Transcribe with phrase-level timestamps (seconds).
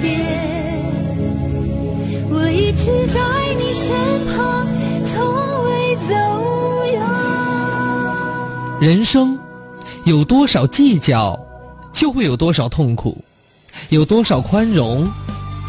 [0.00, 0.16] 界，
[2.30, 3.20] 我一直在
[3.58, 3.92] 你身
[4.26, 4.66] 旁，
[5.04, 6.14] 从未走
[6.90, 7.00] 远。
[8.80, 9.38] 人生
[10.04, 11.38] 有多少计较，
[11.92, 13.16] 就会有多少痛苦；
[13.90, 15.06] 有多少宽容，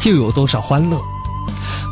[0.00, 0.98] 就有多少欢乐。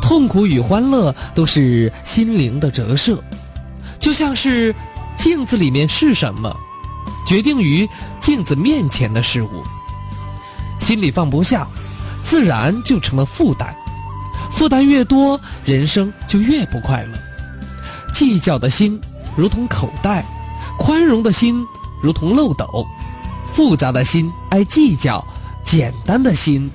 [0.01, 3.23] 痛苦与欢乐都是心灵的折射，
[3.99, 4.73] 就像是
[5.15, 6.51] 镜子里面是什么，
[7.27, 7.87] 决定于
[8.19, 9.63] 镜子面前的事物。
[10.79, 11.67] 心里放不下，
[12.23, 13.75] 自然就成了负担。
[14.51, 17.17] 负担越多，人生就越不快乐。
[18.13, 18.99] 计较的心
[19.35, 20.25] 如同口袋，
[20.77, 21.65] 宽容的心
[22.01, 22.85] 如同漏斗。
[23.53, 25.25] 复杂的心爱计较，
[25.63, 26.69] 简单的心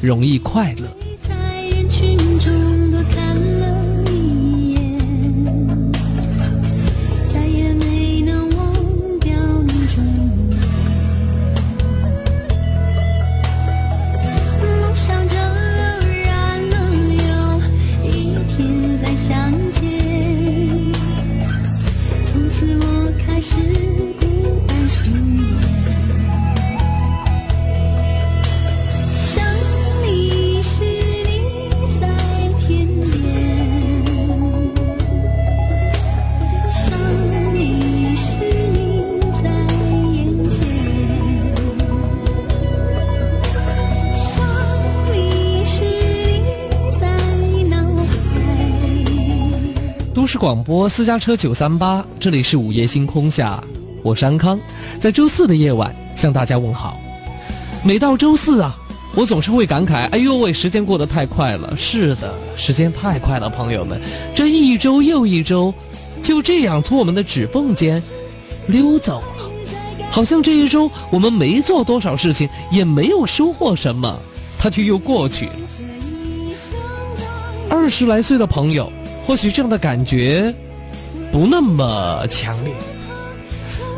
[0.00, 0.86] 容易快乐。
[50.42, 53.62] 广播私家车九三八，这里是午夜星空下，
[54.02, 54.58] 我是安康，
[54.98, 56.98] 在周四的夜晚向大家问好。
[57.84, 58.74] 每到周四啊，
[59.14, 61.72] 我总是会感慨：哎呦喂，时间过得太快了。
[61.76, 64.02] 是的，时间太快了，朋友们，
[64.34, 65.72] 这一周又一周，
[66.24, 68.02] 就这样从我们的指缝间
[68.66, 69.48] 溜走了，
[70.10, 74.18] 好像这一周我们没做多少事情，也没有收获什么，
[74.58, 75.52] 它就又过去了。
[77.70, 78.92] 二十来岁的朋友。
[79.26, 80.54] 或许这样的感觉
[81.30, 82.74] 不那么强烈。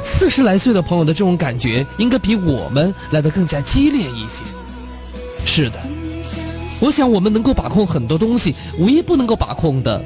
[0.04, 4.44] 四十来岁的朋友的这种感觉，应该比我们来的更加激烈一些。
[5.46, 5.78] 是的，
[6.80, 10.04] 我想我们能够把控很多东西，唯一不能够把控的，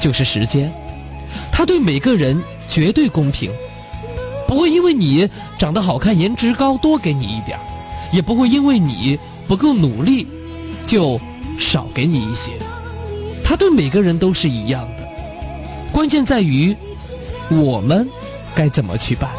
[0.00, 0.72] 就是时间。
[1.52, 3.50] 它对每个人绝对公平，
[4.46, 7.58] 不会因为你长得好看、颜值高多给你一点
[8.12, 10.26] 也不会因为你不够努力
[10.86, 11.20] 就
[11.58, 12.52] 少给你一些。
[13.54, 15.08] 他对每个人都是一样的，
[15.92, 16.74] 关键在于
[17.48, 18.04] 我们
[18.52, 19.30] 该怎么去办。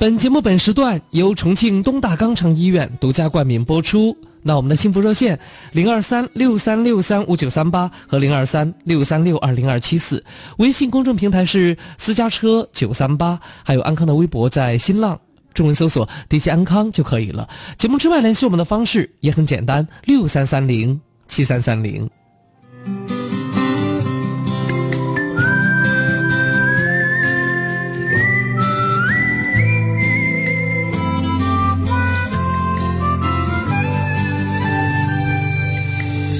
[0.00, 4.16] 本节目本时段由重庆东大肛肠医院独家冠名播出。
[4.42, 5.38] 那我们的幸福热线
[5.70, 10.24] 零二三六三六三五九三八和零二三六三六二零二七四，
[10.56, 15.20] 微信公众平台是私家车九三八，还有安康的微博在新浪。
[15.54, 17.48] 中文搜索 “DJ 安康”就可以了。
[17.78, 22.08] 节目之外联系我们的方式也很简单：六三三零七三三零。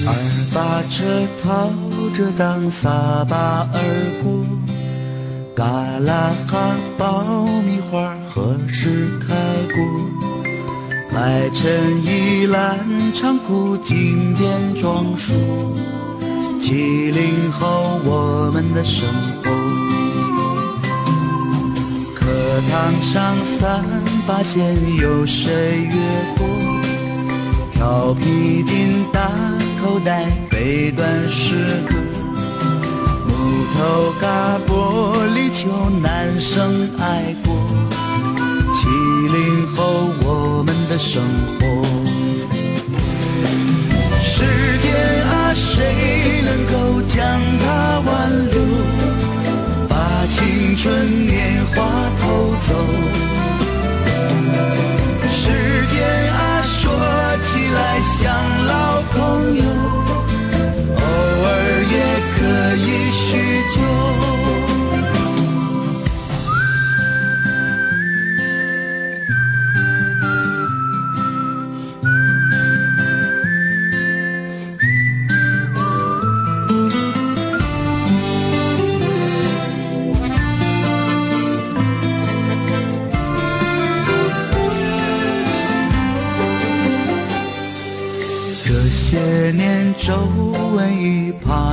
[0.05, 0.15] 二
[0.55, 1.71] 八车套
[2.15, 4.45] 着挡撒把而过，
[5.55, 7.23] 嘎啦哈爆
[7.67, 8.17] 米花。
[8.29, 9.35] 何时开
[9.75, 9.77] 过？
[11.13, 11.71] 麦城
[12.03, 12.79] 一篮
[13.15, 15.35] 长裤，经典装束。
[16.59, 19.07] 七零后我们的生
[19.43, 19.51] 活，
[22.15, 22.25] 课
[22.71, 23.85] 堂上三
[24.27, 25.95] 八线有谁越
[26.39, 26.47] 过？
[27.73, 29.29] 调皮筋大
[29.83, 31.95] 口袋背段诗歌，
[33.75, 34.71] 头嘎玻
[35.35, 37.53] 璃球男生爱过。
[38.75, 39.81] 七零后，
[40.25, 41.23] 我们的生
[41.59, 41.61] 活，
[44.23, 44.35] 时
[44.81, 44.87] 间
[45.27, 46.73] 啊，谁能够
[47.09, 47.19] 将
[47.61, 47.65] 它
[48.05, 48.11] 挽
[48.51, 48.55] 留，
[49.89, 49.93] 把
[50.29, 51.77] 青春年华
[52.21, 52.23] 偷
[52.61, 52.75] 走？
[55.33, 55.41] 时
[55.87, 55.97] 间
[56.33, 56.83] 啊，说
[57.41, 58.21] 起来像
[58.67, 58.92] 老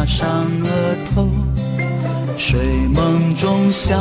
[0.09, 0.27] 上
[0.63, 1.29] 额头，
[2.35, 3.95] 睡梦中小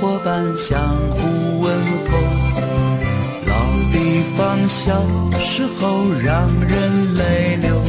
[0.00, 0.76] 伙伴相
[1.12, 1.72] 互问
[2.10, 2.18] 候，
[3.46, 3.54] 老
[3.92, 5.00] 地方小
[5.38, 7.80] 时候让人泪流。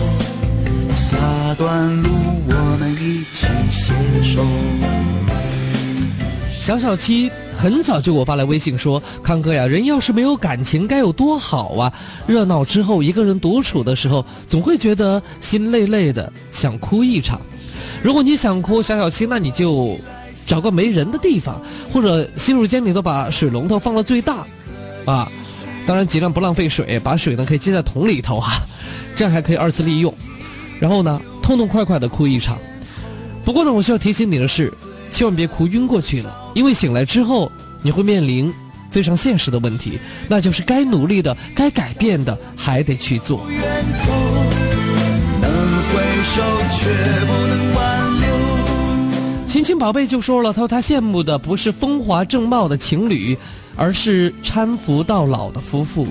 [0.95, 1.17] 下
[1.57, 2.09] 段路
[2.47, 4.45] 我们一起携手。
[6.59, 11.91] 小小七很早就给我发来微信说：“康哥呀，人要是没有感情该有多好啊！
[12.27, 17.41] 热闹之后，一个人独处的时候，总会觉得心累累的，想哭一场。
[18.05, 19.99] 如果你想哭，小小七，那你就
[20.45, 21.59] 找个没人的地方，
[21.91, 24.45] 或者洗手间里头把水龙头放到最大，
[25.05, 25.27] 啊，
[25.87, 28.61] 当然尽量不浪费水，把水呢可以接在桶里头哈，
[29.15, 30.13] 这样还可以二次利用。
[30.79, 32.59] 然后呢，痛痛快快的哭一场。
[33.43, 34.71] 不过呢，我需要提醒你的是。”
[35.09, 37.49] 千万别哭晕过去了，因为醒来之后
[37.81, 38.53] 你会面临
[38.91, 39.97] 非常现实的问题，
[40.27, 43.47] 那就是该努力的、该改变的还得去做。
[49.55, 53.37] 亲亲宝贝就说了，他说他羡慕的不是风华正茂的情侣，
[53.77, 56.05] 而是搀扶到老的夫妇。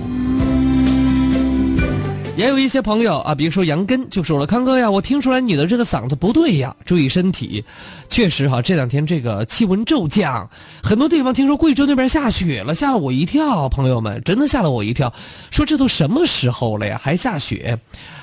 [2.39, 7.63] 也有一些朋友啊，比如说杨根就说了：“康哥呀，我听出来你的这个嗓子不对呀，注意身体。”
[8.09, 10.49] 确实哈，这两天这个气温骤降，
[10.83, 13.69] 很多地方听说贵州那边下雪了，吓了我一跳。
[13.69, 15.13] 朋友们，真的吓了我一跳，
[15.51, 17.79] 说这都什么时候了呀，还下雪？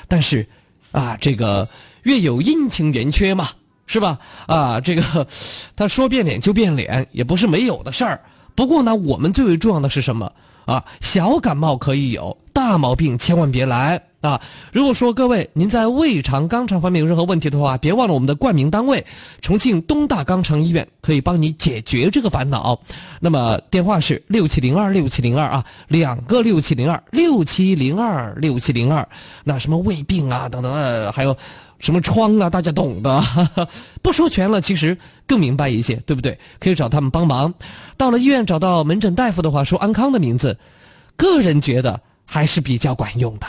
[0.07, 0.47] 但是，
[0.91, 1.69] 啊，这个
[2.01, 3.49] 月有阴晴圆缺嘛，
[3.91, 4.17] 是吧？
[4.47, 5.27] 啊，这个
[5.75, 8.21] 他说变脸就变脸，也不是没有的事儿。
[8.55, 10.31] 不过呢，我们最为重要的是什么？
[10.65, 14.39] 啊，小感冒可以有，大毛病千万别来啊！
[14.71, 19.05] 如果说各位您在胃肠、肛肠方面有任何问题的话，别忘了我们的冠名单位
[19.41, 22.79] 重庆东大肛肠医院可以帮你解决这个烦恼。
[23.19, 29.05] 那么电话是六七零二六七零二啊，两个六七零二六七零二六七零二。
[29.43, 31.35] 那什么胃病啊等等，还有。
[31.81, 33.21] 什么疮啊，大家懂的，
[34.01, 34.97] 不说全了，其实
[35.27, 36.39] 更明白一些，对不对？
[36.59, 37.53] 可以找他们帮忙。
[37.97, 40.57] 到了医院找到门诊大夫的话，说安康的名字，
[41.17, 43.47] 个人觉得还是比较管用的。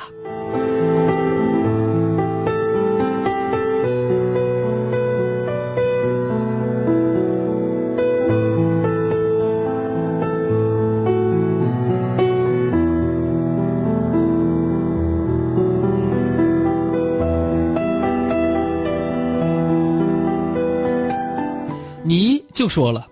[22.63, 23.09] 就说了，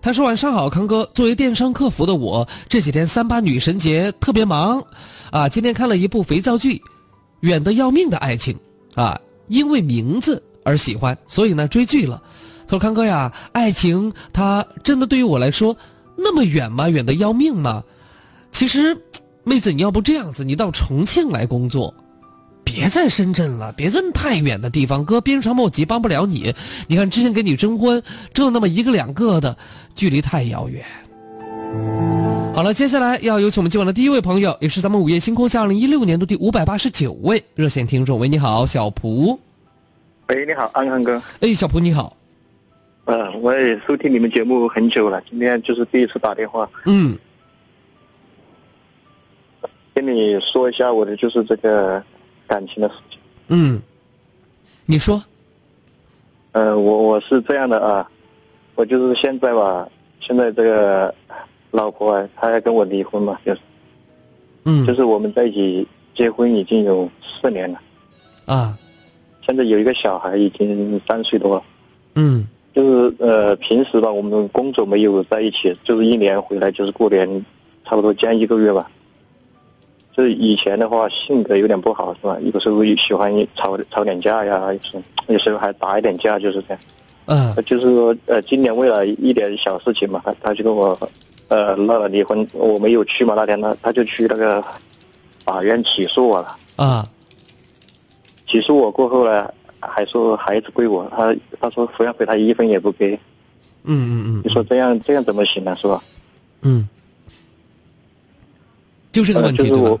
[0.00, 1.04] 他说晚上好，康哥。
[1.12, 4.80] 作为电商客服的我，这几天三八女神节特别忙，
[5.32, 6.74] 啊，今天看了一部肥皂剧，
[7.40, 8.56] 《远的要命的爱情》，
[9.02, 12.22] 啊，因为名字而喜欢，所以呢追剧了。
[12.68, 15.76] 他说康哥呀，爱情它真的对于我来说
[16.16, 16.88] 那么远吗？
[16.88, 17.82] 远的要命吗？
[18.52, 18.96] 其实，
[19.42, 21.92] 妹子你要不这样子，你到重庆来工作。
[22.72, 26.54] 别在深圳了，别这么太远的地方，哥鞭长莫及，帮不了你。
[26.88, 28.02] 你看之前给你征婚，
[28.32, 29.56] 征了那么一个两个的，
[29.94, 30.84] 距离太遥远。
[32.54, 38.18] 好了，接下来要有请我们今晚的第一位朋友，也是咱们午夜星空下二零一六年度第五百八十九位热线听众。
[38.18, 39.38] 喂，你好，小蒲。
[40.28, 41.22] 喂，你好，安康哥。
[41.40, 42.16] 哎，小蒲你好。
[43.04, 46.68] 呃，我也收听你们节目很久了，今天就是第一次打电话。
[46.86, 47.18] 嗯。
[49.94, 52.02] 跟你说一下我的就是这个。
[52.52, 53.18] 感情的事情，
[53.48, 53.80] 嗯，
[54.84, 55.24] 你说，
[56.52, 58.06] 呃，我我是这样的啊，
[58.74, 59.88] 我就是现在吧，
[60.20, 61.14] 现在这个
[61.70, 63.60] 老婆啊，她要跟我离婚嘛，就是，
[64.64, 67.80] 嗯，就是我们在一起结婚已经有四年了，
[68.44, 68.76] 啊，
[69.40, 71.62] 现在有一个小孩已经三岁多了，
[72.16, 77.46] 嗯，就是呃，平时吧，我们工作没有在一起，就是一年回来就是过年，
[77.86, 78.90] 差不多将一个月吧。
[80.14, 82.36] 就是以前的话，性格有点不好，是吧？
[82.52, 86.78] 有时候喜欢吵吵点架呀，有有时候还打一点架，就是这样。
[87.26, 87.54] 嗯。
[87.64, 90.98] 就是说，呃，今年为了一点小事情嘛，他他就跟我，
[91.48, 92.46] 呃，闹了离婚。
[92.52, 94.62] 我没有去嘛，那天他他就去那个
[95.44, 96.56] 法院起诉我了。
[96.76, 97.08] 啊。
[98.46, 99.50] 起诉我过后呢，
[99.80, 103.18] 还说孩子归我，他他说抚养费他一分也不给。
[103.84, 104.42] 嗯嗯嗯。
[104.44, 105.74] 你说这样这样怎么行呢？
[105.80, 106.02] 是吧？
[106.60, 106.86] 嗯。
[109.12, 109.98] 就这个问题对吧？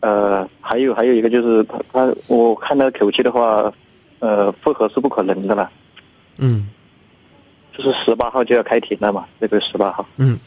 [0.00, 3.72] 呃，还有还有一个就是他他，我看他口气的话，
[4.18, 5.70] 呃，复合是不可能的了。
[6.36, 6.68] 嗯。
[7.76, 9.24] 就是十八号就要开庭了嘛？
[9.40, 10.06] 这个十八号。
[10.18, 10.38] 嗯。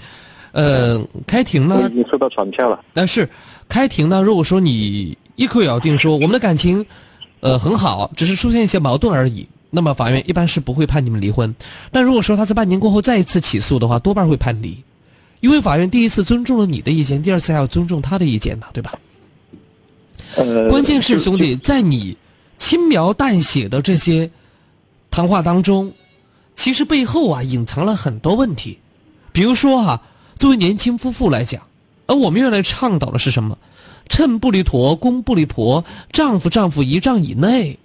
[0.51, 1.89] 呃，开庭呢？
[1.91, 2.79] 已经收到传票了。
[2.93, 3.27] 但是，
[3.67, 4.21] 开庭呢？
[4.21, 6.85] 如果说你一口咬定说我们的感情，
[7.41, 11.53] 呃，很好，只是出现一些矛盾而已，那么法院一般是不会判你们离婚。
[11.91, 14.81] 但如果说他在半年过后再一次起诉的话，多半会判离。
[15.39, 18.97] 因为法院第一次尊重了你的意见，第二次还要尊重他的意见呢，对吧？
[20.35, 22.17] 呃，关键是兄弟，在你
[22.57, 24.29] 轻描淡写的这些
[25.09, 25.93] 谈话当中，
[26.55, 28.79] 其实背后啊隐藏了很多问题。
[29.31, 30.01] 比如说哈，
[30.37, 31.61] 作为年轻夫妇来讲，
[32.07, 33.57] 而我们原来倡导的是什么？
[34.09, 37.77] 趁不离婆，攻不离婆，丈夫丈夫一丈以内，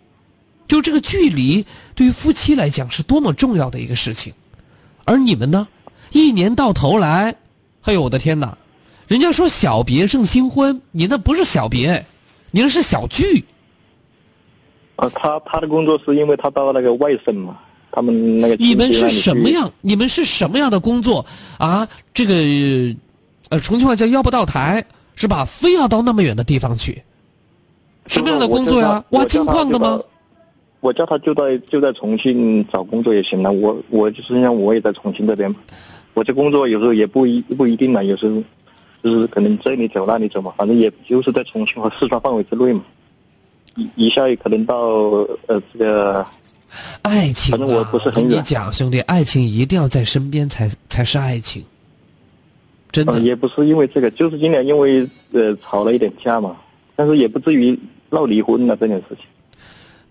[0.68, 4.32] 就这个距离对于夫妻来讲是多么重要的一个事情。
[5.04, 5.68] 而你们呢，
[6.12, 7.34] 一年到头来，
[7.82, 8.56] 哎呦我的天哪！
[9.08, 12.06] 人家说小别胜新婚，你那不是小别，
[12.50, 13.44] 你那是小聚。
[14.96, 17.58] 呃，他他的工作是因为他到那个外省嘛，
[17.90, 19.08] 他们那个你们是？
[19.10, 19.70] 什么样？
[19.80, 21.26] 你们是什么样的工作
[21.58, 21.86] 啊？
[22.14, 22.34] 这个，
[23.48, 24.84] 呃，重庆话叫要不到台，
[25.16, 25.44] 是吧？
[25.44, 27.02] 非要到那么远的地方去，
[28.06, 29.04] 什么样的工作呀？
[29.10, 30.00] 挖金矿的吗？？
[30.80, 35.56] 我叫他就在就在重庆找工作也行了，我我就是像我也在重庆这边嘛，
[36.14, 38.42] 我这工作有时候也不一不一定嘛，有时候
[39.02, 42.82] 就是可能这里走那里走嘛，反正也就是在重庆和四川范围之内嘛，
[43.76, 44.76] 一一下也可能到
[45.46, 46.26] 呃这个
[47.02, 51.64] 爱情、啊，反正我不是很跟你讲，兄弟，爱情一定要在身边才才是爱情，
[52.90, 53.14] 真的。
[53.14, 56.56] 呃也不是因为这个，就是今年因为呃吵了一点架嘛，
[56.94, 57.78] 但是也不至于
[58.10, 59.24] 闹离婚了这件事情。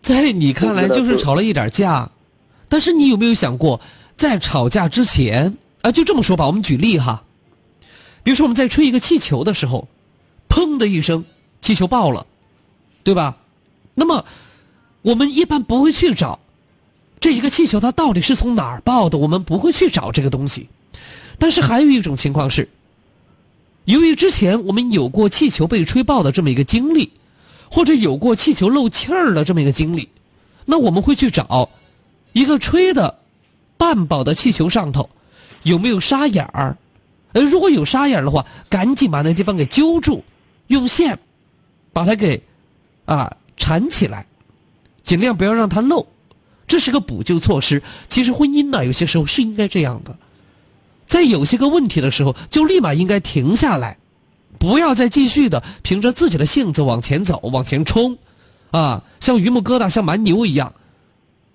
[0.01, 2.09] 在你看来就是吵了一点架，
[2.67, 3.79] 但是你有没有想过，
[4.17, 7.23] 在吵架之前啊，就这么说吧，我们举例哈，
[8.23, 9.87] 比如说我们在吹一个气球的时候，
[10.49, 11.25] 砰的一声，
[11.61, 12.25] 气球爆了，
[13.03, 13.37] 对吧？
[13.93, 14.25] 那么
[15.01, 16.39] 我们一般不会去找
[17.19, 20.69] 这一个气球它到底是从哪儿爆的，我们不会去找这个东西。
[21.37, 22.69] 但是还有一种情况是，
[23.85, 27.11] 由于之前我们有过气球被吹爆的这么一个经历。
[27.73, 30.09] 或者有过气球漏气儿的这么一个经历，
[30.65, 31.69] 那我们会去找
[32.33, 33.19] 一个吹的
[33.77, 35.09] 半爆的气球上头
[35.63, 36.77] 有没有沙眼儿，
[37.33, 40.23] 呃，如果有沙眼儿的话，赶紧把那地方给揪住，
[40.67, 41.17] 用线
[41.93, 42.41] 把它给
[43.05, 44.25] 啊缠起来，
[45.03, 46.05] 尽量不要让它漏，
[46.67, 47.81] 这是个补救措施。
[48.09, 50.15] 其实婚姻呢，有些时候是应该这样的，
[51.07, 53.97] 在有些个问题的时候，就立马应该停下来。
[54.59, 58.17] 不要再继续的凭着自己的性子往前走、往前冲，
[58.69, 60.75] 啊，像榆木疙瘩、像蛮牛一样，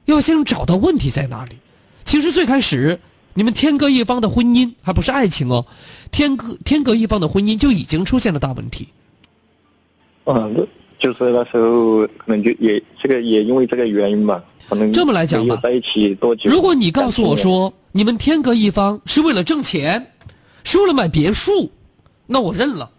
[0.07, 1.57] 要先找到问题在哪里。
[2.05, 3.01] 其实最开始
[3.37, 5.65] 你们天各一方的婚姻还不是爱情哦，
[6.11, 8.89] 天各天各一方的婚姻就已经出现了大问题。
[10.25, 10.67] 嗯，
[10.99, 16.51] 就是那时候可能就也这个也因为这个原因吧，可能这么来讲吧在一起多久？
[16.51, 20.13] 如果你告诉我说你们天各一方是为了挣钱，
[20.65, 21.71] 是为了买别墅，
[22.27, 22.91] 那我认了。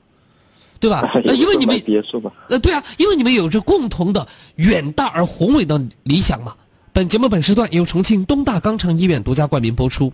[0.80, 1.12] 对吧？
[1.26, 4.28] 那，因为你们别墅吧，呃，对啊，因为你们有着共同的
[4.58, 6.54] 远大而宏伟的理想嘛。
[6.94, 10.14] 本节目本时段由重庆东大肛肠医院独家冠名播出，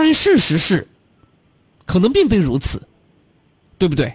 [0.00, 0.86] 但事实是，
[1.84, 2.80] 可能并非如此，
[3.78, 4.14] 对不对？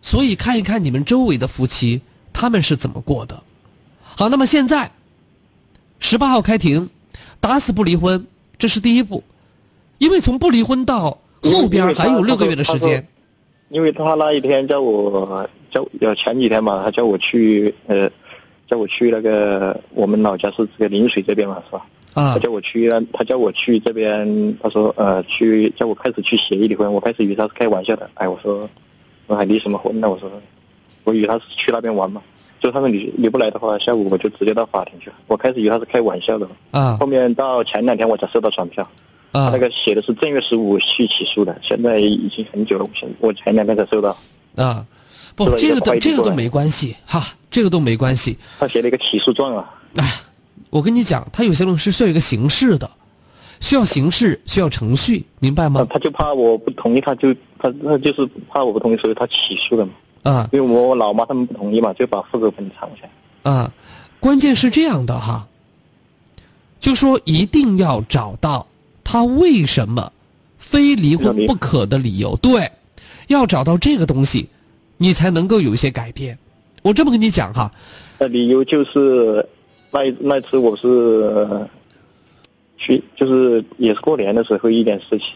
[0.00, 2.00] 所以看一看你们周围的夫妻，
[2.32, 3.42] 他们是怎么过的。
[4.04, 4.88] 好，那么现在，
[5.98, 6.88] 十八号开庭，
[7.40, 8.24] 打死不离婚，
[8.56, 9.24] 这是第一步，
[9.98, 13.04] 因为从不离婚到后边还有六个月的时间。
[13.70, 18.08] 因为他那一天叫我叫要前几天嘛，他叫我去呃，
[18.68, 21.84] 叫我去那个我们老家是这个陵水这边嘛，是吧？
[22.14, 28.68] 啊他叫我去，他叫我去这边，他说呃去叫我开始去协议离婚，我开始以为他是开玩笑的，哎，我说
[29.26, 30.08] 我还离什么婚呢？
[30.08, 30.30] 我说
[31.04, 32.22] 我以为他是去那边玩嘛，
[32.60, 35.10] 就他说你你不来的话，下午我就直接到法庭去。
[35.26, 38.82] 我开始以为他是开玩笑的，啊后面到前两天我才收到传票。
[39.32, 44.16] 啊他那个写的是正月十五去起诉的，现在已经很久了，我现我前两天才收到。
[44.54, 44.86] 啊！
[45.34, 48.38] 不，这个这个都没关系哈，这个都没关系。
[48.60, 50.04] 他写了一个起诉状啊，哎，
[50.74, 52.90] 我跟你讲，他有些东西是需要一个形式的，
[53.60, 55.86] 需要形式，需要程序，明白吗？
[55.88, 59.92] 他就怕我不同意，他就他他就是怕我不同意，所以他起诉了嘛。
[60.24, 63.52] 啊因为我老妈他们不同意嘛，就把户口本藏起来。
[63.52, 63.72] 啊，
[64.18, 65.46] 关键是这样的哈，
[66.80, 68.66] 就说一定要找到
[69.04, 70.10] 他为什么
[70.58, 72.68] 非离婚不可的理由，对，
[73.28, 74.48] 要找到这个东西，
[74.96, 76.36] 你才能够有一些改变。
[76.82, 77.70] 我这么跟你讲哈，
[78.18, 79.46] 呃理由就是
[79.94, 81.70] 那一那次我是呃
[82.76, 85.28] 去就是也是过年的时候一点事情，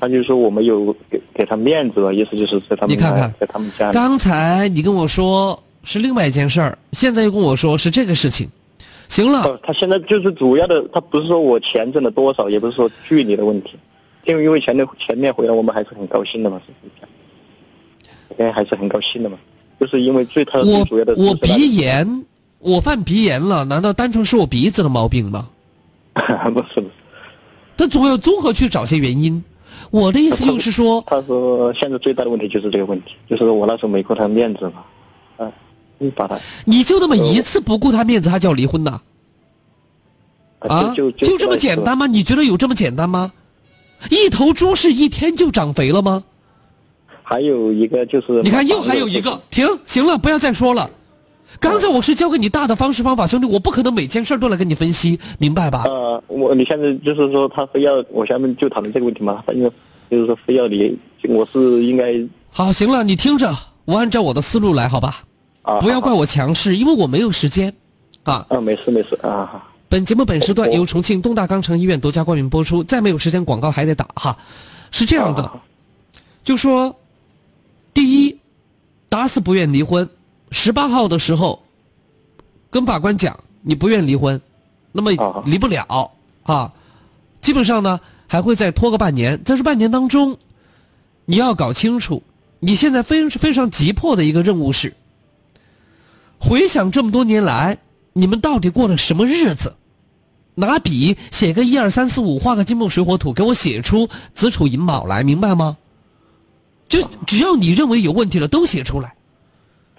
[0.00, 3.92] 他就说我没有给给他面子吧，意思就是在他们你看看在他们家。
[3.92, 8.48] 刚才你跟我说是另外一件事儿，现在又跟我说是这个事情。
[9.06, 13.76] 行了，呃，他现在就是主要的，他不是说我钱挣了多少，也不是说距离的问题，
[14.24, 17.06] 因为因为前面前面回来我们还是很高兴的嘛，是不是？
[18.38, 19.36] 现在还是很高兴的嘛，
[19.78, 22.24] 就是因为最他最我主要的我是那个鼻炎，
[22.64, 25.48] 我犯鼻炎了，难道单纯是我鼻子的毛病吗？
[26.14, 26.22] 不
[26.72, 26.90] 是不是，
[27.76, 29.44] 他总要综合去找些原因。
[29.90, 34.82] 我的意思就是说，他说现在最大的问题就是这个问题，就是我那时候没顾他面子嘛，
[35.36, 35.52] 啊，
[35.98, 38.98] 你把他你就那么一次不顾他面子，他就要离婚呐？
[40.60, 42.06] 啊，就就这么简单吗？
[42.06, 43.30] 你觉得有这么简单吗？
[44.10, 46.24] 一头猪是一天就长肥了吗？
[47.22, 50.88] 还有一个就是你看，又还有一个，停，行了，不要再说了。
[51.60, 55.84] 刚才我是教给你大的方式方法，兄弟，我不可能每件事儿都来跟你分析，明白吧？
[55.86, 59.42] 呃，我你现在就是说他非要我下面就讨论这个问题嘛？
[59.46, 59.70] 反正
[60.10, 60.96] 就是说非要你，
[61.28, 62.14] 我是应该
[62.50, 65.22] 好，行了，你听着，我按照我的思路来，好吧？
[65.62, 67.72] 啊，不要怪我强势，因为我没有时间。
[68.24, 69.64] 啊，啊，没事没事啊。
[69.88, 74.36] 本节目本时段由重庆东大肛肠医院独家冠名播出，再没有时间广告还得打哈。
[74.90, 75.62] 是这样的，啊
[76.42, 76.94] 就说，
[77.94, 78.38] 第一，
[79.08, 80.08] 打死不愿离婚。
[80.50, 81.62] 十八号的时候，
[82.70, 84.40] 跟法官讲你不愿离婚，
[84.92, 86.10] 那么啊离不了
[86.44, 86.72] 啊。
[87.40, 89.42] 基本上呢，还会再拖个半年。
[89.44, 90.38] 在这半年当中，
[91.24, 92.22] 你要搞清楚，
[92.60, 94.94] 你现在非非常急迫的一个任务是，
[96.38, 97.78] 回想这么多年来，
[98.12, 99.74] 你们到底过了什么日子？
[100.54, 105.76] 拿笔写个一二三四五，画个金木水火土，给我写出子丑寅卯来，明白吗？
[106.88, 109.16] 就只要你认为有问题了，都写出来。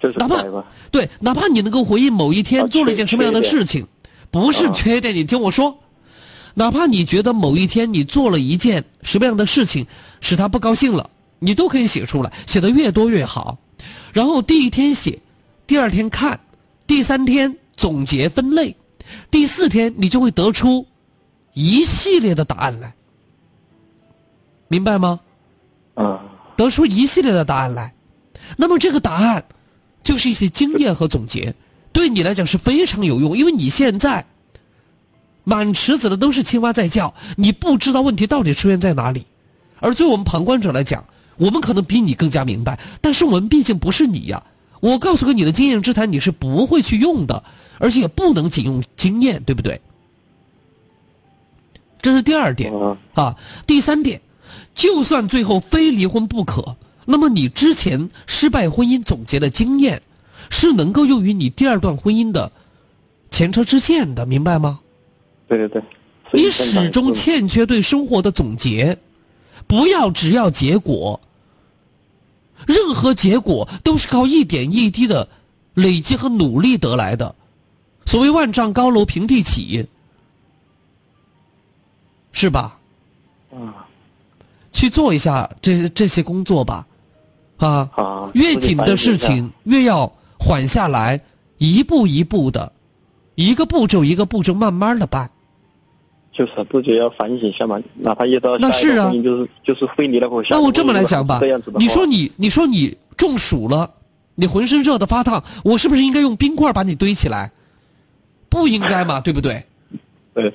[0.00, 0.64] 就是哪怕。
[0.90, 3.86] 对，哪怕你能够回忆某一天啊做了一件什么样的事情，
[4.30, 5.78] 不是啊缺点，你听我说。
[6.54, 9.86] 哪怕你觉得某一天你做了一件什么样的事情
[10.22, 13.58] 使他不高兴了，你都可以写出来，写的越多越好。
[14.12, 15.20] 然后第一天写，
[15.66, 16.40] 第二天看，
[16.86, 18.74] 第三天总结分类，
[19.30, 20.86] 第四天你就会得出
[21.52, 22.94] 一系列的答案来，
[24.68, 25.20] 明白吗？
[25.96, 26.18] 嗯
[26.56, 27.92] 得出一系列的答案来。
[28.56, 29.44] 那么这个答案
[30.06, 31.52] 就是一些经验和总结，
[31.92, 34.24] 对你来讲是非常有用，因为你现在
[35.42, 39.26] 满池子的都是青蛙在叫，你不知道问题到底出现在哪里。
[39.80, 41.04] 而对我们旁观者来讲，
[41.38, 44.40] 我们可能比你更加明白，但是我们毕竟不是你呀。
[44.78, 47.42] 我告诉个你的经验之谈，你是不会去用的，
[47.80, 49.80] 而且也不能仅用经验，对不对？
[52.00, 52.72] 这是第二点。
[52.72, 53.36] 嗯啊，
[53.66, 54.20] 第三点，
[54.72, 60.02] 就算最后非离婚不可，那么你之前失败婚姻总结的经验，
[60.50, 62.50] 是能够用于你第二段婚姻的
[63.30, 64.80] 前车之鉴的，明白吗？
[65.48, 65.82] 对对对。
[66.32, 68.98] 你始终欠缺对生活的总结，
[69.66, 71.20] 不要只要结果，
[72.66, 75.28] 任何结果都是靠一点一滴的
[75.74, 77.34] 累积和努力得来的。
[78.04, 79.86] 所谓万丈高楼平地起，
[82.32, 82.78] 是吧？
[83.50, 83.86] 啊
[84.72, 86.86] 去做一下这这些工作吧，
[87.56, 90.12] 啊，啊，越紧的事情越要
[90.46, 91.20] 缓下来，
[91.58, 92.70] 一步一步的，
[93.34, 95.28] 一个步骤一个步骤慢慢的办。
[96.30, 99.10] 就是自己要反省一下嘛，哪怕遇到那是啊
[100.50, 103.90] 那我这么来讲吧这样子，的你说你你说你中暑了，
[104.36, 107.50] 你浑身热的发烫，我是不是应该用冰块把你堆起来？
[108.48, 109.64] 不应该嘛，对不对？
[110.32, 110.54] 对，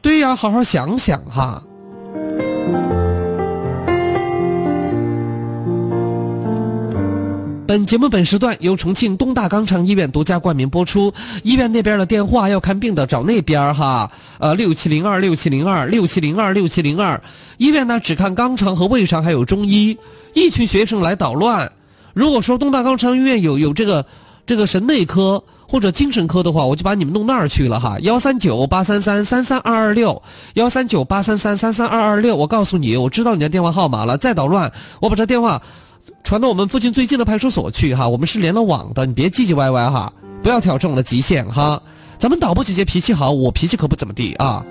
[0.00, 1.62] 对呀，好好想想哈。
[7.68, 11.12] 本节目本时段由重庆东大肛肠医院独家冠名播出。
[11.42, 17.22] 医院那边的电话要看病的找那边哈，呃，六七零二六七零二六七零二六七零二。
[17.58, 19.98] 医院呢只看肛肠和胃肠，还有中医。
[20.32, 21.70] 一群学生来捣乱。
[22.14, 24.06] 如果说东大肛肠医院有有这个
[24.46, 27.98] 这个神内科或者精神科的话，我就把你们弄那儿去了哈。
[28.00, 30.22] 幺三九八三三三三二二六，
[30.54, 32.34] 幺三九八三三三三二二六。
[32.34, 34.16] 我告诉你，我知道你的电话号码了。
[34.16, 35.60] 再捣乱，我把这电话
[36.24, 38.08] 传到我们附近最近的派出所去哈。
[38.08, 41.80] 我们是连了网的，你别唧唧歪歪哈，不要挑战我的极限哈。
[42.18, 44.64] 咱们导播姐姐脾气好，我脾气可不怎么地啊。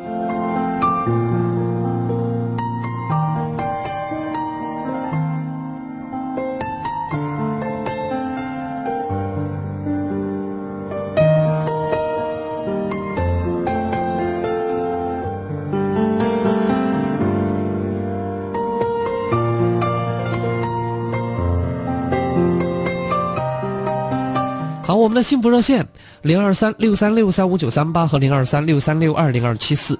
[24.98, 25.88] 我们的幸福热线
[26.24, 29.98] 零二三六三六三五九三八和零二三六三六二零二七四。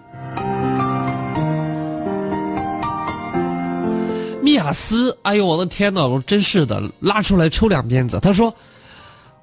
[4.42, 8.20] 米雅斯，哎呦我的天呐，我真是的，拉出来抽两鞭子。
[8.22, 8.54] 他说，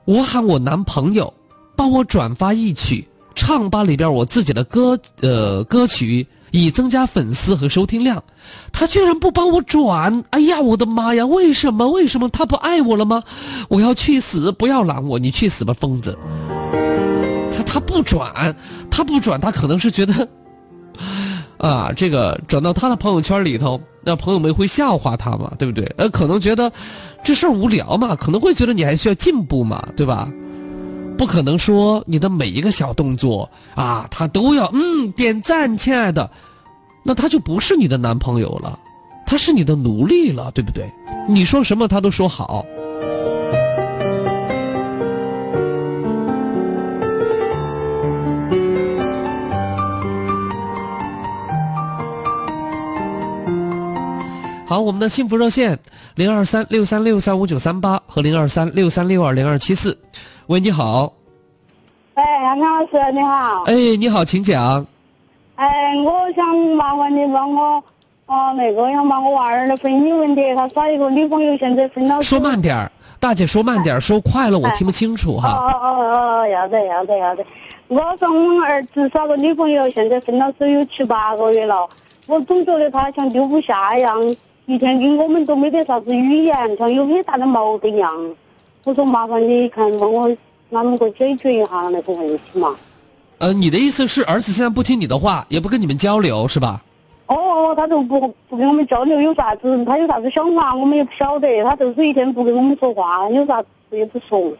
[0.07, 1.33] 我喊我男朋友
[1.77, 6.27] 帮我转发一曲，唱吧里边我自己的歌，呃，歌曲，
[6.63, 8.23] 以增加粉丝和收听量。
[8.73, 11.27] 他居然不帮我转，哎呀，我的妈呀！
[11.27, 11.91] 为什么？
[11.91, 13.23] 为什么他不爱我了吗？
[13.69, 14.53] 我要去死！
[14.53, 15.19] 不要拦我！
[15.19, 16.17] 你去死吧，疯子！
[17.57, 18.55] 他他不转，
[18.89, 20.29] 他不转，他可能是觉得，
[21.59, 25.85] 啊，这个转到他的朋友圈里头，那朋友们会笑话他嘛，对不对？
[25.97, 26.71] 呃，可能觉得
[27.25, 30.31] 这事儿无聊嘛，可能会觉得你还需要进步嘛，对吧？
[31.17, 36.29] 不可能说你的每一个小动作啊，他都要嗯点赞，亲爱的。
[37.03, 38.79] 那他就不是你的男朋友了，
[39.27, 40.91] 他是你的奴隶了，对不对？
[41.29, 42.65] 你说什么他都说好。
[54.67, 55.79] 好，我们的幸福热线
[56.17, 59.97] 零二三六三六三五九三八和零二三六三六二零二七四。
[60.47, 61.11] 喂，你好。
[62.13, 63.63] 哎，杨老师你好。
[63.63, 64.87] 哎，你好，请讲。
[65.55, 67.83] 哎，我想麻烦你帮我，
[68.27, 72.23] 哦，那个想帮我娃儿的婚姻问题，他耍一个女朋友，现在分了。
[72.23, 75.49] 说慢点儿，大姐，说慢点儿，说快了我听不清楚哈。
[75.49, 77.47] 哦哦哦，要得要得要得。
[77.89, 81.89] 我说我们儿子耍个女朋友，现在分了手有七八个月了，
[82.27, 84.21] 我总觉得他像丢不下一样，
[84.67, 88.13] 一天跟我们都没得啥子语言，像有很大的矛盾一样。
[88.85, 90.37] 我说麻烦你看帮我。
[90.71, 92.75] 能够解决一下那个问题嘛？
[93.39, 96.83] 呃，你的意思是儿子现在不听你的话，也不跟你们交流，是吧？
[97.27, 98.19] 哦，他都不
[98.49, 101.63] 不跟我们交流，有啥子他有啥子想法，我们也不晓得。
[101.63, 104.53] 他就是一天不跟我们说话，有啥子也不说，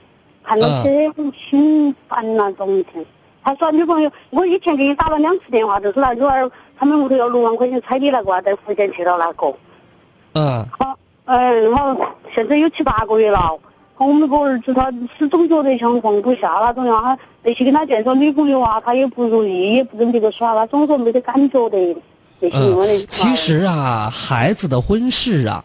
[0.45, 3.05] 看到这种心烦那种一天。
[3.43, 9.53] 他耍女朋友，我以前给你打了两次电话，就是那女儿他们屋头要六万块钱彩礼那个，在福建去了那个。
[10.35, 10.65] 嗯。
[10.79, 13.59] 好，嗯，好，现在有七八个月了。
[13.99, 21.79] 我们个儿子他始终觉得像放不下那种样，他那些跟他介绍女朋友啊，他也不如意，也不跟别个耍，他总说没得感觉的。
[22.41, 22.77] 嗯，
[23.09, 25.65] 其实啊，孩子的婚事啊，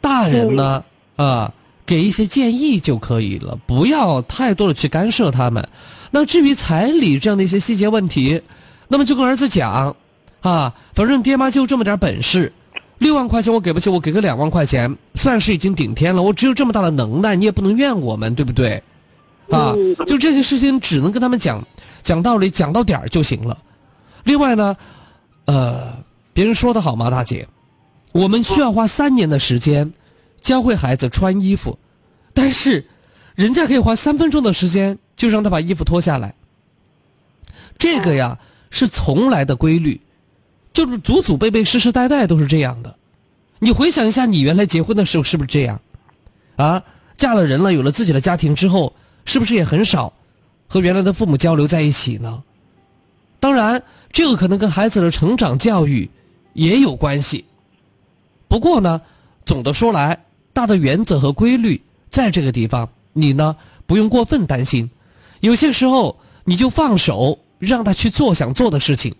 [0.00, 1.50] 大人呢啊，
[1.86, 5.66] 给一些建议就可以了，不要太多的去干涉他们。
[6.10, 8.42] 那至于彩礼这样的一些细节问题，
[8.88, 9.96] 那么就跟儿子讲
[10.42, 12.52] 啊，反正爹妈就这么点本事。
[12.98, 16.22] 六万块钱我给不起，我给个两万块钱，算是已经顶天了。
[16.22, 18.82] 我只有这么大的能耐，你也不能怨我们，对不对？
[19.50, 19.74] 啊，
[20.06, 21.64] 就这些事情只能跟他们讲
[22.02, 23.58] 讲道理，讲到点儿就行了。
[24.24, 24.76] 另外呢，
[25.44, 25.96] 呃，
[26.32, 27.46] 别人说的好吗，大姐？
[28.12, 29.92] 我们需要花三年的时间
[30.40, 31.78] 教会孩子穿衣服，
[32.32, 32.86] 但是
[33.34, 36.34] 人家可以花三分钟的时间就让他把衣服脱下来。
[37.76, 38.38] 这个呀
[38.70, 40.00] 是从来的规律。
[40.76, 42.94] 就是祖祖辈辈、世世代代都是这样的，
[43.60, 45.80] 你回想一下，你原来结婚的时候是不是这样？
[46.56, 46.84] 啊，
[47.16, 48.92] 嫁了人了，有了自己的家庭之后，
[49.24, 50.12] 是不是也很少
[50.68, 52.42] 和原来的父母交流在一起呢？
[53.40, 56.10] 当然，这个可能跟孩子的成长教育
[56.52, 57.46] 也有关系。
[58.46, 59.00] 不过呢，
[59.46, 64.90] 总的说来，大的原则和规律在这个地方，你呢不用过分担心。
[65.40, 69.14] 有些时候，你就放手，让他去做想做的事情。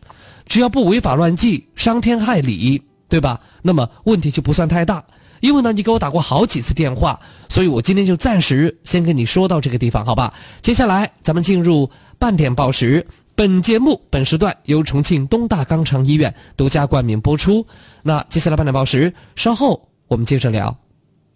[0.47, 3.41] 只要不违法乱纪、伤天害理，对吧？
[3.63, 5.05] 那么问题就不算太大。
[5.41, 10.33] 因为呢，你给我打过好几次电话，所以我今天就暂时先跟你说到这个地方，好吧？
[10.63, 13.07] 接下来咱们进入半点报时。
[13.35, 17.67] 本节目本时段由重庆东大肛肠医院独家冠名播出。
[18.03, 20.75] 那接下来半点报时，稍后我们接着聊。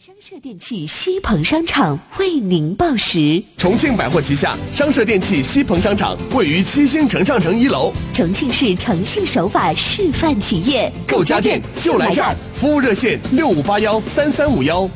[0.03, 3.43] 商社电器西鹏商场为您报时。
[3.59, 12.35] 重庆百货旗下商社电器西鹏商场位于七星城上城一楼，重庆市诚信守法示范企业，购家电就来这儿。
[12.55, 14.89] 服务热线六五八幺三三五幺。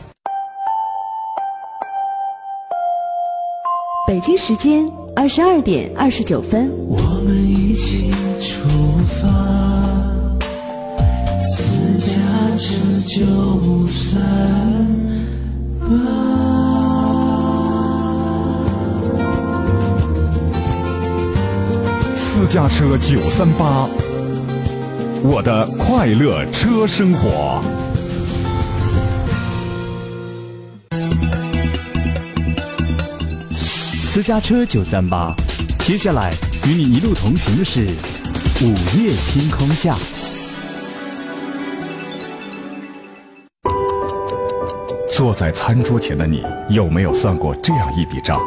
[4.09, 6.71] 北京时间二十二点二十九分。
[6.89, 8.67] 我们一起出
[9.21, 9.29] 发，
[11.43, 14.74] 私家车就三。
[22.15, 23.87] 私家车九三八，
[25.23, 27.63] 我的快乐车生活。
[34.07, 35.35] 私家车九三八，
[35.81, 36.33] 接下来
[36.67, 37.87] 与你一路同行的是
[38.63, 39.95] 午夜星空下。
[45.25, 48.39] 坐在餐桌前的你，有没有算过这样一笔账？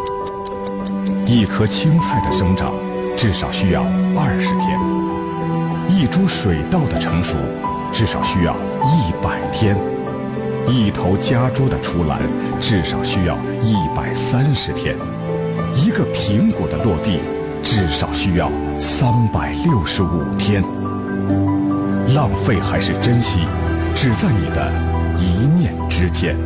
[1.25, 2.71] 一颗青菜的生长，
[3.17, 3.81] 至少需要
[4.15, 4.79] 二十天；
[5.89, 7.35] 一株水稻的成熟，
[7.91, 9.75] 至少需要一百天；
[10.67, 12.19] 一头家猪的出栏，
[12.61, 14.93] 至少需要一百三十天；
[15.73, 17.21] 一个苹果的落地，
[17.63, 20.63] 至少需要三百六十五天。
[22.13, 23.39] 浪费还是珍惜，
[23.95, 24.71] 只在你的
[25.17, 26.37] 一念之间。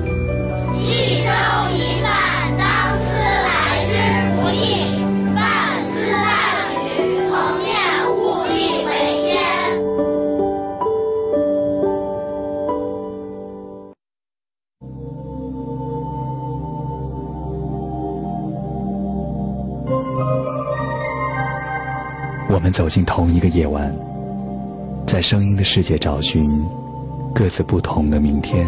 [0.84, 1.30] 一粥
[1.76, 2.10] 一饭，
[2.58, 2.66] 当
[3.00, 3.92] 思来之
[4.36, 4.60] 不易；
[5.36, 5.40] 半
[5.86, 6.26] 丝半
[6.74, 6.90] 缕，
[7.30, 7.70] 恒念
[8.18, 8.52] 物力
[8.86, 8.90] 维
[9.24, 9.30] 艰。
[22.50, 23.94] 我们走进同一个夜晚，
[25.06, 26.66] 在声音的世界找寻
[27.34, 28.68] 各自不同的明天。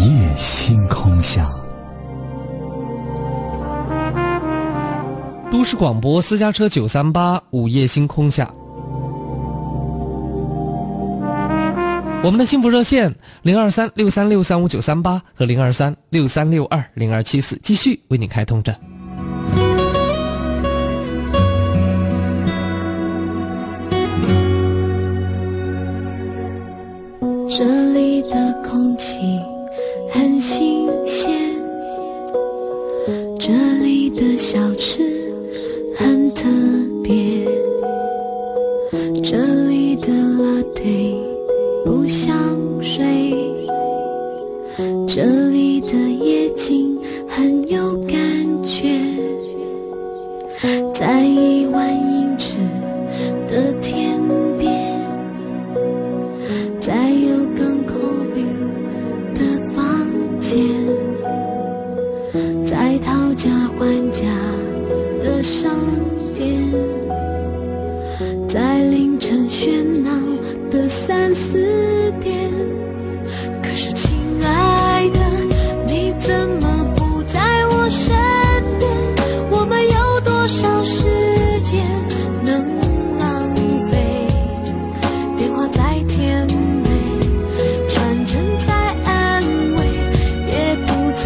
[0.00, 1.46] 夜星空下。
[5.52, 8.50] 都市广播私家车九三八，午夜星空下。
[12.22, 18.74] 我们的幸福热线零二三六三六三五九三八和零二三六三六二零二七四继续为你开通着。
[27.50, 29.38] 这里的空气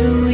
[0.02, 0.33] 也不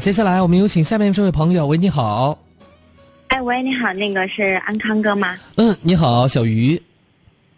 [0.00, 1.66] 接下来我们有请下面这位朋友。
[1.66, 2.38] 喂，你好。
[3.28, 5.36] 哎，喂，你好，那个是安康哥吗？
[5.56, 6.80] 嗯，你好，小鱼。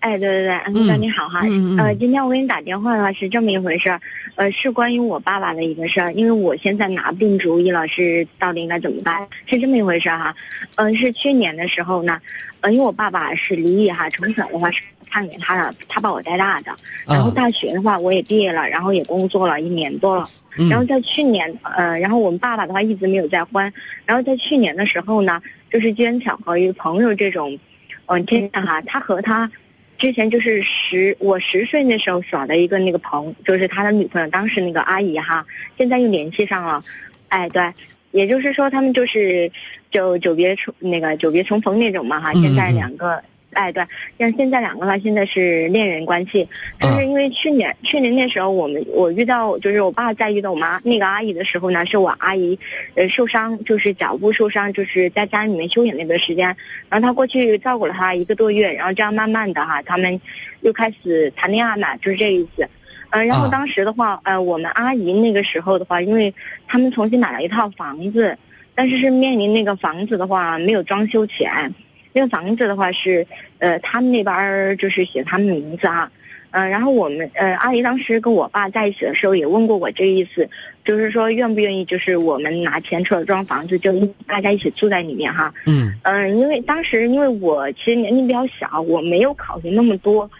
[0.01, 1.43] 哎，对对对，安康哥嗯你好哈。
[1.45, 4.01] 嗯嗯嗯呃，今天我给你打电话的话是这么一回事儿，
[4.35, 9.25] 呃，是关于我爸爸的一个事儿，因为我现在拿不定主意了，是到底应该怎么办？
[9.47, 10.35] 是这么一回事儿哈。
[10.75, 12.21] 嗯、是去年的时候呢，
[12.61, 16.75] 呃，因为我爸爸是离异哈，从小的话是看给他的，他把我带大的，
[17.07, 20.29] 然后啊大学的话我也毕业了，然后也工作了一年多了。
[20.57, 20.69] 嗯。
[20.69, 23.73] 然后在去年，呃，然后我们爸爸的话一直没有再婚，
[24.05, 27.59] 然后在去年的时候呢，就是机缘巧合，一个朋友这种，
[28.07, 29.51] 嗯、真的哈，他和他
[29.99, 36.83] 之前就是十我十岁那时候耍的一个那个朋，就是他的女朋友，当时那个阿姨哈，现在又联系上了，
[37.29, 37.73] 哎，对，
[38.11, 39.51] 也就是说他们就是
[39.91, 43.23] 就久别重那个久别重逢那种嘛哈，嗯现在两个。
[43.53, 43.85] 哎，对，
[44.19, 52.59] 像现在两个的话，现在是恋人关系，但啊是因为去年、去年那时候，我们我遇到就是我爸在遇到我妈那个阿姨的时候呢，是我阿姨，
[52.95, 56.47] 呃受伤，就是脚部受伤，就是在家里面休养那段时间，
[56.89, 60.21] 然后他过去照顾了她一个多月，然后这样慢慢的哈，他们
[60.63, 62.69] 又开始谈恋爱嘛，就是这意思。
[63.11, 63.51] 呃，然后啊。
[63.53, 66.33] 当时的话，呃，我们阿姨那个时候的话，因为
[66.67, 68.39] 他们重新买了一套房子，
[68.75, 71.75] 但是是面临那个房子的话没有装修钱，
[72.13, 73.27] 那个房子的话是，
[73.59, 76.11] 呃，他们那边儿就是写他们的名字啊，
[76.51, 80.49] 嗯、然后我们呃阿姨当时跟我爸在一起的时候也问过我这个意思，
[80.85, 83.93] 就是说愿不愿意就是我们拿钱出来装房子，就
[84.27, 85.53] 大家一起住在里面哈。
[85.67, 85.93] 嗯。
[86.03, 90.31] 嗯，因为当时因为我其实年龄比较小，我没有考虑那么多，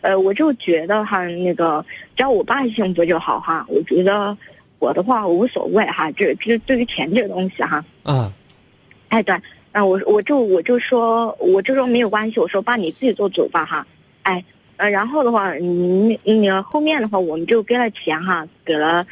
[0.00, 1.84] 呃，我就觉得哈，那个
[2.16, 4.36] 只要我爸幸福就好哈，我觉得
[4.80, 8.32] 我的话无所谓哈，这这对于钱这个东西哈，啊。
[9.08, 9.34] 哎对，
[9.72, 13.86] 啊、我我就我就说我就说没有关系，我说爸你自己做主吧哈，
[14.22, 14.44] 哎，
[14.76, 19.06] 呃，然后的话，你你后面的话我们就给了钱哈，给了。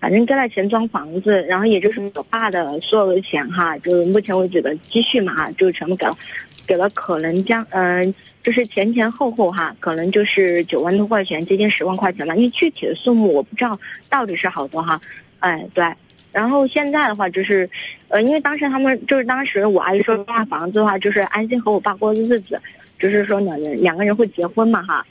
[0.00, 6.18] 反正给了钱装房子，然后也就是我爸的所有的钱哈，就是目前为止的积蓄嘛，就全部给了。
[6.66, 12.34] 给了可能将嗯、就是前前后后哈，可能就是九万多块钱，接近十万块钱吧。
[12.36, 15.00] 因为具体的数目我不知道到底是好多哈。
[15.38, 15.90] 哎，对。
[16.34, 17.70] 然后现在的话就是，
[18.08, 22.60] 呃，因为当时他们就是当时我阿姨说卖房子的话，就是安心和我爸过日子，
[22.98, 25.06] 就是说两人两个人会结婚嘛哈，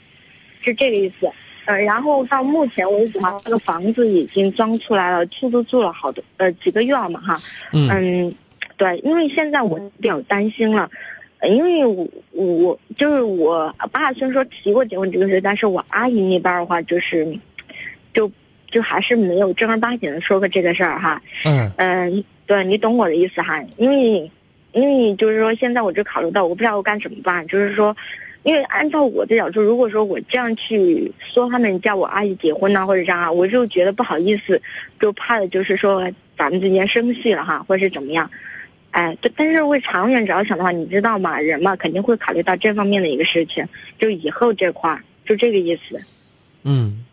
[0.60, 1.28] 是这个意思。
[1.64, 7.40] 呃，然后到目前为止哈，这个房子已经装出来了，出租住了好多呃几个月了嘛哈。
[7.72, 8.34] 嗯嗯，
[8.76, 10.90] 对，因为现在我比较担心了，
[11.38, 17.34] 呃因为我我就是我爸虽然说提过结婚这个事，但是我阿姨那边的话就是，
[18.74, 21.22] 就就还是没有正儿八经的说过这个事儿哈。
[21.44, 24.28] 嗯嗯，对你懂我的意思哈，因为
[24.72, 27.96] 因为就是说现在我就考虑到我不知道我该怎么办，就是说，
[28.42, 34.60] 因为按照我的角度，如果说我这样去说他们叫我阿姨结婚呐、或者这样啊，我就觉得不好意思，
[34.98, 38.28] 就怕的就是说咱们之间生气了哈，或者是怎么样。
[38.90, 43.66] 哎，但但是为长远着想的话，你知道嘛，人嘛肯定会考虑到这方面的一个事情，
[43.98, 46.00] 就以后这块儿，就这个意思。
[46.64, 47.04] 嗯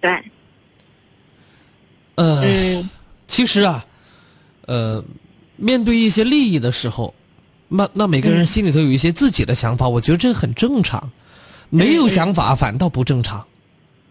[0.00, 0.22] 对，
[2.16, 2.90] 呃，嗯。
[3.26, 3.84] 其实啊，
[4.66, 5.04] 呃，
[5.56, 7.14] 面对一些利益的时候，
[7.68, 8.46] 那那每个人嗯。
[8.46, 11.10] 心里头有一些自己的想法，我觉得这很正常。
[11.68, 13.46] 没有想法反倒不正常。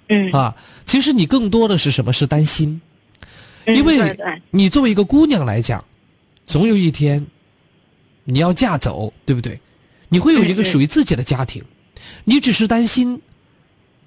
[0.08, 0.32] 嗯。
[0.32, 0.56] 啊。
[0.86, 2.14] 其实你更多的是什么？
[2.14, 2.80] 是担心，
[3.66, 4.18] 嗯因为
[4.50, 5.84] 你作为一个姑娘来讲，
[6.48, 7.26] 总有一天
[8.24, 9.60] 你要嫁走，对不对？
[10.08, 11.64] 你会有一个属于自己的家庭，
[12.24, 13.22] 你只是担心，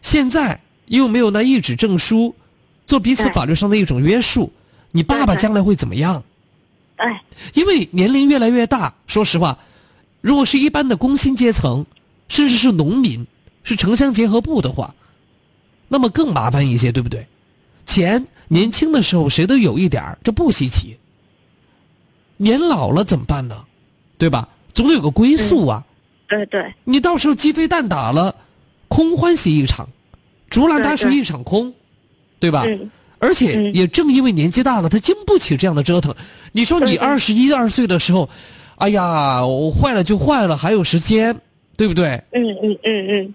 [0.00, 0.60] 现在
[0.98, 2.34] 又没有那一纸证书，
[2.86, 4.52] 做彼此法律上的一种约束，
[4.90, 6.22] 你爸爸将来会怎么样？
[6.96, 7.22] 哎，
[7.54, 9.58] 因为年龄越来越大，说实话，
[10.20, 11.86] 如果是一般的工薪阶层，
[12.28, 13.26] 甚至是农民，
[13.64, 14.94] 是城乡结合部的话，
[15.88, 17.26] 那么更麻烦一些，对不对？
[17.86, 20.96] 钱年轻的时候谁都有一点儿，这不稀奇。
[22.36, 23.64] 年老了怎么办呢？
[24.18, 24.48] 对吧？
[24.72, 25.84] 总得有个归宿啊！
[26.28, 28.34] 对对你到时候鸡飞蛋打了，
[28.88, 29.88] 空欢喜一场，
[30.52, 31.74] 竹篮打水一场空，
[32.38, 32.62] 对吧？
[32.66, 36.12] 嗯而且嗯也正因为年纪大了，他经不起这样的折腾。
[36.50, 38.28] 你说你二十一二岁的时候，
[38.74, 41.40] 哎呀，我坏了就坏了，还有时间，
[41.76, 42.20] 对不对？
[42.32, 43.34] 嗯嗯嗯嗯，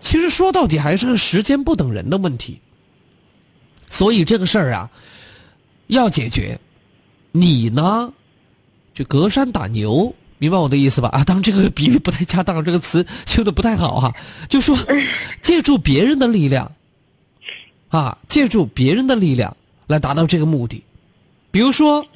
[0.00, 2.58] 其实说到底还是个时间不等人的问题。
[3.90, 4.90] 所以这个事儿啊，
[5.88, 6.58] 要解决，
[7.30, 8.10] 你呢，
[8.94, 11.08] 就隔山打牛，明白我的意思吧？
[11.10, 14.14] 啊，当然这个比喻不太恰当，这个词修的不太好哈。
[14.48, 14.78] 就说
[15.42, 16.72] 借助别人的力量，
[17.88, 20.82] 啊，借助别人的力量来达到这个目的，
[21.50, 22.06] 比如说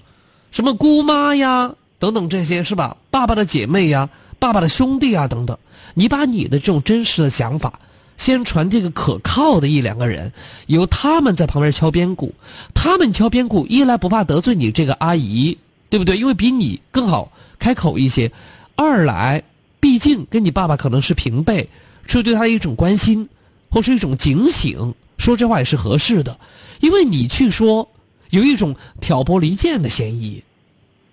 [0.50, 2.96] 什么姑妈呀等等这些是吧？
[3.10, 4.08] 爸爸的姐妹呀，
[4.38, 5.58] 爸爸的兄弟啊等等，
[5.94, 7.72] 你把你的这种真实的想法。
[8.18, 10.32] 先传递给可靠的一两个人，
[10.66, 12.32] 由他们在旁边敲边鼓。
[12.72, 15.58] 他们敲边鼓，一来不怕得罪你这个阿姨，
[15.90, 16.16] 对不对？
[16.16, 17.32] 因为比你更好
[17.62, 18.28] 开口一些；
[18.74, 19.40] 二来，
[19.78, 21.68] 毕竟跟你爸爸可能是平辈，
[22.08, 23.28] 是对他的一种关心，
[23.70, 24.92] 或是一种警醒。
[25.16, 26.36] 说这话也是合适的，
[26.80, 27.88] 因为你去说，
[28.30, 30.42] 有一种挑拨离间的嫌疑。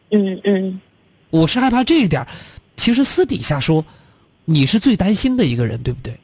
[0.10, 0.82] 嗯嗯，
[1.30, 2.26] 我是害怕这一点。
[2.76, 3.86] 其实私底下说，
[4.46, 6.18] 你是最担心的一个人，对不对？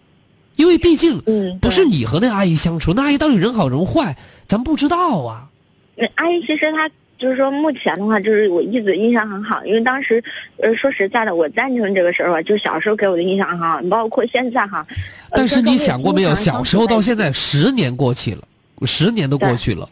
[0.56, 5.48] 因为毕竟嗯不是你和那阿姨相处，那阿姨到底人好人坏，咱不知道啊。
[5.96, 10.22] 那阿姨其实她就是说，目前的话，就是我一直印象很好，因为当时，
[10.58, 14.86] 呃，说实在的，我赞成这个事儿吧，就小时候给我的印象很好，包括现在哈。
[14.90, 17.32] 呃但是你想过没有，小时候到现在。
[17.32, 18.48] 十年过去了，
[18.84, 19.90] 十年都过去了，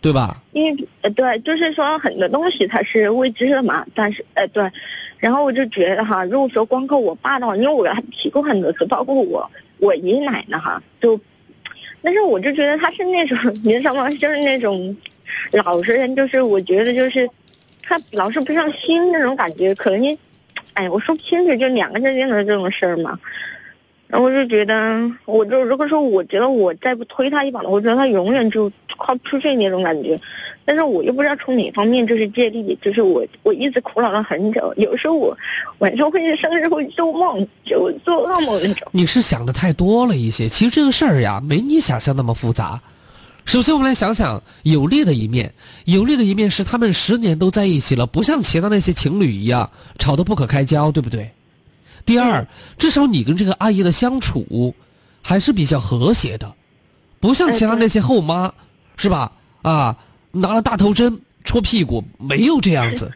[0.00, 0.42] 对吧？
[0.52, 4.70] 因为呃对，就是说很多东西它是未知的嘛，但是呃对，
[5.18, 11.18] 然后我就觉得哈，如果说光靠我爸的话，因为我给他提过很多次，包括我我爷爷奶奶哈，就，
[12.02, 14.10] 但是我就觉得他是那种你知道吗？
[14.10, 14.94] 就是那种
[15.52, 17.28] 老实人，就是我觉得就是
[17.82, 20.18] 他老是不上心那种感觉，可能你，
[20.74, 23.18] 哎，我说不清楚，就两个人之间的这种事儿嘛。
[24.08, 30.18] 然后我就觉得，我就如果说我觉得我再不推他一把的，我觉得他永远就靠不出去那种感觉。
[30.66, 34.70] 但是我又不知道从哪方面就是借力，就是我我一直苦恼了很久。
[34.76, 35.34] 有时候我
[35.78, 38.86] 晚上会生日会做梦，就做噩梦那种。
[38.92, 40.46] 你是想的太多了一些。
[40.46, 42.78] 其实这个事儿呀，没你想象那么复杂。
[43.44, 45.52] 首先，我们来想想有利的一面。
[45.84, 49.68] 有利的一面是他们十年都在一起了，不像其他那些情侣一样
[49.98, 51.30] 吵得不可开交，对不对？
[52.06, 52.46] 第二，
[52.78, 54.74] 至少你跟这个阿姨的相处
[55.20, 56.52] 还是比较和谐的，
[57.20, 58.52] 不像其他那些后妈，
[58.96, 59.32] 是吧？
[59.62, 59.96] 啊，
[60.30, 63.10] 拿了大头针戳屁股，没有这样子，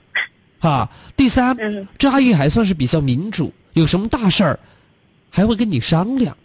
[0.58, 0.90] 啊。
[1.16, 1.56] 第三，
[1.96, 4.58] 这阿姨还算是比较民主，有什么大事儿
[5.30, 6.36] 还会跟你商量，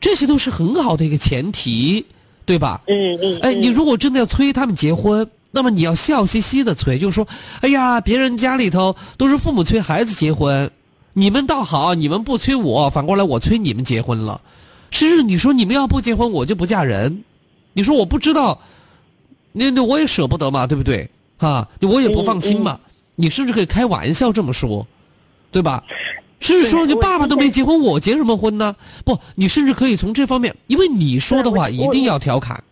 [0.00, 2.06] 这些都是很好的一个前提，
[2.44, 2.80] 对吧？
[2.86, 3.40] 嗯嗯。
[3.40, 7.26] 哎，你如果真的要催他们结婚，那么你要笑嘻嘻的催，就是说，
[7.60, 10.70] 哎呀，别人家里头都是父母催孩子结婚，
[11.12, 14.40] 你们倒好，你们不催我，反过来我催你们结婚了。
[14.90, 17.24] 甚至你说你们要不结婚，我就不嫁人。
[17.72, 18.60] 你说我不知道，
[19.52, 21.08] 那那我也舍不得嘛，对不对？
[21.38, 22.78] 啊，我也不放心嘛。
[23.14, 24.86] 你甚至可以开玩笑这么说，
[25.50, 25.82] 对吧？
[26.42, 28.74] 是说你爸爸都没结婚，我结什么婚呢？
[29.04, 32.62] 不，你甚至可以从这方面，因为你说的话一定要调侃。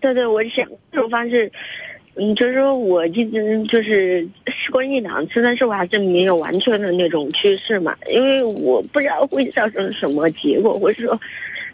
[0.00, 1.50] 对对，我想这种方式，
[2.16, 11.18] 嗯，就是说我一直就是试过一两次，但是我还是没有完全的那种趋势嘛，因为我不知道会造成什么结果，或者说，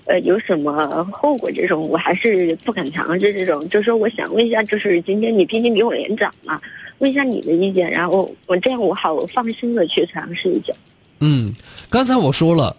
[0.05, 3.69] 呃，有什么后果，这种我还是不敢尝试这种。
[3.69, 6.61] 就是说，我想问一下，就是今天你毕竟比我年长嘛，
[6.99, 10.73] 问一下你的意见，然后我这样我好放心的去尝试一下。
[11.21, 11.55] 嗯，
[11.89, 12.77] 刚才我说了，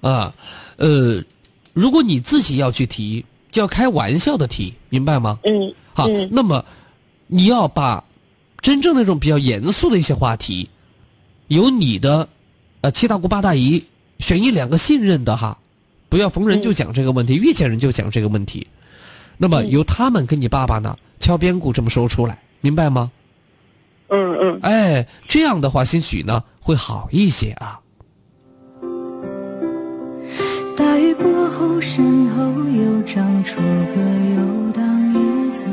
[0.00, 0.34] 啊，
[0.76, 1.22] 呃，
[1.72, 3.24] 如果你自己要去提。
[3.52, 5.38] 就要开玩笑的提，明白吗？
[5.44, 6.64] 嗯，好，那么
[7.26, 8.02] 你要把
[8.62, 10.70] 真正那种比较严肃的一些话题，
[11.48, 12.26] 由你的
[12.80, 13.84] 呃七大姑八大姨
[14.20, 15.58] 选一两个信任的哈，
[16.08, 18.66] 不要逢人就讲这个问题，遇见人就讲这个问题。
[19.36, 23.12] 那么由他们跟你爸爸呢敲边鼓这么说出来，明白吗？
[24.08, 24.60] 嗯嗯。
[24.62, 27.78] 哎，这样的话兴许呢会好一些啊。
[31.12, 34.00] 雨过后，身后又长出个
[34.34, 34.82] 游荡
[35.14, 35.64] 影子。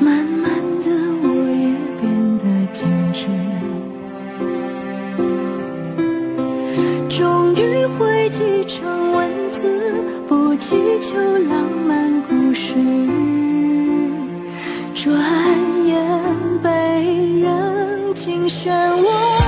[0.00, 0.48] 慢慢
[0.82, 0.90] 的，
[1.22, 3.26] 我也变得精致。
[7.08, 9.58] 终于汇集成文字，
[10.28, 12.74] 不祈求浪漫故事。
[14.94, 15.12] 转
[15.84, 15.96] 眼
[16.62, 16.68] 被
[17.40, 19.45] 人精选我。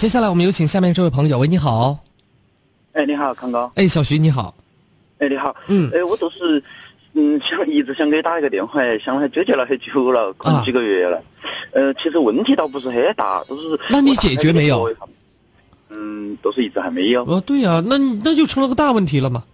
[0.00, 1.38] 接下来我们有请下面这位朋友。
[1.38, 1.98] 喂，你好。
[2.94, 3.70] 哎，你好，康哥。
[3.74, 4.54] 哎，小徐，你好。
[5.18, 5.54] 哎，你好。
[5.66, 5.90] 嗯。
[5.92, 6.64] 哎，我都是，
[7.12, 11.22] 嗯，想一直想给你打一个电话，想了纠结了很久了，可能几个月了。
[11.72, 13.78] 呃，其实问题倒不是很大，都是。
[13.90, 14.90] 那你解决没有？
[15.90, 17.22] 嗯，都是一直还没有。
[17.26, 19.44] 哦，对呀，那那就成了个大问题了嘛。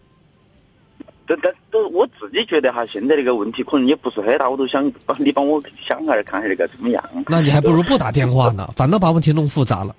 [1.27, 7.05] 但但都我自己觉得哈，现在这个问题可能也不是很大，我都想帮你帮我想下来看下这个怎么样。
[7.27, 9.93] 那你还不如不打电话呢，反倒把问题弄复杂了。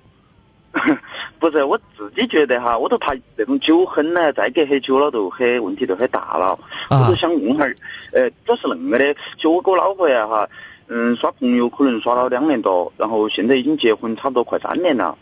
[1.40, 6.58] 不是我自己觉得哈，我都怕那种酒狠呢，再隔很久了都很问题都很大了。
[6.90, 7.64] 我都想问下，
[8.12, 10.48] 呃，主要是恁个的，就我跟我老婆呀哈，
[10.88, 15.16] 嗯，耍朋友可能耍了两年多，然后现在已经结婚差不多快三年了，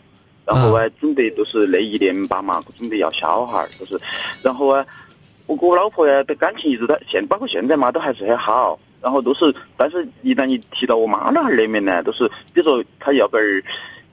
[0.45, 3.99] 然后啊，准备都是那一年吧嘛准备要小孩，儿，就是，
[4.41, 4.85] 然后啊，
[5.45, 13.63] 我跟我老婆呀的感情一直在现，包括现在嘛都还是很好，然后都是，但是一旦一提到我妈那儿那面呢，都是，比如说她要不儿。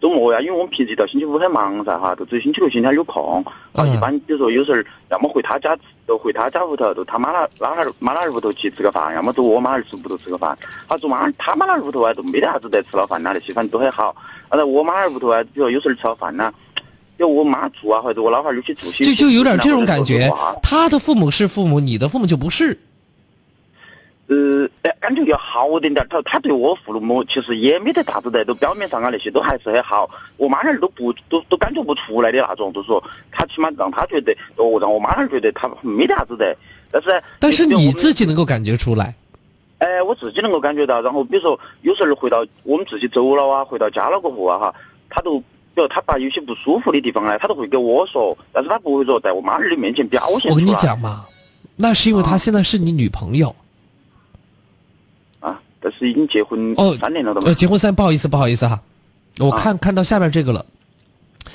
[0.05, 3.43] 周末呀，因为我们平时一到星期五很忙噻哈，就只有星期六、星期天有空。
[3.73, 4.79] 啊，一般比如说有时候
[5.09, 5.75] 要么回他家，
[6.07, 10.55] 就回他家屋头，就他妈那那儿妈那儿屋头去吃个饭，要么走我妈那儿子屋头吃个饭。
[10.87, 14.15] 他做妈他妈那儿屋头啊，都没得啥子得吃了饭呐那些，反正都很好。
[14.51, 16.53] 啊，在我妈那儿屋头啊，比如有时候吃了饭呐，
[17.17, 20.31] 要我妈住啊，或者我老汉儿有些住些，就就有点这种感觉。
[20.63, 22.79] 他的父母是父母，你的父母就不是。
[24.27, 26.09] 呃，哎感觉要好点点儿。
[26.09, 30.09] 他他对我父母其实也没得啥子的，都表面上啊那些都还是很好。
[30.37, 36.57] 我妈那儿都不都都感觉不出来的那种，就是说他起码让他觉得，哦，让我妈那儿觉得他没得啥子的。
[36.91, 39.15] 但是，但是你自己能够感觉出来。
[39.79, 41.03] 哎，我自己能够感觉到。
[41.03, 44.75] 然后比如说有时候回到我们自己走了啊，回到家了过后啊哈，
[45.09, 45.43] 他都。
[45.77, 50.55] 比如他爸有些不舒服的地方呢，他都会给我说，但是他不会说在我妈儿的面前表现出来。
[50.55, 51.27] 我跟你讲嘛，
[51.75, 53.53] 那是因为他现在是你女朋友。
[55.85, 57.55] 啊，但是已经结婚哦三年了的嘛呃，。
[57.55, 58.81] 结婚三，不好意思，不好意思哈，
[59.39, 60.65] 我看、看到下面这个了。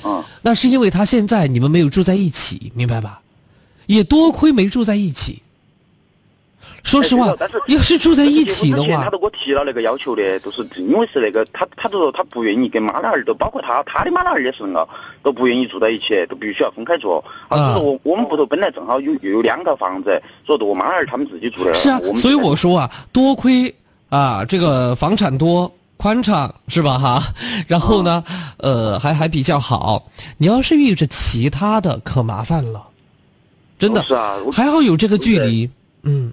[0.02, 3.20] 啊，那是因为他现在你们没有住在一起，明白吧？
[3.86, 5.42] 也多亏没住在一起。
[6.82, 14.88] 说实话哎，但是要是住在一起的话他，都给我提了那个要求的，都是因为是那个他他都说他不愿意跟妈老汉儿，都包括他他的妈老汉儿也是那个，
[15.22, 17.22] 都不愿意住在一起，都必须要分开住。
[17.48, 21.74] 啊，所以说我我们屋头本来正好有又有两套房子，所以说我妈老汉儿他们自己住的。
[21.74, 23.74] 是啊所以我说啊，多亏
[24.10, 25.72] 啊这个房产多。
[26.02, 27.22] 宽敞是吧哈，
[27.68, 28.24] 然后呢，
[28.56, 30.08] 呃，还还比较好。
[30.38, 32.82] 你要是遇着其他的，可麻烦了，
[33.78, 34.02] 真的。
[34.04, 35.68] 是啊，还好有这个距离，
[36.04, 36.32] 嗯。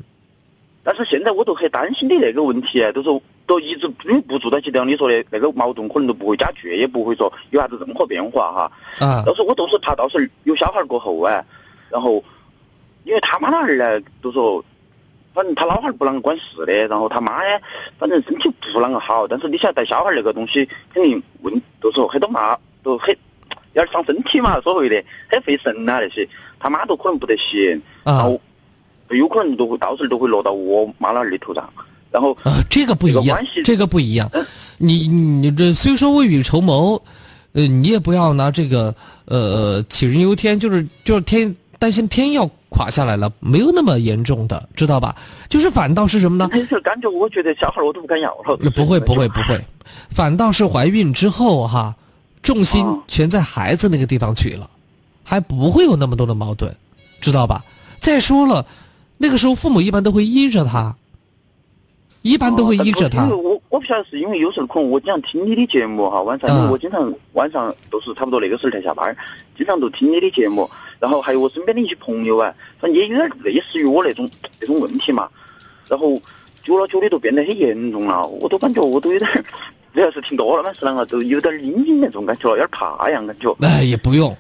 [0.86, 8.72] 但是现在我都很担心的那个问题，就是都一直因为不住在一起，像你说的那个矛盾可能都不会加剧，也不会说有啥子任何变化哈。
[9.06, 11.44] 啊但是我都是怕到时候有小孩儿过后哎，
[11.90, 12.24] 然后
[13.04, 14.64] 因为他妈那儿呢，都说
[15.38, 17.60] 反正他老汉儿不啷个管事的，然后他妈呢，
[18.00, 23.16] 反正身体不啷个好，但是你晓得带小孩儿那个东西肯定问，都说很多嘛，都很
[23.74, 26.28] 有点伤身体嘛，所谓的很费神呐、那些，
[26.60, 28.42] 他妈都可能不得行，然啊后
[29.12, 31.72] 有可能都会到时候都会落到我妈老汉儿的头上，
[32.10, 34.28] 然后啊，这个不一样这个，这个不一样。
[34.80, 37.00] 你你这虽说未雨绸缪，
[37.54, 45.16] 呃，你也不要拿这个呃杞人忧天，就是就是天担心天要垮下来了，没有那么严重的，知道吧？
[45.50, 46.50] 就是反倒是什么呢？
[46.52, 48.58] 但是感觉我觉得小孩我都不敢要了。
[48.76, 49.64] 不会不会不会，
[50.10, 51.96] 反倒是怀孕之后哈，
[52.44, 54.70] 重心全在孩子那个地方去了，
[55.24, 56.76] 还不会有那么多的矛盾，
[57.22, 57.64] 知道吧？
[58.00, 58.66] 再说了，
[59.18, 60.96] 那个时候父母一般都会依着他，
[62.22, 63.36] 一般都会依着他因为。
[63.36, 69.16] 我我不晓得是因为有时候可能我经常听你的节目哈，晚上我经常晚上都是差不多那个时候才下班，
[69.58, 70.70] 经常都听你的节目，
[71.00, 74.30] 然后还有我身边的一些朋友啊，反正也有点类似于我那种
[74.60, 75.30] 那种问题嘛，
[75.88, 76.22] 然后
[76.64, 79.44] 久了久的都变得很严重了，我都感觉我都有点儿，
[79.94, 83.56] 主要是听多了嘛，是啷个都有点儿阴影那种感觉，有点儿怕样感觉。
[83.62, 84.36] 哎，也不用，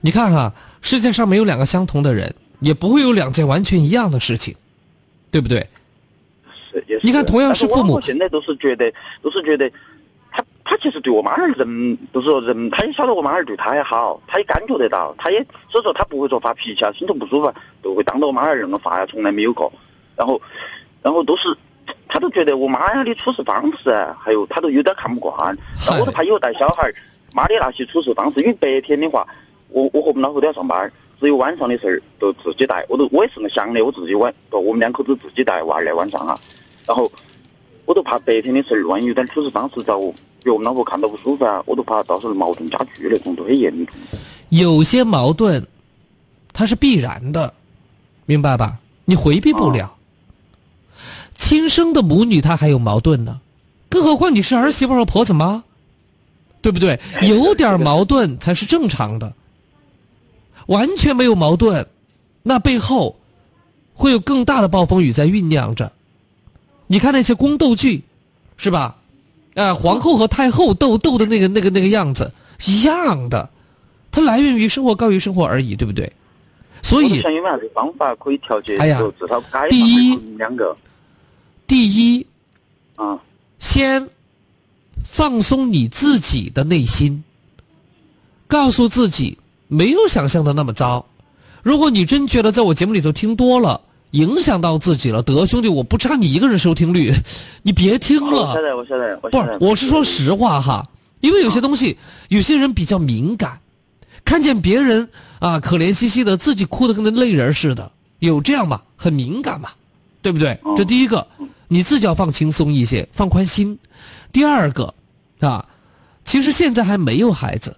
[0.00, 4.54] 你看哈，世界上没有两个相同的人，也不会有两件完全一样的事情，
[5.30, 5.66] 对不对？
[6.70, 8.92] 是也是你看同样是父母我现在都是觉得，
[9.22, 9.70] 都是觉得，
[10.64, 17.52] 他其实对我妈儿人，就是说人，他也晓得我妈儿对他也好，他也感觉得到，他也所以说他不会说发脾气啊，心头不舒服
[17.82, 19.70] 都会当着我妈儿那个发呀，从来没有过。
[20.16, 20.40] 然后，
[21.02, 21.54] 然后都是，
[22.08, 25.56] 他都觉得我妈呀的处事方式，还有他都有点看不惯，
[25.86, 26.94] 然后我都怕以后带小孩儿，
[27.32, 29.26] 妈的那些处事方式，因为白天的话，
[29.68, 30.90] 我我和我们老婆都要上班。
[31.20, 36.38] 只有晚上的事儿都自己带，我都我也是那么想的，我自己晚，我们两口子自己带娃儿来晚上啊，
[36.86, 37.10] 然后
[37.86, 40.14] 我都怕白天的事儿，万一有点处事方式遭比
[40.44, 43.94] 如我们老婆看到不舒服啊，我都怕到时候矛盾加剧那种，都很严重。
[44.50, 45.66] 有些矛盾，
[46.52, 47.52] 它是必然的，
[48.26, 48.78] 明白吧？
[49.06, 49.96] 你回避不了。
[51.34, 53.40] 亲生的母女她还有矛盾呢，
[53.88, 55.64] 更何况你是儿媳妇和婆子妈，
[56.62, 57.00] 对不对？
[57.22, 59.32] 有点矛盾才是正常的。
[60.66, 61.86] 完全没有矛盾，
[62.42, 63.16] 那背后
[63.92, 65.92] 会有更大的暴风雨在酝酿着。
[66.86, 68.04] 你看那些宫斗剧，
[68.56, 68.96] 是吧？
[69.54, 72.32] 啊、皇后和太后斗斗的那个、那个、那个样子
[72.66, 73.48] 一样的，
[74.10, 76.12] 它来源于生活，高于生活而已，对不对？
[76.82, 78.76] 所以我就想有没啥子方法可以调节？
[78.78, 79.00] 哎呀
[79.70, 80.76] 第一两个
[81.66, 82.26] 第一，
[82.96, 83.18] 啊，
[83.58, 84.08] 先
[85.02, 87.24] 放松你自己的内心，
[88.46, 89.38] 告诉自己
[89.68, 91.06] 没有想象的那么糟。
[91.62, 93.80] 如果你真觉得在我节目里头听多了，
[94.14, 97.12] 影响到自己了，得兄弟，我不差你一个人收听率，
[97.62, 98.54] 你别听了。
[99.20, 100.88] 不是我是说实话哈，
[101.20, 101.98] 因为有些东西，
[102.28, 103.60] 有些人比较敏感，
[104.24, 105.08] 看见别人
[105.40, 107.90] 啊可怜兮兮的，自己哭得跟那泪人似的，
[108.20, 108.80] 有这样嘛？
[108.96, 109.70] 很敏感嘛，
[110.22, 110.58] 对不对？
[110.76, 111.26] 这第一个，
[111.66, 113.76] 你自己要放轻松一些，放宽心。
[114.32, 114.94] 第二个，
[115.40, 115.66] 啊，
[116.24, 117.76] 其实现在还没有孩子，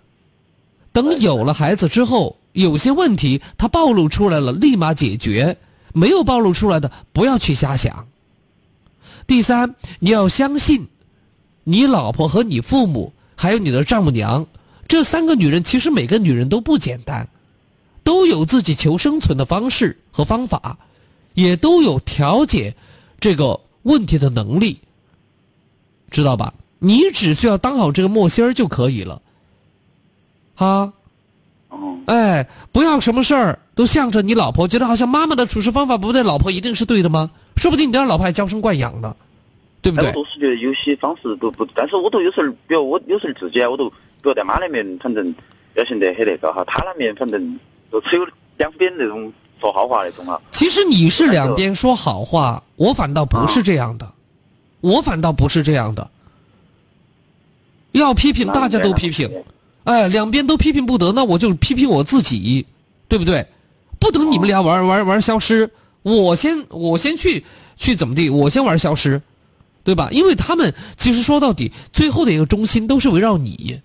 [0.93, 5.57] 等有了孩子之后，有些问题它暴露出来了，立马解决；
[5.97, 8.07] 没有暴露出来的，不要去瞎想。
[9.27, 10.89] 第三，你要相信，
[11.65, 14.47] 你老婆和你父母还有你的丈母娘，
[14.87, 17.27] 这三个女人其实每个女人都不简单，
[18.05, 20.79] 都有自己求生存的方式和方法，
[21.33, 22.77] 也都有调解
[23.19, 24.79] 这个问题的能力，
[26.11, 26.53] 知道吧？
[26.79, 29.23] 你只需要当好这个墨心儿就可以了，
[30.57, 30.93] 啊。
[32.07, 37.31] 哎，不要什么事儿都向着你老婆，觉得好像妈妈的处事方法不对，老婆一定是对的吗？
[37.57, 39.15] 说不定你让老婆还娇生惯养呢，
[39.83, 40.09] 对不对？
[40.09, 45.35] 我都是觉得有些方式都不，但是我都有时候，比如我有时候自己啊，我都比如在妈那面，反正
[45.75, 47.59] 表现得很那个哈，他那面反正
[47.91, 50.41] 都只有两边那种说好话那种啊。
[50.53, 54.09] 其实你是两边说好话，我反倒不是这样的，
[54.81, 56.09] 我反倒不是这样的。
[57.93, 59.29] 要批评，大家都批评。
[59.87, 62.67] 哎，两边都批评不得，那我就批评我自己，
[63.09, 63.47] 对不对？
[63.99, 65.71] 不等你们俩玩玩玩消失，
[66.03, 67.45] 我先我先去
[67.77, 68.29] 去怎么地？
[68.29, 69.23] 我先玩消失，
[69.85, 70.09] 对吧？
[70.11, 73.81] 因为他们其实说到底，最后的一个中心都是围绕你。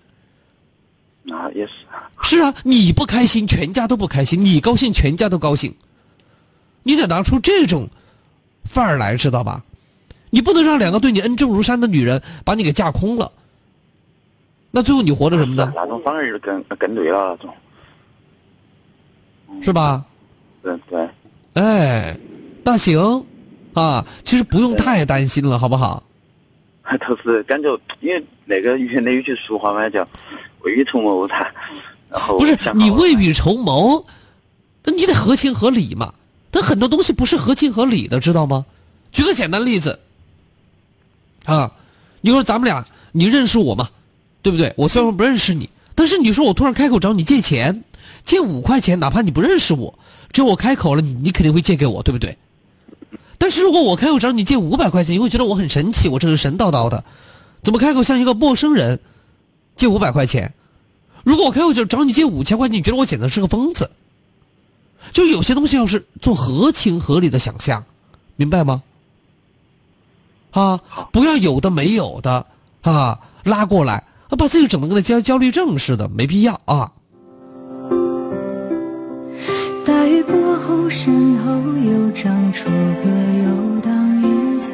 [1.22, 1.72] 那也是。
[2.20, 5.74] 是啊，你不开心，全家都不开心；你高兴，全家都高兴。
[6.82, 7.88] 你得拿出这种
[8.64, 9.64] 范儿来，知道吧？
[10.30, 13.30] 你不能让两个对你恩重如山的女人把你给架空了。
[14.74, 15.70] 那最后你活着什么呢？
[15.76, 17.54] 那种反而更更对了，那种，
[19.62, 20.04] 是吧？
[20.62, 21.08] 对对。
[21.54, 22.16] 哎，
[22.64, 23.24] 那行，
[23.74, 26.02] 啊，其实不用太担心了，好不好？
[27.06, 30.08] 都是感觉，因为那个原来有句俗话嘛，叫
[30.64, 31.52] “未雨绸缪”噻。
[32.10, 34.04] 然后不是你未雨绸缪，
[34.84, 36.14] 那你得合情合理嘛。
[36.50, 38.64] 但很多东西不是合情合理的，知道吗？
[39.12, 40.00] 举个简单例子，
[41.44, 41.70] 啊，
[42.22, 43.88] 你说咱们俩，你认识我吗？
[44.42, 44.72] 对不对？
[44.76, 47.84] 我虽然不认识你，但是你说我突然开口找你借钱，
[48.24, 49.98] 借五块钱，哪怕你不认识我，
[50.32, 52.36] 只要我开口了，你你肯定会借给我，对不对？
[53.38, 57.04] 但是如果我开口找你借五百块钱，你会觉得我很神奇，我这个神叨叨的，
[57.62, 59.00] 怎么开口向一个陌生人
[59.76, 60.54] 借五百块钱？
[61.24, 63.90] 如果我开口就找你借五千块钱，你觉得我简直是个疯子？
[65.12, 67.84] 就有些东西要是做合情合理的想象，
[68.36, 68.82] 明白吗？
[70.52, 70.80] 啊，
[71.12, 72.46] 不要有的没有的
[72.82, 74.04] 啊拉过来。
[74.36, 76.90] 把自己整的跟那焦焦虑症似的，没必要啊。
[79.84, 83.10] 大雨过后，身后又长出个
[83.44, 84.72] 游荡影子，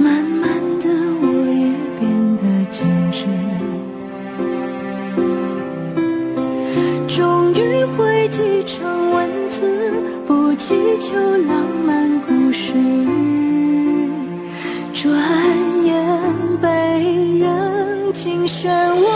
[0.00, 0.48] 慢慢
[0.80, 0.88] 的
[1.20, 3.24] 我也变得精致，
[7.08, 9.92] 终于汇集成文字，
[10.26, 12.72] 不祈求浪漫故事，
[14.94, 15.55] 转。
[18.26, 19.15] 尽漩涡，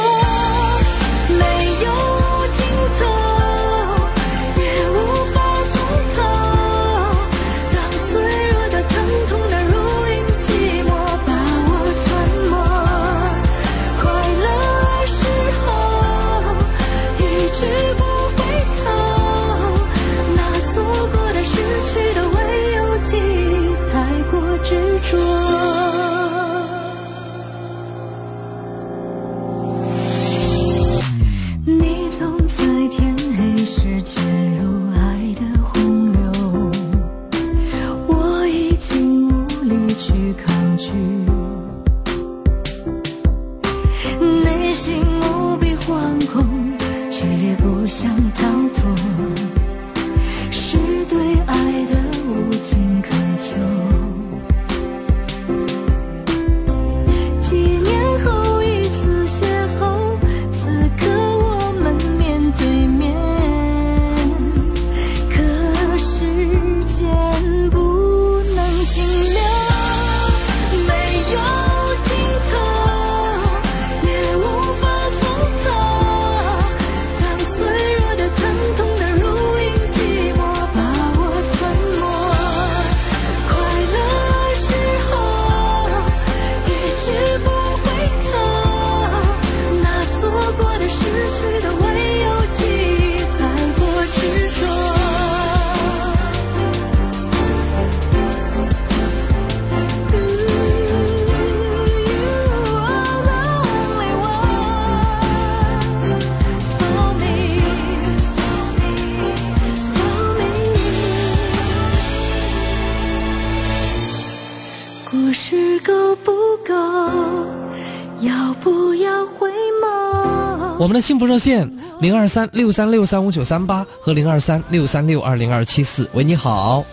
[121.00, 121.66] 的幸福热线
[122.02, 126.06] 零二三六三六三五九三八和零二三六三六二零二七四。
[126.12, 126.84] 喂，你好。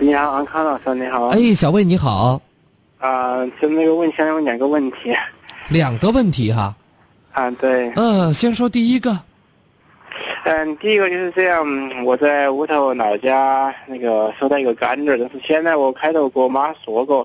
[0.00, 1.28] 你好，安康老师，你好。
[1.28, 2.42] 哎，小魏，你好。
[2.98, 5.14] 啊，就那个问，先问两个问题。
[5.68, 6.74] 两个问题哈。
[7.30, 7.92] 啊，对。
[7.94, 9.16] 嗯，先说第一个。
[10.42, 11.64] 嗯，第一个就是这样，
[12.04, 17.24] 我在屋头老家那个收到一个干女儿，但是现在我开头跟我妈说过，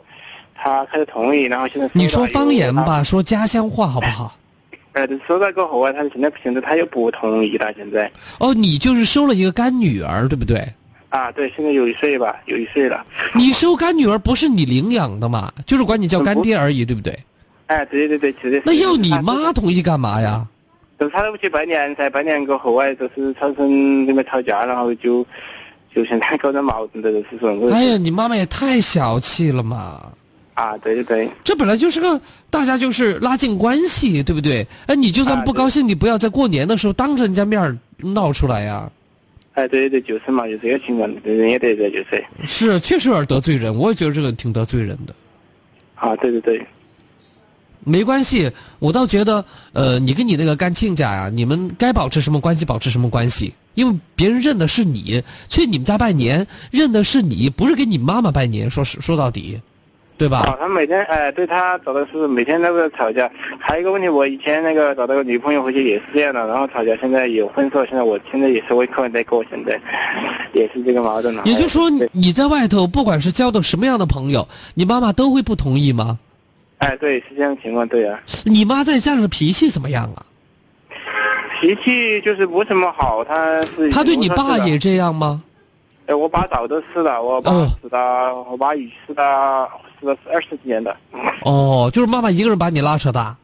[0.53, 4.35] 她开始同意，然后现在你说方言吧，说家乡话好不好？
[4.97, 8.11] 呃，收到过后啊，他现在现在他又不同意了，现在。
[8.39, 10.67] 哦，你就是收了一个干女儿，对不对？
[11.09, 13.05] 啊，对，现在有一岁吧，有一岁了。
[13.35, 15.53] 你收干女儿不是你领养的嘛？
[15.67, 17.15] 就是管你叫干爹而已，对不对？
[17.67, 18.61] 哎，对对对，是的。
[18.65, 20.47] 那要你妈同意干嘛呀？
[20.99, 25.23] 就是他都不去拜年噻，拜年过后啊，就是产生这边吵架，然后就
[25.93, 27.69] 就现在搞点矛盾的，就是说。
[27.71, 30.01] 哎呀，你妈妈也太小气了嘛！
[30.57, 31.29] 啊，对对对。
[31.43, 34.65] 这本来就是个大家就是拉近关系，对不对？
[34.87, 38.91] 哎，你就算不高兴，你不要在过年的时候当着人家面闹出来呀。
[39.53, 42.25] 哎，对对，就是嘛，就这个情况，人也得罪，就是。
[42.43, 45.13] 是，确实有点得罪人，我也觉得这个挺得罪人的。
[45.93, 46.65] 啊，对对对。
[47.83, 58.69] 没关系，我倒觉得，呃，你跟你那个干亲家呀，你们该保持什么关系，保持什么关系，因为别人认的是你，去你们家拜年，认的是你，不是给你妈妈拜年。
[58.69, 59.61] 说实说到底，
[60.17, 60.39] 对吧？
[60.39, 63.29] 啊，他每天哎，对他找的是每天都在吵架。
[63.59, 69.79] 还有一个问题，我以前那个找到个女朋友回去也是这样的，然后吵架，现在有分手，现在我现在也是为客人在过，现在
[70.53, 71.43] 也是这个矛盾了。
[71.45, 76.17] 也就是说，你在外头不管是交的什么样的朋友，你妈妈都会不同意吗？
[76.79, 78.19] 哎，对，是这样情况，对啊。
[78.43, 80.25] 你妈在家里的脾气怎么样啊？
[81.59, 83.89] 脾气就是不怎么好，她是。
[83.91, 85.43] 她对你爸也这样吗？
[86.05, 87.51] 哎，我爸早都死了，我爸
[87.81, 87.97] 死的，
[88.49, 89.67] 我爸已死的
[89.99, 90.95] 死了二十几年的。
[91.43, 93.35] 哦，就是妈妈一个人把你拉扯大。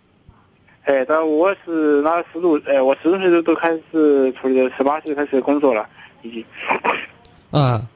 [0.84, 5.88] 哎，但我是那十六，哎，我十六岁都都开始处理，十八岁开始工作了，
[6.22, 6.46] 已经。
[7.52, 7.88] 嗯。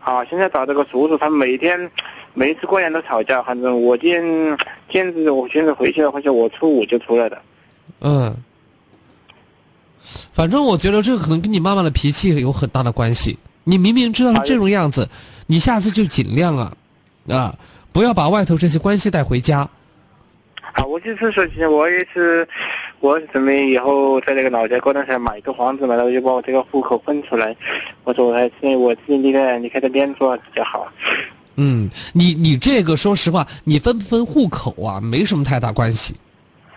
[0.00, 1.90] 好，现在找这个叔叔，他每天。
[2.36, 4.58] 每一次过年都吵架，反正我今
[4.88, 7.40] 今日我现在回去了，或者我初五就出来的。
[8.00, 8.34] 嗯，
[10.32, 13.38] 反正我觉得这个可能跟你妈妈的脾气有很大的关系。
[13.62, 15.08] 你明明知道是这种样子，
[15.46, 16.76] 你下次就尽量啊，
[17.28, 17.54] 啊，
[17.92, 19.68] 不要把外头这些关系带回家。
[20.72, 22.46] 啊，我就是说，我也是，
[22.98, 27.54] 我准备以后在那个老家过段时间买一个房子嘛，然后就把我这个户口分出来。
[28.02, 30.88] 我说我还是我自己离开离开这边住比较好。
[31.54, 36.16] 嗯，你你这个说实话，你分不分户口啊，没什么太大关系，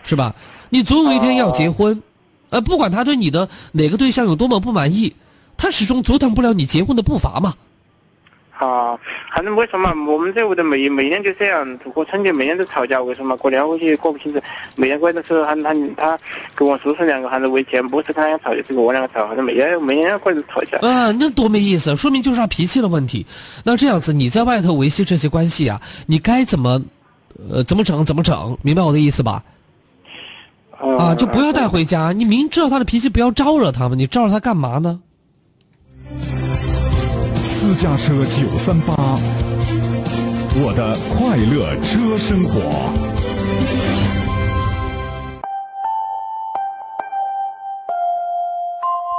[0.04, 0.36] 是吧？
[0.70, 2.00] 你总有一天要结婚，
[2.50, 5.16] 呃，不管他对你的哪个对象有多么不满意，
[5.58, 7.56] 他始终阻挡不了你结婚的步伐嘛。
[8.60, 8.98] 啊，
[9.34, 14.42] 反正为什么我们这屋的每每年就这样过春节，每年都吵架，为什么过年回去过不清楚？
[14.76, 16.20] 每年过的时候，他他他
[16.56, 20.78] 跟我叔叔两个还是为钱，不是他俩吵，就是我两个吵，反正每年每年过都吵架。
[20.80, 23.26] 啊，那多没意思，说明就是他脾气的问题。
[23.64, 26.82] 那这样子，你在外头维系这些关系啊，你该怎么，
[27.52, 29.44] 呃，怎么整怎么整，明白我的意思吧？
[30.80, 32.12] 啊，就不要带回家。
[32.12, 35.00] 你明知道他的脾气，不要招惹他嘛，你招惹他干嘛呢？
[37.60, 38.94] 私家车九三八，
[40.64, 42.62] 我的快乐车生活。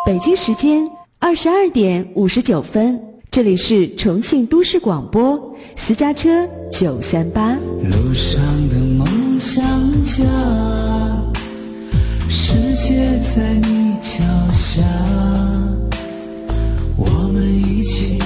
[0.06, 7.54] 北京时间二十二点五十九分，这里是重庆都市广播私家车九三八。
[7.82, 9.64] 路上的梦想
[10.04, 10.22] 家，
[12.28, 14.22] 世界在你脚
[14.52, 14.80] 下，
[16.96, 18.16] 我们一起。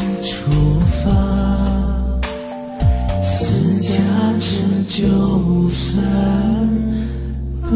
[4.94, 6.02] 车九三
[7.62, 7.70] 八。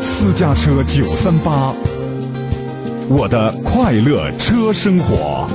[0.00, 1.72] 私家车九三八，
[3.08, 5.48] 我的快乐车生活。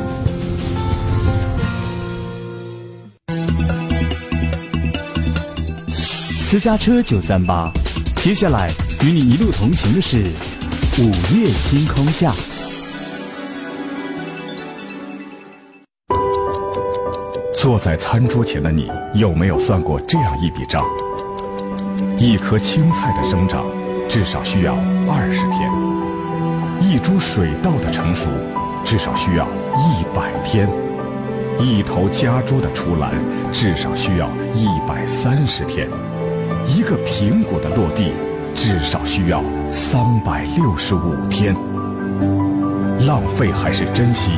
[6.30, 7.70] 私家车九三八，
[8.16, 8.72] 接下来
[9.04, 10.24] 与你一路同行的是。
[10.98, 12.34] 午夜星空下，
[17.70, 20.84] 坐在餐桌前的你，有没有算过这样一笔账？
[22.18, 23.64] 一颗青菜的生长，
[24.10, 24.74] 至少需要
[25.08, 25.70] 二十天；
[26.82, 28.28] 一株水稻的成熟，
[28.84, 29.46] 至少需要
[29.78, 30.68] 一百天；
[31.60, 33.14] 一头家猪的出栏，
[33.54, 35.88] 至少需要一百三十天；
[36.66, 38.14] 一个苹果的落地。
[38.56, 41.56] 至少需要三百六十五天。
[43.06, 44.32] 浪费还是珍惜，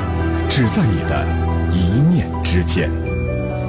[0.49, 1.25] 只在你的
[1.71, 2.91] 一念之间。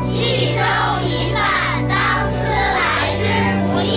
[0.09, 0.15] 一
[0.55, 0.61] 粥
[1.07, 1.97] 一饭，当
[2.31, 2.81] 思来
[3.19, 3.23] 之
[3.69, 3.91] 不易；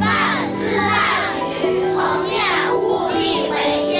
[0.00, 0.04] 半
[0.48, 0.94] 丝半
[1.40, 1.64] 缕，
[1.94, 2.34] 恒念
[2.76, 3.18] 物力
[3.50, 3.54] 维
[3.90, 3.94] 艰。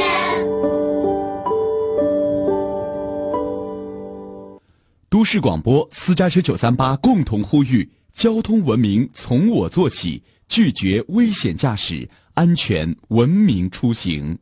[5.08, 14.38] 都市广播私家车九三八共同呼吁：交通文明从我做起，拒绝危险驾驶，安全文明出行。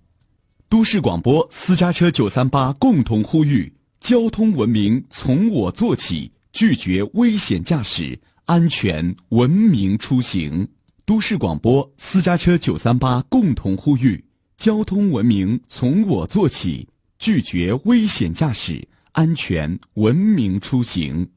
[0.69, 10.69] 都市广播私家车九三八共同呼吁：交通文明从我做起，拒绝危险驾驶，安全文明出行。
[11.05, 14.25] 都市广播私家车九三八共同呼吁：
[14.57, 16.89] 交通文明从我做起，
[17.19, 21.29] 拒绝危险驾驶，安全文明出行。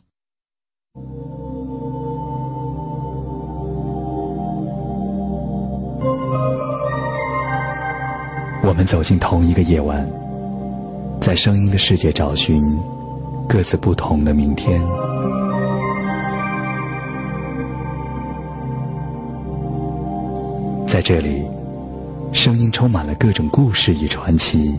[8.64, 10.08] 我们走进同一个夜晚，
[11.20, 12.64] 在声音的世界找寻
[13.48, 14.82] 各自不同的明天。
[20.86, 21.46] 在这里，
[22.34, 24.78] 声音充满了各种故事与传奇。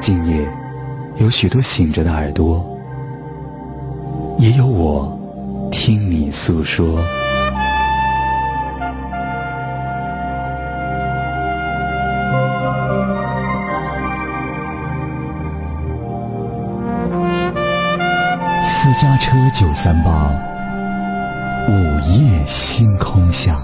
[0.00, 0.46] 今夜，
[1.16, 2.64] 有许多醒着的耳朵，
[4.38, 5.16] 也有我
[5.70, 6.98] 听你诉说。
[19.02, 20.30] 家车九三八，
[21.68, 21.72] 午
[22.06, 23.60] 夜星空下。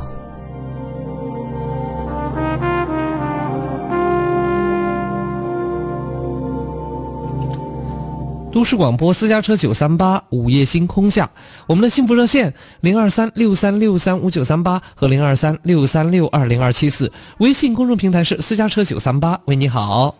[8.51, 11.30] 都市广播私家车九三八，午夜星空下，
[11.68, 19.39] 我们的幸福热线零二三六三六三五九三八和零二三六三六二零二七四，微信公众平台是私家车九三八。
[19.45, 20.16] 喂，你好。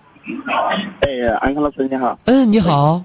[1.01, 2.17] 哎，安康老师你好。
[2.27, 2.95] 嗯，你好。
[2.99, 3.05] 哎，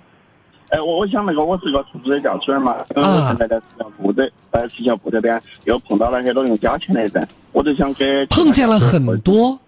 [0.82, 9.60] 我我想那个，我是个出租车驾驶员嘛，因为我现在在石桥铺这，在石桥铺这边又碰到了很多用假钱的人，我就想给碰见了很多。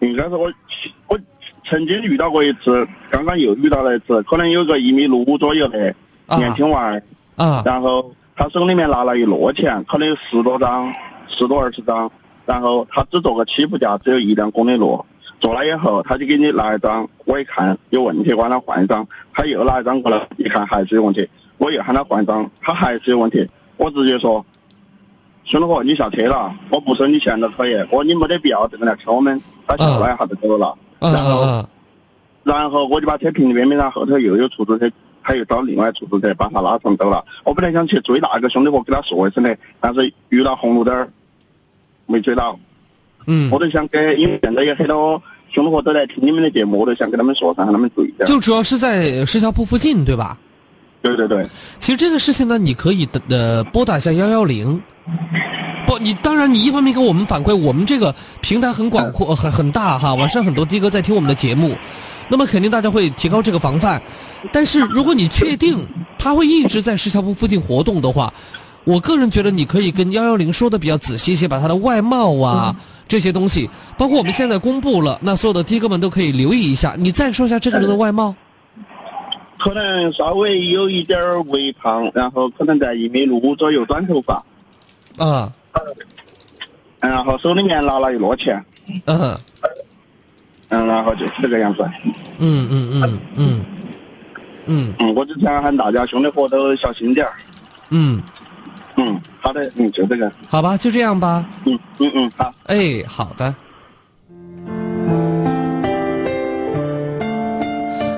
[0.00, 0.52] 应该是我
[1.06, 1.18] 我
[1.64, 5.94] 曾经遇到过一次，刚刚又遇到了一次，可能有个一米六五左右的
[6.36, 7.02] 年轻娃儿，
[7.36, 10.92] 啊，然后他手里面拿了一摞钱，可能有十多张、
[11.28, 12.10] 十多二十张，
[12.44, 15.04] 然后他只做个起步价，只有一两公里路。
[15.44, 21.28] 做了以后，他就给你拿一张，我一看有问题，我让他换一张，他又拿一张过来，一看还是有问题，
[21.58, 24.42] 我又喊他换张，他还是有问题，我直接说，
[25.44, 31.68] 兄弟伙，你下车了，我不收你钱都可以，我说你没得必要这么来坑我们，他笑了一下就走了，然后，
[32.42, 34.90] 然后我就把车停那边，然后后头又有出租车，
[35.22, 41.06] 他又找另外出租车把他拉上走了，我本来想去追那个兄弟伙给他说一声的，但是遇到红绿灯
[42.06, 42.58] 没追到。
[43.26, 45.22] 嗯，我都想给，因为现在有很多
[45.54, 48.24] 兄弟伙都在听你们的节目，我都想跟他们说，让他们注意一下。
[48.24, 50.36] 就主要是在石桥铺附近，对吧？
[51.00, 51.46] 对对对。
[51.78, 54.82] 其实这个事情呢，你可以的呃拨打一下幺幺零。
[55.86, 61.76] 不，你当然你一方面给我们反馈，我们这个平台很广阔，很很大哈，晚上很多的哥在听我们的节目，
[62.28, 64.02] 那么肯定大家会提高这个防范。
[64.50, 65.86] 但是如果你确定
[66.18, 68.34] 他会一直在石桥铺附近活动的话，
[68.82, 72.74] 我个人觉得你可以跟幺幺零说的比较仔细一些，把他的外貌啊。
[73.06, 76.94] 这些东西，包括我们现在公布了，那所有的的哥们都可以留意一下。
[76.98, 78.34] 你再说一下这个人的外貌，
[79.58, 84.44] 可能稍微有一点微胖，然后可能在一米六五左右，短头发，
[85.18, 85.52] 啊，
[87.00, 88.64] 然后手里面拿了一摞钱，
[89.06, 89.38] 嗯，
[90.68, 91.88] 嗯，然后就是这个样子，
[92.38, 93.64] 嗯嗯嗯嗯。
[94.66, 94.94] 嗯。
[94.98, 97.34] 嗯，我只想喊大家兄弟伙都小心点儿，
[97.90, 98.22] 嗯。
[98.96, 103.54] 嗯，好的，嗯，就这个，好吧，就这样吧，嗯嗯嗯，好，哎，好的，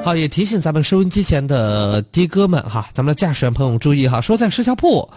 [0.05, 5.09] 好，也提醒咱们收音机前的的哥们哈，咱们的驾驶员朋友注意哈，说在石桥铺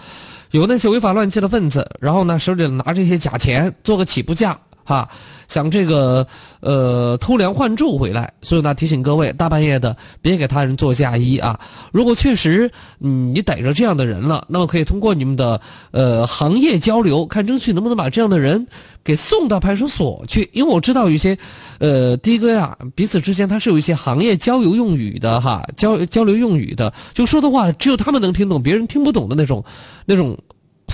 [0.51, 4.57] 有那些违法乱纪的分子，然后呢手里拿这些假钱做个起步价。
[4.89, 5.07] 哈，
[5.47, 6.25] 想这个
[6.61, 11.59] 呃偷梁换柱回来，所以呢提醒各位，大半夜的别给他人做嫁衣啊！
[11.91, 15.61] 如果确实嗯你逮着这样的人了，那么可以通过你们的
[15.91, 18.65] 呃行业交流，看争取能不能把这样的人
[19.03, 20.49] 给送到派出所去。
[20.53, 21.37] 因为我知道有些
[21.77, 29.63] 呃的哥呀，彼此之间他是有一些行业交流用语的哈，交交流用语的，就说的话只有他们能听懂，别人听不懂的那种
[30.07, 30.35] 那种。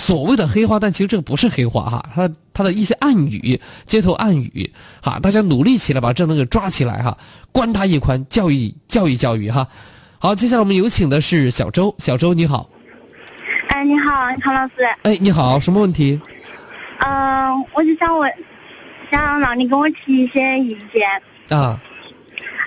[0.06, 7.18] 所谓的黑话，但其实这个不是黑话哈，它它的一些暗语、街头暗语，哈，大家努力起来把这能给抓起来哈，
[7.52, 9.68] 关他一关，教育教育教育哈。
[10.20, 12.70] 好，接下来我们有请的是小周，小周你好。
[13.70, 14.86] 哎，你好，康老师。
[15.02, 16.22] 哎，你好，什么问题？
[17.00, 18.32] 嗯，我就想问，
[19.10, 21.10] 想让你给我提一些意见。
[21.58, 21.82] 啊。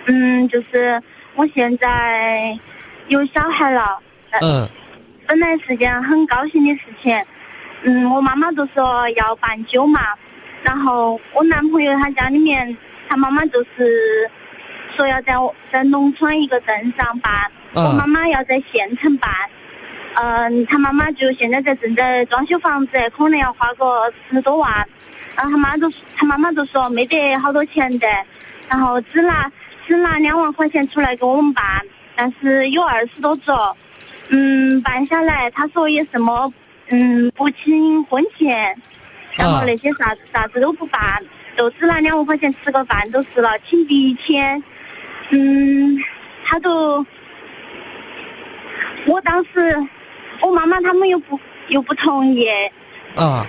[0.06, 1.00] 嗯，就是
[1.36, 2.58] 我现在
[3.06, 4.00] 有小孩了。
[4.40, 4.68] 嗯。
[5.28, 7.22] 本来是件很高兴的事情，
[7.82, 10.00] 嗯，我妈妈就说要办酒嘛，
[10.62, 12.74] 然后我男朋友他家里面，
[13.06, 14.30] 他妈妈就是
[14.96, 15.34] 说要在
[15.70, 17.30] 在农村一个镇上办，
[17.74, 19.30] 我妈妈要在县城办。
[20.14, 24.72] 嗯，他妈妈就现在在正在装修房子，可能要花个十多万。
[25.36, 28.08] 然后他妈都他妈妈就说没得好多钱的，
[28.66, 29.52] 然后只拿
[29.86, 31.62] 只拿两万块钱出来给我们办，
[32.16, 33.76] 但是有二十多桌，
[34.28, 36.52] 嗯，办下来他说有什么，
[36.88, 38.76] 嗯，不请婚前，
[39.32, 41.22] 然后那些啥子啥子都不办，
[41.56, 44.62] 就只拿两万块钱吃个饭就是了，请第一天，
[45.30, 45.98] 嗯，
[46.44, 47.04] 他都，
[49.06, 49.88] 我当时。
[50.40, 52.46] 我妈妈他们又不又不同意，
[53.16, 53.44] 啊，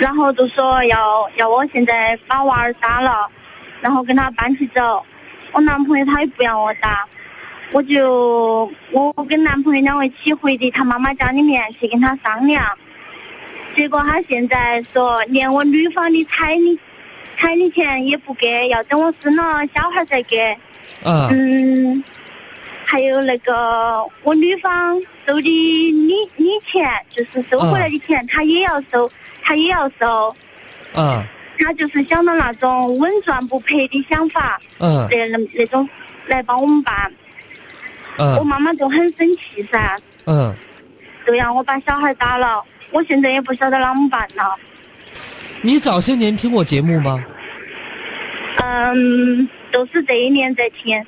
[0.00, 3.30] 然后就说要要我现在把娃儿打了，
[3.82, 5.04] 然后跟他搬起走。
[5.52, 7.06] 我男朋友他也不让我打，
[7.72, 12.64] 我就我跟男朋友两个一起回的他妈妈家里面去跟他商量，
[13.74, 16.78] 结果他现在说连我女方的彩礼
[17.36, 20.56] 彩礼钱也不给，要等我生了小孩再给。
[21.04, 22.02] 嗯。
[22.88, 24.96] 还有那个我女方
[25.26, 29.10] 收的礼礼钱，就是收回来的钱，他也要收，
[29.42, 30.34] 他也要收。
[30.94, 31.22] 嗯。
[31.58, 34.58] 他就是想到那种稳赚不赔的想法。
[34.78, 35.06] 嗯。
[35.10, 35.86] 那那那种
[36.26, 37.12] 来帮我们办。
[38.18, 38.36] 嗯。
[38.36, 39.98] 我妈妈就很生气噻。
[40.26, 40.54] 嗯。
[41.26, 42.62] 就让我把小孩打了，
[42.92, 44.56] 我现在也不晓得啷么办了。
[45.60, 47.24] 你早些年听我节目吗？
[48.62, 51.04] 嗯，都是这一年在听。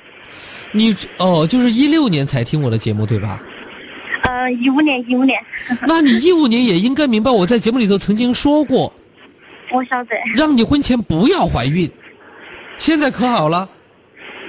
[0.71, 3.41] 你哦，就是一六年才听我的节目对吧？
[4.23, 5.41] 嗯，一五年，一五年。
[5.87, 8.91] 那你一五年也应该明白，我在节目里头曾经说过。
[9.71, 10.15] 我晓得。
[10.35, 11.89] 让你婚前不要怀孕，
[12.77, 13.69] 现在可好了，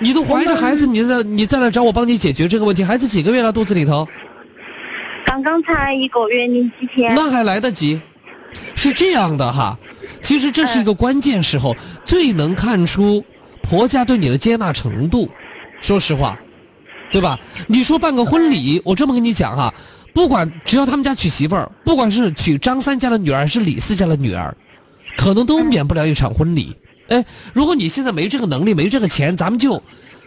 [0.01, 2.83] 你都怀着孩子，你再你再来找我帮你解决这个问题。
[2.83, 3.53] 孩子几个月了？
[3.53, 4.09] 肚子里头？
[5.25, 7.15] 刚刚才一个月零几天。
[7.15, 8.01] 那还来得及。
[8.75, 9.79] 是这样的哈，
[10.23, 13.23] 其实这是一个关键时候，最能看出
[13.63, 15.29] 婆家对你的接纳程度。
[15.81, 16.37] 说实话，
[17.13, 17.39] 对吧？
[17.67, 19.73] 你说办个婚礼，我这么跟你讲哈，
[20.15, 24.57] 不管只要他们家娶媳妇儿，不管是娶张三家的女儿还是李四家的女儿，
[25.17, 26.75] 可能都免不了一场婚礼。
[27.11, 29.81] 哎，如果你现在没这个能力，没这个钱，咱们就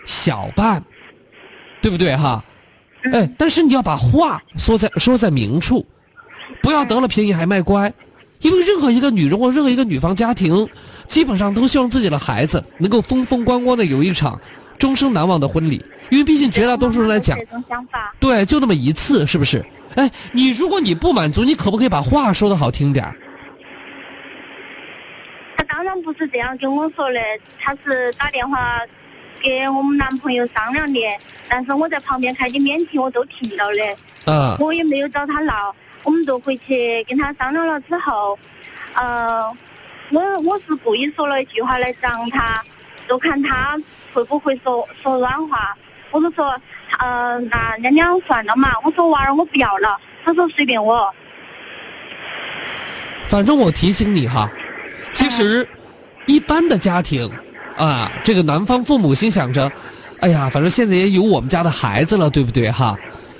[0.06, 0.84] 小办，
[1.82, 2.44] 对不对哈？
[3.12, 5.86] 哎，但是你要把话说在说在明处，
[6.62, 7.92] 不要得了便宜还卖乖，
[8.40, 10.70] 因为任何一个女人或任何一个女方家庭，
[11.08, 14.40] 基本上都希望自己的孩子能够风风光光的有一场。
[14.80, 17.38] 终生难忘的婚礼，因为毕竟绝大多数人来讲，
[18.20, 19.66] 对，就那么一次，是不是？
[19.96, 23.23] 哎，你如果你不满足，你可不可以把话说的好听点他
[25.74, 27.20] 当然不是这样跟我说的，
[27.60, 28.80] 他是打电话
[29.42, 31.00] 给我们男朋友商量的，
[31.50, 34.32] 但是我在旁边开的免提，我都听到的。
[34.32, 34.56] 啊。
[34.60, 38.38] 我也没有找他闹，我们都回去跟他商量了之后，
[38.94, 39.52] 呃，
[40.12, 42.64] 我我是故意说了一句话来让他，
[43.10, 43.76] 就看他。
[44.14, 45.76] 会不会说说软话？
[46.12, 46.56] 我就说，
[47.00, 48.70] 呃，那娘娘算了嘛。
[48.84, 50.00] 我说娃儿我不要了。
[50.24, 51.12] 他说随便我。
[53.28, 54.48] 反正我提醒你哈，
[55.14, 55.68] 其实，
[56.26, 57.30] 一般的家庭，
[57.78, 59.72] 啊，这个男方父母心想着，
[60.20, 62.98] 哎呀，反正现在也有我们家的孩子了，对不对哈？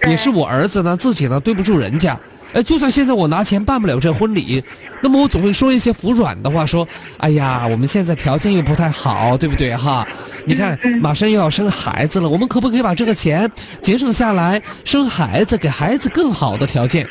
[0.08, 2.18] 也是我儿子呢，自己呢对不住人家。
[2.54, 4.64] 哎，就算现在我拿钱办不了这婚礼，
[5.02, 10.08] 那么我总会说一些服软的话，说：“哎呀，我们现在条件又不太好，对不对哈？
[10.46, 13.50] 你看，马上又要生孩子了，我们可不可以把这个钱
[13.82, 17.08] 节省下来生孩子，给孩子更好的条件？”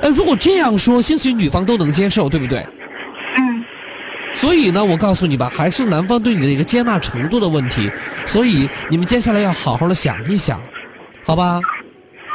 [0.00, 2.64] 哎，如果这样说，兴许女方都能接受，对不对？
[4.34, 4.36] 嗯。
[4.36, 7.90] 所以呢，我告诉你吧，还是男方对你的一个接纳程度的问题。
[8.26, 10.60] 所以你们接下来要好好的想一想，
[11.24, 11.60] 好吧？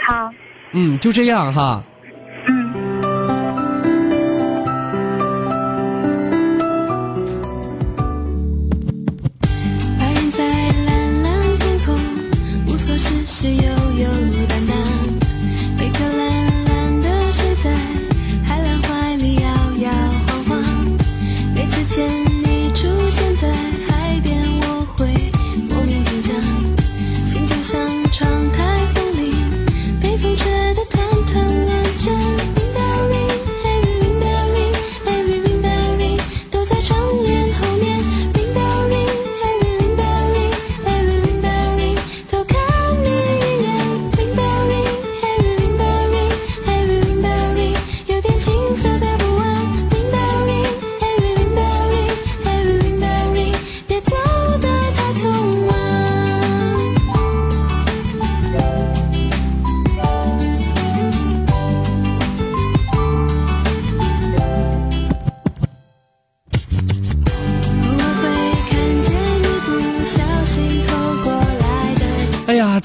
[0.06, 0.32] 好。
[0.72, 1.84] 嗯，就这样哈。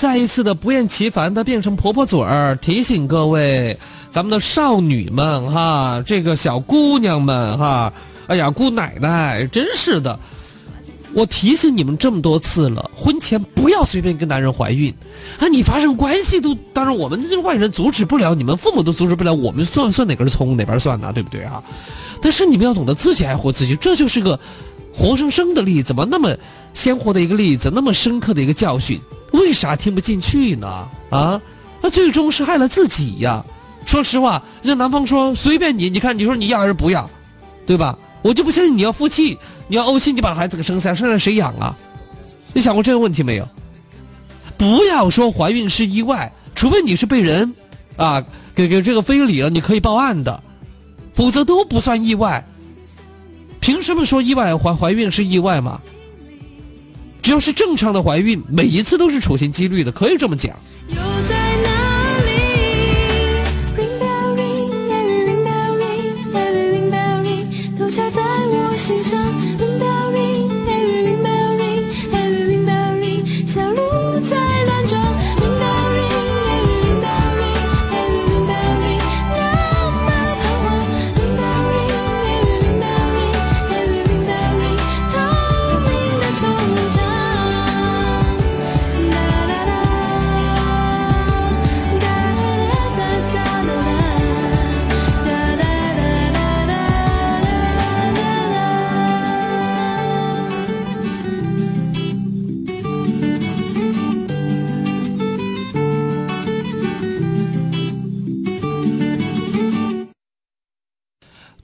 [0.04, 3.74] 再一次的不厌其烦的变成婆婆嘴儿，提醒各位，
[4.10, 7.90] 咱们的少女们哈，这个小姑娘们哈，
[8.26, 10.20] 哎呀，姑奶奶，真是的，
[11.14, 14.92] 我提醒你们这么多次了，婚前不要随便跟男人怀孕，
[15.38, 21.64] 啊，你发生关系都，当然我们这外人阻止不了，你们父母都阻止不了，我们算算哪根葱哪边算呢，对不对啊？
[22.20, 24.38] 但是你们要懂得自己爱护自己，这就是个
[24.92, 26.36] 活生生的例子嘛，那么
[26.74, 29.00] 鲜活的一个例子，那么深刻的一个教训。
[29.34, 30.88] 为啥听不进去呢？
[31.10, 31.40] 啊，
[31.80, 33.44] 那最终是害了自己呀！
[33.84, 37.08] 说实话，人家男方说随便你，你看你说你要还是不要，
[37.66, 37.98] 对吧？
[38.22, 39.36] 我就不相信你要负气，
[39.68, 41.76] 你要怄气，你把孩子给生下，生下谁养啊？
[42.52, 43.48] 你想过这个问题没有？
[44.56, 47.52] 不要说怀孕是意外，除非你是被人
[47.96, 48.24] 啊
[48.54, 50.42] 给给这个非礼了，你可以报案的，
[51.12, 52.46] 否则都不算意外。
[53.60, 55.80] 凭什么说意外怀怀孕是意外嘛？
[57.24, 60.54] 只要是正常的怀孕，每一次都是处心积虑的，可以这么讲。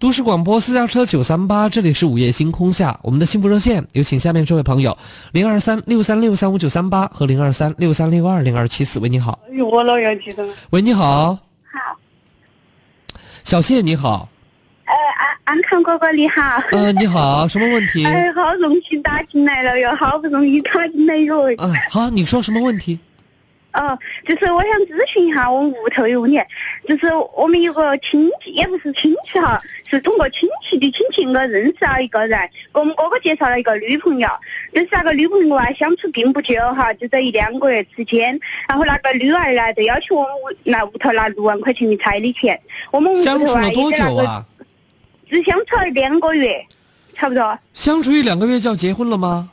[0.00, 4.96] 都市广播私家车九三八，这里是午夜星空下，我们的幸福热线有请下面这位朋友
[5.32, 9.38] 零二三六三六三五九三八和零二三六三六二零二七四，喂，你好。
[9.46, 10.48] 哎呦，我老要记得。
[10.70, 11.34] 喂，你好。
[11.34, 11.98] 好。
[13.44, 14.26] 小谢，你好。
[14.86, 16.40] 呃，安安康哥哥，你好。
[16.72, 18.02] 嗯，你好， 什么问题？
[18.06, 21.42] 哎，好荣幸打进来了哟，好不容易打进来哟。
[21.58, 22.98] 嗯，好，你说什么问题？
[23.74, 23.96] 哦，
[24.26, 26.40] 就是我想咨询一下，我们屋头有问题，
[26.88, 32.38] 就是我们有个亲戚，也不是亲戚哈，是通过亲戚的亲戚我认识了一个人，
[32.72, 34.28] 给我们哥哥介绍了一个女朋友，
[34.72, 38.38] 但是那个女朋友啊相处并不久哈，就在一两个月之间，
[38.68, 42.58] 然后那个女儿呢就要求我们来屋头拿六万块钱的彩礼钱，
[42.92, 44.46] 我们相处了多久啊？
[45.28, 46.64] 只相处了两个月，
[47.14, 47.58] 差不多。
[47.72, 49.50] 相处一两个月就要结婚了吗？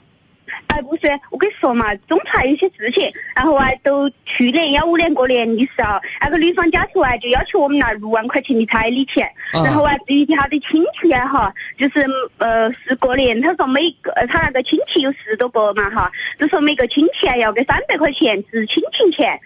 [0.67, 12.05] 哎，不是，我跟你说嘛，中途还有些事情，然后啊，都去年幺五年过年的时候，那个女方家头啊就要求我们拿六万块钱的彩礼钱，然后啊，至于他的亲戚啊哈，就是
[12.37, 19.39] 呃是过年，他说每个他那个亲戚有十多个嘛哈，就说每个亲戚啊要给三百块钱是亲情钱，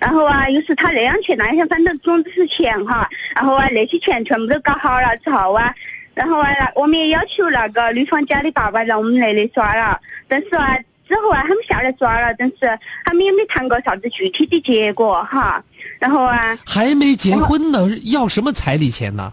[0.00, 5.74] 然后啊又是他那样钱那样，反正总之是钱哈，然后啊那些钱全部都搞好了之后啊。
[6.14, 9.98] 然后啊，那我们也要求那个女方家的爸爸让我们来里耍了，
[10.28, 15.62] 但是啊，之后啊，他们下来耍了，但是他们也没谈过啥子具体的结果哈。
[15.98, 19.32] 然后啊，还没结婚呢，要什么彩礼钱呢？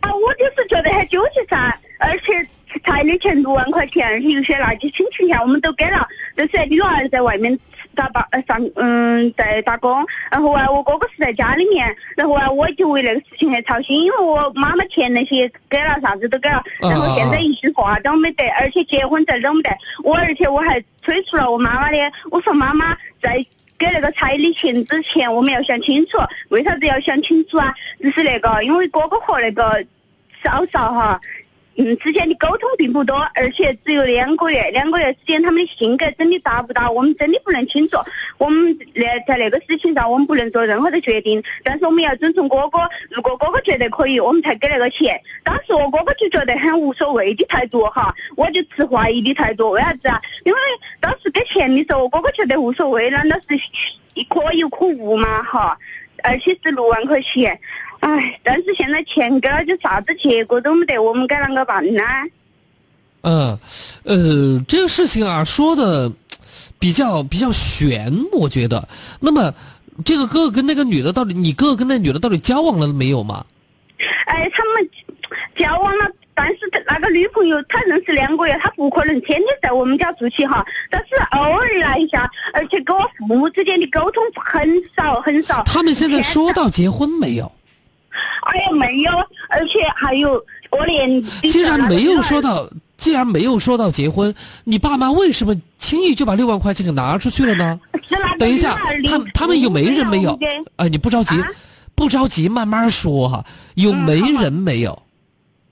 [0.00, 2.46] 啊，我就是觉得很纠结噻，而且
[2.84, 7.58] 彩礼钱六万块钱，而且有些那些亲戚钱我们都给了，但是女儿在外面。
[7.94, 19.70] 打打呃上嗯在打工，然后啊我哥哥是在家里面，然后啊我就为那个事情很操心，因为我妈妈钱那些给了啥子都给了，然后现在一句话都没得，而且结婚证都没得，
[20.02, 21.98] 我而且我还催促了我妈妈的，
[22.30, 23.44] 我说妈妈在
[23.78, 26.18] 给那个彩礼钱之前我们要想清楚，
[26.50, 27.74] 为啥子要想清楚啊？
[28.02, 29.84] 就是那个因为哥哥和那个
[30.42, 31.20] 嫂嫂哈。
[31.76, 37.96] 嗯，之间的沟通并不多，而且只有两个月，两个月时间，他们的性格真的达不到，我们真的不能清楚。
[38.38, 42.80] 我们那在那个事情上，我们不能做任何的决定，但是我们要尊重哥哥。
[43.10, 45.18] 如果哥哥觉得可以，我们才给那个钱。
[45.42, 49.70] 当时我哥哥就觉得很无所谓的态度哈，我就持怀疑的态度。
[49.70, 50.20] 为啥子啊？
[50.44, 50.58] 因为
[51.00, 53.56] 当时给钱的时候，我哥哥觉得无所谓，难道是
[54.28, 55.42] 可有可无吗？
[55.42, 55.78] 哈，
[56.24, 57.58] 而且是六万块钱。
[58.00, 62.02] 唉，但是现在钱给了，就啥子结果都没得，我们该啷个办呢？
[63.22, 63.58] 嗯，
[64.04, 66.10] 呃，这个事情啊，说的
[66.78, 68.88] 比较比较悬，我觉得。
[69.20, 69.52] 那么，
[70.04, 73.44] 这个哥哥跟那个女的到底，你哥哥跟那女的到底交往了没有嘛？
[74.24, 74.90] 哎，他们
[75.54, 76.56] 交往了，但是
[76.86, 85.62] 那个女朋友她认识两个月，她不可能天天在我们家住起哈，但是偶尔来一下，而且跟我父母之间的沟通很少很少。
[85.64, 87.52] 他们现在说到结婚没有？
[88.42, 89.10] 哎呀，没有，
[89.48, 91.22] 而且还有过年。
[91.42, 94.34] 既然没有说到既然没有说到结婚，
[94.64, 97.80] 你爸妈为什么轻易就把六万块钱给拿出去了呢？
[98.38, 98.76] 等一下，
[99.08, 100.38] 他他们有媒人没有？
[100.76, 101.34] 哎，你不着急，
[101.94, 103.44] 不着急，慢慢说哈。
[103.74, 105.02] 有媒人没有？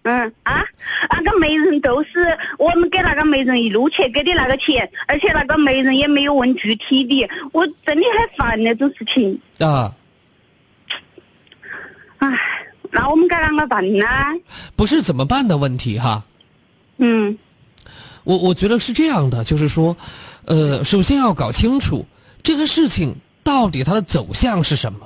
[0.05, 0.65] 嗯啊，
[1.11, 2.11] 那个媒人都是
[2.59, 9.39] 我们给那个媒人一路去给的那个钱，而且那个媒人也没有问具体的，我真的很烦那种事情。
[9.59, 9.93] 啊。
[12.19, 12.39] 唉，
[12.91, 14.05] 那我们该啷个办呢？
[14.77, 16.25] 不是怎么办的问题哈。
[16.99, 17.39] 嗯，
[18.25, 19.97] 我我觉得是这样的，就是说，
[20.47, 22.05] 呃，首先要搞清楚
[22.43, 24.99] 这个事情到底它的走向是什么，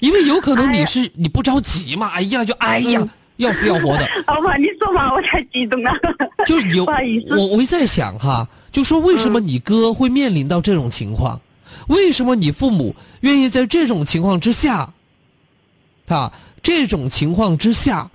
[0.00, 3.06] 因为有可能你是你不着急嘛，哎呀就哎呀
[3.36, 4.08] 要死要活的。
[4.26, 5.92] 老婆，你说嘛我太激动了。
[6.46, 6.84] 就有
[7.28, 11.40] 我我在想哈，就说为什么你哥会面临到这种情况？
[11.88, 14.92] 为什么你父母愿意在这种情况之下，
[16.08, 18.10] 啊，这种情况之下？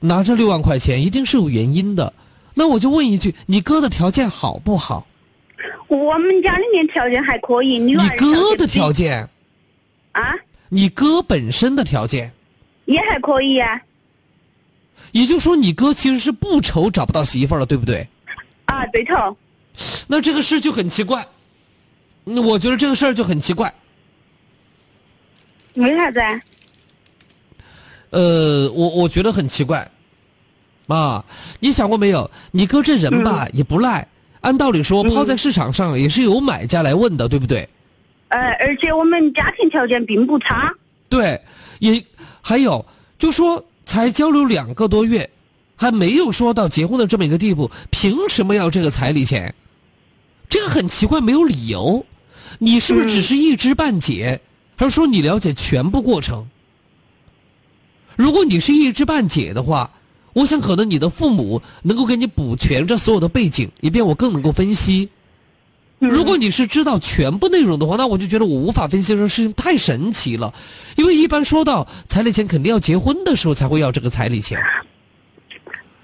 [0.00, 2.12] 拿这六万块钱一定是有原因的，
[2.54, 5.06] 那我就问一句：你哥的条件好不好？
[5.88, 7.78] 我们家里面条件还可以。
[7.78, 9.26] 你哥的条件？
[10.12, 10.34] 啊？
[10.68, 12.30] 你哥本身的条件？
[12.84, 13.80] 也还可以呀。
[15.12, 18.06] 也就是说，你哥其实是不愁找不到媳妇了，对不对？
[18.66, 19.34] 啊，对头。
[20.06, 21.26] 那这个事就很奇怪。
[22.24, 23.72] 那我觉得这个事儿就很奇怪。
[25.74, 26.20] 为啥子？
[28.10, 29.90] 呃，我我觉得很奇怪，
[30.86, 31.24] 啊，
[31.60, 32.30] 你想过没有？
[32.52, 34.06] 你哥这人吧也不赖，
[34.40, 37.68] 按道理说抛在市场上也是有买家来问的，对不对？
[38.28, 40.72] 呃，而且我们家庭条件并不差。
[41.08, 41.40] 对，
[41.80, 42.04] 也
[42.40, 42.84] 还有，
[43.18, 45.28] 就说才交流两个多月，
[45.76, 49.54] 还没有说到结婚的这么一个地步，凭什么要这个彩礼钱？
[50.48, 52.04] 这个很奇怪，没有理由。
[52.58, 54.40] 你是不是只是一知半解，
[54.76, 56.46] 还是说你了解全部过程？
[58.16, 59.90] 如果你是一知半解的话，
[60.32, 65.08] 我想可能你的父母能够给你补全这所有的背景，以便我更能够分析。
[65.98, 70.52] 如果你是知道全部内容的话，那我就觉得我无法分析这个事情太神奇了，
[70.96, 74.58] 因为一般说到彩礼钱，肯定要结婚的时候才会要这个彩礼钱。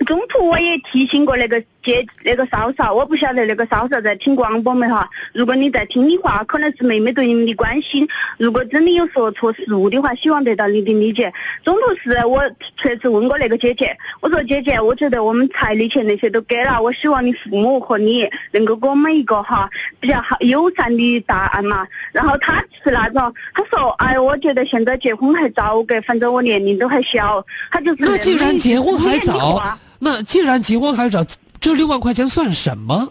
[0.06, 5.08] 中途我也提醒过那个姐那个嫂嫂，我不晓得那个嫂嫂在听广播没哈？
[5.32, 8.06] 如果你在听的话，可能是妹妹对你们的关心。
[8.38, 11.32] 如果真的有说错失误的话，希望得到你的理解。
[11.64, 12.42] 中途是我
[12.76, 19.68] 确实问过那个姐姐，我说姐姐，我觉得我们彩礼钱那些都给了，我希望你父母和你能够给我们一个哈
[19.98, 21.86] 比较好友善的答案嘛。
[22.12, 27.44] 然后她是那种，她说，哎，我觉得现在结婚还早给，反正我年龄都还小。
[27.70, 29.78] 她就是那既然结婚还早。
[30.04, 31.24] 那既然结婚还找
[31.62, 33.10] 这六万块钱算什么，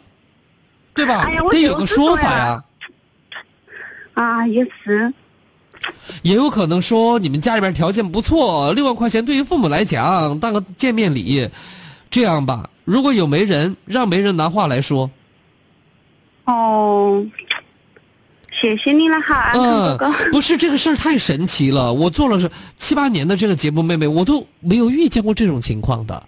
[0.94, 1.26] 对吧？
[1.50, 2.64] 得有个说法呀。
[4.14, 5.12] 啊，也是。
[6.22, 11.50] 也有可能说你们家里边条件不错，六万块钱对于父母来讲当个见面礼。
[12.12, 15.10] 这样吧，如果有媒人，让媒人拿话来说。
[16.44, 17.26] 哦，
[18.52, 19.98] 谢谢你了哈，嗯，
[20.34, 26.28] 不是这个事儿太神奇了，我做了是七八年的这个节目，妹妹我都没有遇见过这种情况的。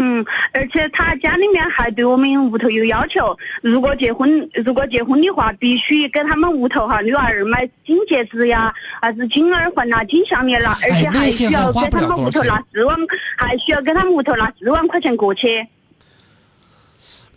[0.00, 8.72] 嗯，而且他家里面还对我们屋头有要求，如果结婚，如果结婚的话，必须给他们屋头哈女儿买金戒指呀，
[9.02, 12.96] 还是金耳环呐、金项链啦，而且还需要给他们屋头拿四万，
[13.36, 15.66] 还需要给他们屋头拿四万块钱过去。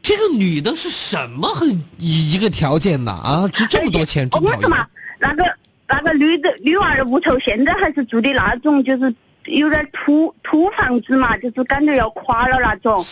[0.03, 3.11] 这个女的是什么很一个条件呐？
[3.11, 4.29] 啊，值这么多钱？
[4.33, 4.85] 我说嘛，
[5.19, 5.43] 那个
[5.87, 9.11] 那个女的女娃儿屋头现在还是住的那种，就是。
[9.45, 13.03] 有点土土房子嘛，就是感觉要垮了那种。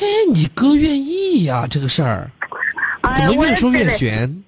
[0.00, 1.66] 哎，你哥愿意呀？
[1.70, 2.30] 这个事儿，
[3.16, 4.42] 怎么越说越悬？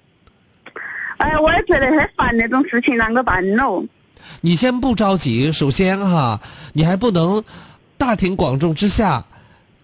[1.17, 3.83] 哎，我也觉得很烦那种事情，啷个办喽？
[4.41, 6.39] 你先不着急，首先哈，
[6.73, 7.43] 你还不能
[7.97, 9.25] 大庭广众之下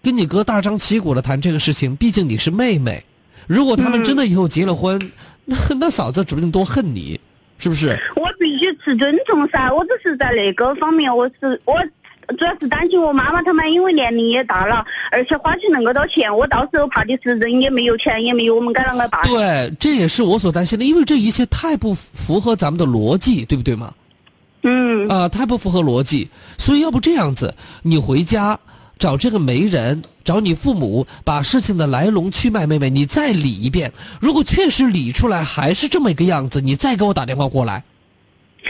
[0.02, 3.04] 跟你哥大张旗鼓的谈这个事情，毕竟你是妹妹。
[3.46, 5.00] 如果他们真的以后结了婚，
[5.44, 7.18] 那那嫂子指不定多恨你。
[7.64, 7.98] 是不是？
[8.14, 11.74] 我必须持尊重噻，我只是在那个方面，我是我
[12.36, 19.22] 主要是担心我妈妈他们，因为年龄也大了，而且花起那么多钱，我到时候怕的是人也没有钱，也没有我们该啷个办？
[19.22, 23.94] 对，这也是我所担心的，因为这一切太不符合咱们的逻辑，对不对嘛？
[24.62, 25.08] 嗯。
[25.08, 26.28] 啊，太不符合逻辑，
[26.58, 28.60] 所以要不这样子，你回家。
[28.98, 33.92] 找这个媒人，找你父母，把事情的来龙去脉，妹妹，你再理一遍。
[34.20, 37.82] 如果确实理出来还是这么一个样子，你再给我打电话过来，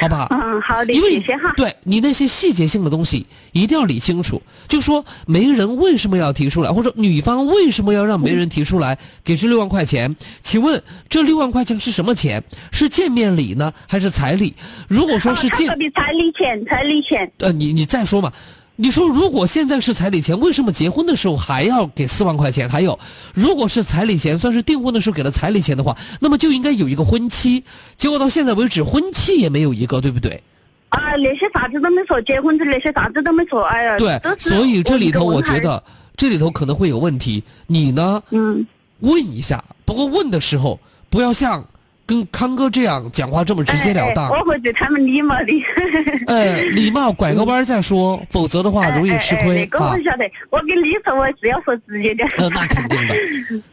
[0.01, 0.27] 好不好？
[0.31, 1.53] 嗯，好的，谢谢哈。
[1.57, 4.43] 对你那些细节性的东西一定要理清楚。
[4.67, 10.17] 就说媒人为什么要提出来，或者女方为什么要让媒人提出来给这六万块钱？
[10.43, 12.43] 请问这六万块钱是什么钱？
[12.73, 14.55] 是见面礼呢，还是彩礼？
[14.89, 17.31] 如果说是见彩礼钱，彩礼钱。
[17.39, 18.33] 呃，你你再说嘛。
[18.77, 22.69] 你说，如果现在是彩礼钱，为什么结婚的时候还要给四万块钱？
[22.69, 22.99] 还有，
[23.33, 27.63] 如果是彩礼钱，算是订婚的时候给了彩礼钱的话，那么就应该有一个婚期。
[27.97, 30.43] 结果到现在为止，婚期也没有一个，对不对？
[30.89, 35.81] 啊，那些啥子都没说，结婚的那些啥子都没说，哎呀，对，所以这里头我觉得
[36.17, 37.45] 这里头可能会有问题。
[37.69, 38.21] 你呢？
[38.31, 38.67] 嗯，
[39.01, 41.65] 问一下，不过问的时候不要像。
[42.07, 45.65] 跟康哥这样讲话这么直截了当，我会对他们礼貌的。
[46.29, 49.55] 哎，礼貌，拐个弯再说，否则的话容易吃亏。
[49.55, 52.29] 那个我晓得，我跟你说我是要说直接点。
[52.37, 53.15] 呃，那肯定的。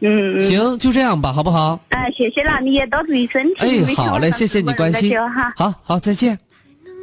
[0.00, 1.78] 嗯，行，就这样吧，好不好？
[1.90, 3.84] 哎，谢谢了，你也多注意身体。
[3.90, 5.12] 哎，好嘞，谢谢你关心。
[5.56, 6.38] 好好，再见。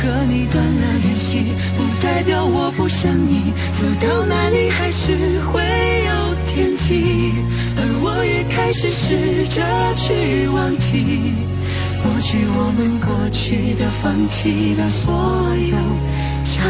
[0.00, 5.60] 和你断了联系，不代表我不想你，走到哪里还是会
[6.06, 6.10] 有。
[6.46, 7.32] 天际，
[7.76, 9.62] 而我也开始试着
[9.94, 11.32] 去忘记，
[12.02, 15.12] 抹去我们过去的、放弃的所
[15.54, 15.76] 有
[16.44, 16.60] 交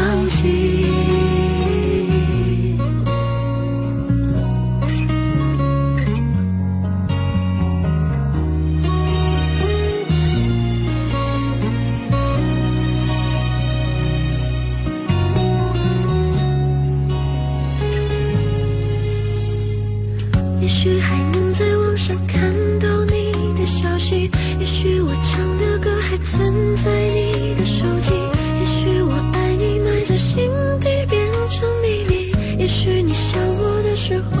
[24.13, 28.11] 也许我唱的歌还存在你的手机。
[28.59, 30.49] 也许我爱你埋在心
[30.81, 32.31] 底变成秘密。
[32.57, 34.40] 也许你想我的时候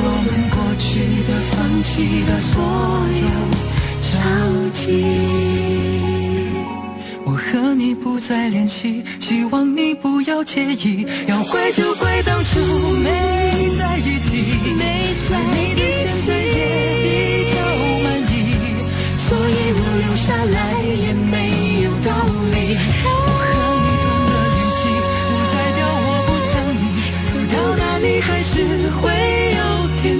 [0.00, 0.88] 去我们过去
[1.28, 2.62] 的、放弃的所
[3.20, 3.28] 有
[4.00, 4.08] 交
[4.72, 4.80] 集。
[7.24, 11.06] 我和你不再联系，希望你不要介意。
[11.26, 12.58] 要怪就怪当初
[12.96, 16.06] 没在一起，没在一起。
[16.06, 16.56] 现在也
[17.04, 17.06] 比
[17.52, 17.60] 较
[18.02, 18.32] 满意，
[19.18, 20.69] 所以我留下来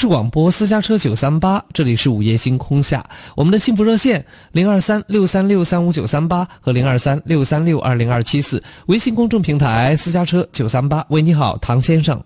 [0.00, 3.04] 市广播私家车九三八，这里是午夜星空下，
[3.34, 11.04] 我们的幸福热线零二三六三六三五九三八和零二三六三六二零二七四，微信公众平台私家车九三八。
[11.08, 12.16] 喂，你好，唐先生。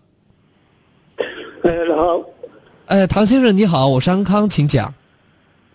[1.62, 2.22] 哎，你好。
[2.88, 4.92] 哎，唐先生你好，我是安康，请讲。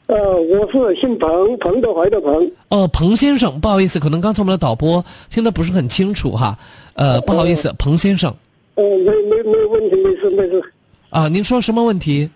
[0.05, 2.51] 呃，我是姓彭，彭德怀的彭。
[2.69, 6.55] 哦，彭先生，不好意思，可能刚才我们的导播听得不是很清楚哈。
[6.93, 8.31] 呃，不好意思，彭先生。
[8.75, 10.61] 呃，没没没有问题，没事没事。
[11.09, 12.29] 啊，您说什么问题？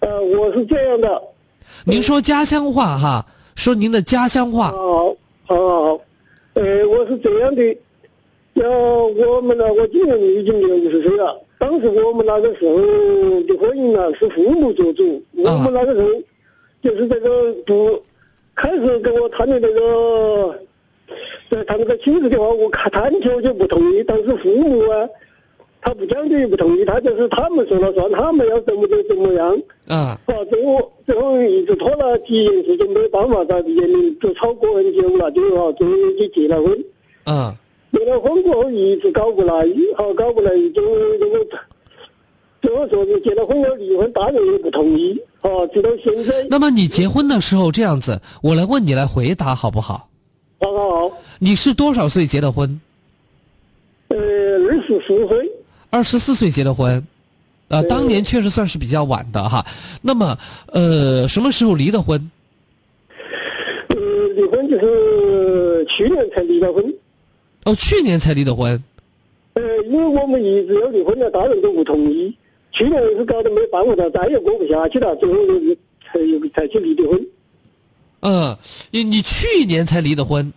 [0.00, 1.22] 呃，我是这样的。
[1.84, 3.24] 您说家乡话哈，
[3.54, 4.72] 说您的家乡话。
[4.72, 6.00] 好，好，好，
[6.54, 7.76] 呃，我是这样的，
[8.54, 11.40] 要我们呢，我今年已经六十岁了。
[11.58, 12.76] 当时我们那个时候
[13.42, 15.22] 的婚姻呢，是父母做主。
[15.36, 16.08] 我们那个时候
[16.82, 18.02] 就是这个不
[18.56, 20.58] 开始跟我谈的这个，
[21.48, 25.08] 在谈那个亲子的话，我看谈起我就不同意，但是父母啊，
[25.84, 29.60] 他不讲究也不同意，他就是他们说了算，他们要怎么就怎么样。
[29.88, 36.84] 啊，啊，最后最后一直拖了几年时间，没办法，在年龄都超过很久了，最后终于就结了婚。
[37.24, 37.56] 啊，
[37.92, 41.46] 结了婚过后一直搞不来，好搞不来，就这个
[42.62, 45.20] 最后说是结了婚要离婚，大人也不同意。
[45.40, 46.46] 啊，直到现在。
[46.48, 50.08] 那么你结婚的时候这样子，我来问你来回答好不好？
[50.60, 51.16] 好好好。
[51.40, 52.80] 你是多少岁结的婚？
[54.06, 55.52] 呃，二十四岁。
[55.92, 57.06] 二十四岁结的婚，
[57.68, 59.64] 呃，当年确实算是比较晚的哈。
[60.00, 60.38] 那么，
[60.68, 62.30] 呃，什么时候离的婚？
[63.88, 63.96] 呃，
[64.34, 66.82] 离婚就是去年才离的婚。
[67.64, 68.82] 哦，去年才离的婚。
[69.52, 72.34] 呃，因为我们一直要离婚了，大人都不同意。
[72.72, 76.18] 去年是搞得没办法了，再也过不下去了，最后就是才
[76.54, 77.26] 才去离的婚。
[78.20, 78.56] 嗯，
[78.90, 80.50] 你你去年才离的婚。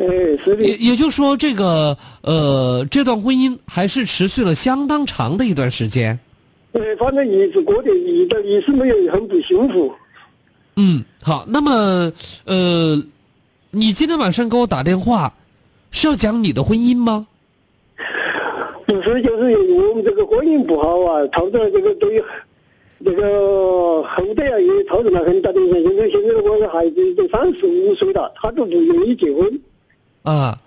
[0.00, 0.64] 哎，是的。
[0.64, 6.18] 也也就是说，这个呃，这段婚姻还是持续了相当长的一段时间。
[6.72, 9.92] 呃，反正一直过得一点意思没有，很不幸福。
[10.76, 12.12] 嗯，好，那么
[12.44, 13.02] 呃，
[13.70, 15.34] 你今天晚上给我打电话，
[15.90, 17.26] 是要讲你的婚姻吗？
[18.86, 22.22] 不是，就是我们这个婚姻不好啊，造成这个对
[23.04, 25.82] 这个后代啊也造成了很大的影响。
[25.82, 29.60] 现在现在我的孩子都三十五岁了，他都不愿意结婚。
[30.22, 30.58] 啊，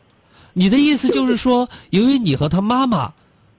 [0.54, 3.14] 你的意思就是说，由于你和他妈妈，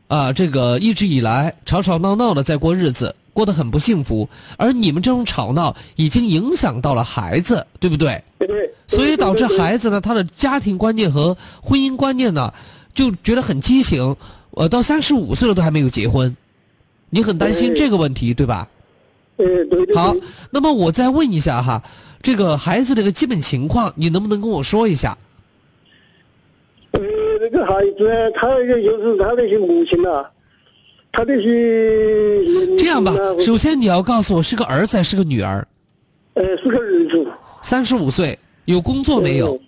[0.09, 8.23] 啊，这个一直以来吵吵闹闹的在过日子，过得很不幸福，而你们这种吵闹已经影响到了孩子，对不对？
[8.39, 8.71] 对对。
[8.87, 12.53] 所以导致孩子呢，他的家庭观念和婚姻观念呢，
[12.95, 14.15] 就觉得很畸形。
[14.51, 16.37] 呃，到三十五岁了都还没有结婚，
[17.11, 18.69] 你很担心这个问题，对吧？
[19.39, 19.97] 嗯对对。
[19.97, 20.15] 好，
[20.51, 21.83] 那么我再问一下哈，
[22.23, 25.19] 这个孩子这个基本情况，你能不能跟我说一下？
[26.95, 27.01] 呃，
[27.41, 30.25] 那个孩子，他那个就是他那些母亲呐，
[31.13, 35.67] 他那些这样吧，首先你要告诉我是个儿子还是个女儿？
[36.35, 37.27] 呃，是个儿子。
[37.63, 39.59] 三十五岁，有工作没有？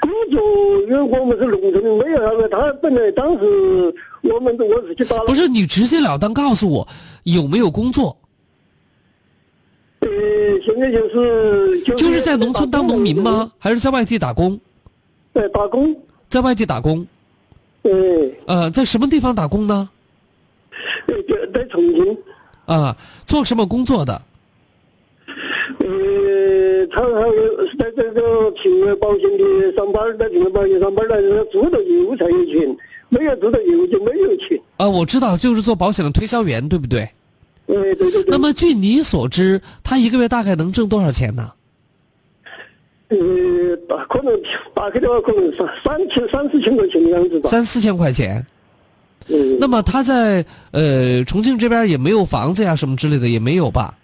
[0.00, 0.40] 工作，
[0.88, 2.48] 因为我们是农村的，没有那个。
[2.48, 5.18] 他本来当时我们我是去打。
[5.24, 6.88] 不是你直截了当告诉我
[7.24, 8.16] 有没有工作？
[10.00, 10.08] 呃，
[10.64, 13.52] 现在就是就就是在农村当农民吗？
[13.58, 14.58] 还是在外地打工？
[15.32, 15.96] 在打工。
[16.28, 17.06] 在外地打工。
[17.82, 18.38] 对。
[18.46, 19.88] 呃，在什么地方打工呢？
[21.06, 22.16] 呃，在在重庆。
[22.66, 22.96] 啊，
[23.26, 24.22] 做什么工作的？
[25.78, 32.76] 呃，他还有在这个平安保险的上班，在平安保险上班的，做到业务才有钱，
[33.08, 34.60] 没有做到业务就没有钱。
[34.76, 37.08] 啊，我知道，就是做保险的推销员，对不对？
[37.66, 38.24] 对对对。
[38.26, 41.52] 那么，据你所知，他一个月大概能挣多少钱呢？
[43.10, 43.16] 呃，
[44.08, 44.32] 可能
[44.72, 47.50] 大概的话，可能三三千、三四千块钱的样子吧。
[47.50, 48.44] 三四千块钱。
[49.26, 49.58] 嗯。
[49.58, 53.94] 那么他在呃重庆这边也没有房子呀，什么之类的也没有吧？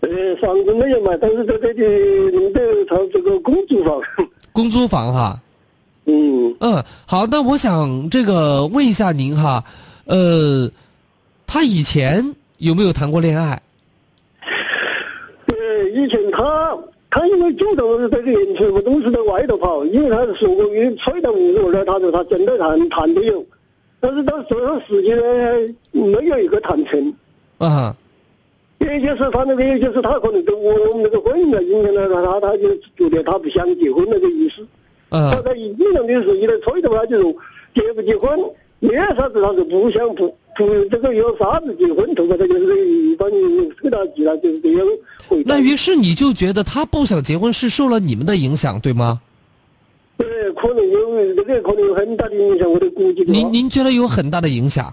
[0.00, 0.08] 呃，
[0.40, 4.00] 房子没有买，但是在这里弄的他这个公租房。
[4.52, 5.40] 公租房哈。
[6.06, 6.56] 嗯。
[6.60, 9.62] 嗯，好，那我想这个问一下您哈，
[10.06, 10.68] 呃，
[11.46, 13.60] 他以前有没有谈过恋爱？
[15.46, 15.54] 呃，
[15.94, 16.76] 以前他
[17.10, 23.44] 他因为经常是这个年轻嘛，总是在外头跑，因为他是说过，因为吹到五十了，他说他真的谈谈的有，
[23.98, 25.16] 但是到最后时间
[25.90, 27.14] 没有一个谈成。
[27.58, 27.96] 啊。
[28.80, 34.62] 也就是他那个也就是他可能跟我们那个婚姻啊影响了他，他他就觉得他不想结婚那个意思。
[35.08, 35.32] 啊。
[35.32, 37.34] 他在一经常的时候一来催的话，就说
[37.74, 38.38] 结不结婚，
[38.80, 44.84] 没啥子，他说不想不不这个有啥子结婚头发，他就是一般人催他急了，就是这样。
[45.46, 49.20] 那于是你就觉得他不想结婚是受了你们的影响，对吗？
[50.16, 53.22] 对，可能有这个可能有很大的影响，我的估计。
[53.28, 54.92] 您您觉得有很大的影响？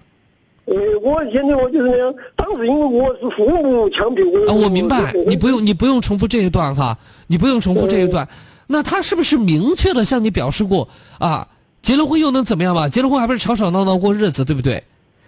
[0.65, 4.51] 呃，我现在我就是那样，当时因为我是父母强迫我。
[4.51, 8.27] 啊，我明白，你不用你不用重复这一段哈，你不用重复这一段。
[8.67, 10.87] 那他是不是明确的向你表示过
[11.17, 11.47] 啊？
[11.81, 12.87] 结了婚又能怎么样嘛？
[12.87, 14.83] 结了婚还不是吵吵闹闹过日子，对不对？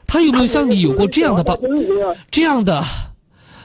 [0.07, 1.55] 他有没有像你有过这样的报？
[2.31, 2.83] 这样的，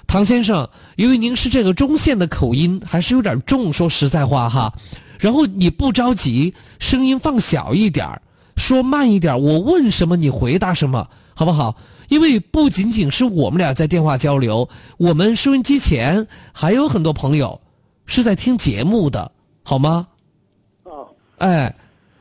[0.06, 4.74] 唐先生，由于您是这个中线的口音，还是有点重，说实在话哈。
[5.18, 8.20] 然后你不着急，声音放小一点
[8.56, 11.08] 说慢一点我问什么你回答什么。
[11.34, 11.74] 好不好？
[12.08, 17.58] 因为不仅仅是我们俩在电话交流，我们收音机前还有很多朋友
[18.04, 19.32] 是在听节目的，
[19.62, 20.06] 好吗？
[20.84, 20.92] 啊，
[21.38, 21.74] 哎，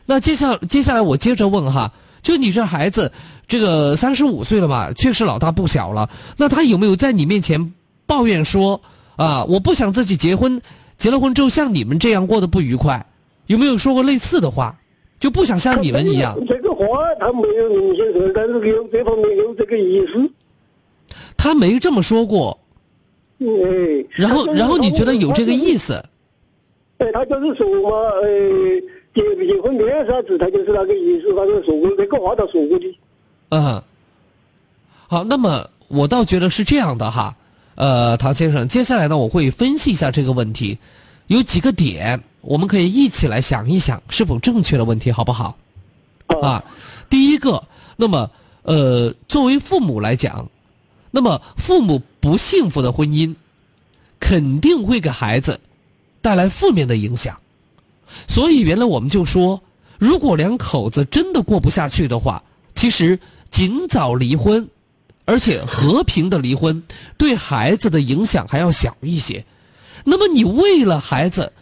[0.06, 1.92] 那接下接下来我接着问哈，
[2.24, 3.12] 就你这孩子，
[3.52, 6.10] 这个三十五岁了嘛，确实老大不小了。
[6.38, 7.74] 那他有没有在你面前
[8.06, 8.80] 抱怨说
[9.18, 10.62] 啊，我不想自己结婚，
[10.96, 13.06] 结了婚之后像你们这样过得不愉快，
[13.48, 14.80] 有没有说过类似的话？
[15.20, 16.34] 就不想像你们一样。
[16.48, 16.86] 这个话
[17.20, 20.32] 他没有明显说，但是有这方面有这个意思。
[21.36, 22.58] 他没这么说过。
[23.42, 23.46] 哎。
[24.12, 26.02] 然后，然后你觉得有这个意思？
[27.00, 27.90] 哎，他就是说嘛，
[28.22, 28.30] 呃，
[29.14, 32.98] 结不结婚没啥子，他就是那个意思，反正说过这个话，他说过的。
[33.52, 33.84] 嗯。
[35.08, 37.36] 好，那么我倒觉得是这样的哈。
[37.76, 40.78] 呃，唐先生，接下来呢，我会分析一下这个问题，
[41.28, 45.58] 有几个点，我们可以一起来想一想是否正确的问题，好不好？
[46.42, 46.64] 啊，
[47.10, 47.62] 第一个，
[47.96, 48.30] 那么
[48.64, 50.48] 呃，作为父母来讲，
[51.10, 53.34] 那么父母不幸福的婚姻，
[54.20, 55.60] 肯定会给孩子
[56.22, 57.38] 带来负面的影响，
[58.28, 59.62] 所以原来我们就说，
[59.98, 62.42] 如果两口子真的过不下去的话，
[62.76, 63.20] 其实
[63.52, 64.68] 尽早离婚。
[65.24, 66.82] 而且和平的离婚
[67.16, 69.46] 对孩子的影响还要小一些。
[70.04, 71.54] 那么你为了孩子，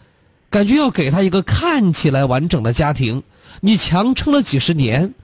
[0.48, 3.22] 感觉要给他一个看起来完整的家庭，
[3.60, 5.14] 你强撑了几十年。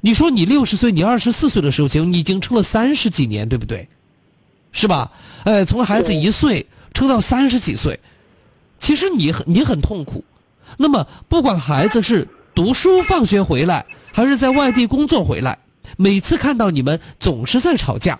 [0.00, 3.86] 你说你六十岁，你二十四岁的时候结婚，你已经撑了三十几年，对不对？
[4.72, 5.10] 是吧？
[5.44, 6.64] 哎，从孩子一岁
[6.94, 7.98] 撑到三十几岁，
[8.78, 10.24] 其实你很你很痛苦。
[10.78, 15.58] 那么不管孩子是读书放学回来，还是在外地工作回来。
[15.96, 18.18] 每次看到你们总是在吵架，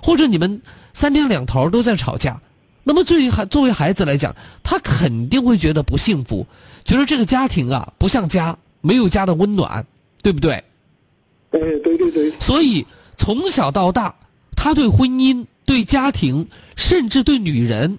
[0.00, 0.60] 或者你们
[0.92, 2.40] 三天两头都在吵架，
[2.82, 6.46] 那么作为孩作为孩子来讲，他肯定会觉得不幸福，
[6.84, 9.86] 觉得这个家庭啊不像家，没有家的温暖，
[10.22, 10.52] 对不对？
[10.52, 12.32] 哎，对对对。
[12.40, 12.86] 所以
[13.16, 14.14] 从小到大，
[14.56, 17.98] 他对婚姻、对家庭，甚至对女人，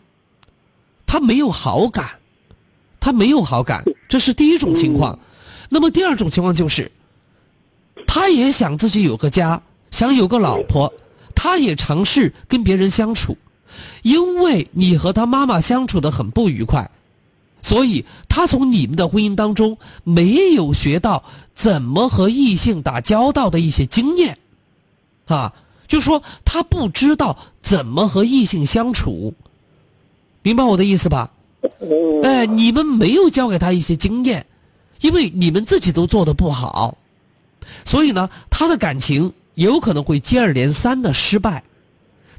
[1.05, 2.19] 他没有好感，
[2.99, 5.17] 他没有好感，这是第一种情况。
[5.69, 6.91] 那么第二种情况就是。
[8.07, 9.61] 他也想自己有个家，
[9.91, 10.91] 想有个老婆，
[11.35, 13.37] 他也尝试跟别人相处，
[14.01, 16.89] 因为你和他妈妈相处的很不愉快，
[17.61, 24.37] 所以他从你们的婚姻当中没有学到怎么和异性打交道的一些经验，
[25.25, 25.53] 啊，
[25.87, 29.33] 就说他不知道怎么和异性相处，
[30.41, 31.31] 明白我的意思吧？
[32.23, 34.45] 哎，你们没有教给他一些经验，
[35.01, 36.97] 因为你们自己都做的不好。
[37.85, 41.63] 所以呢，他的感情有可能会接二连三的失败。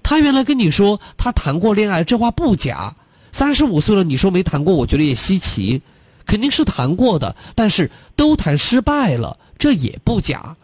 [0.02, 2.94] 他原来跟你说他谈过恋爱，这话不假。
[3.32, 5.80] 三十五岁了，你说没谈过，我觉得也稀奇，
[6.26, 10.54] 肯定是谈过的，但是都谈失败了，这也不假。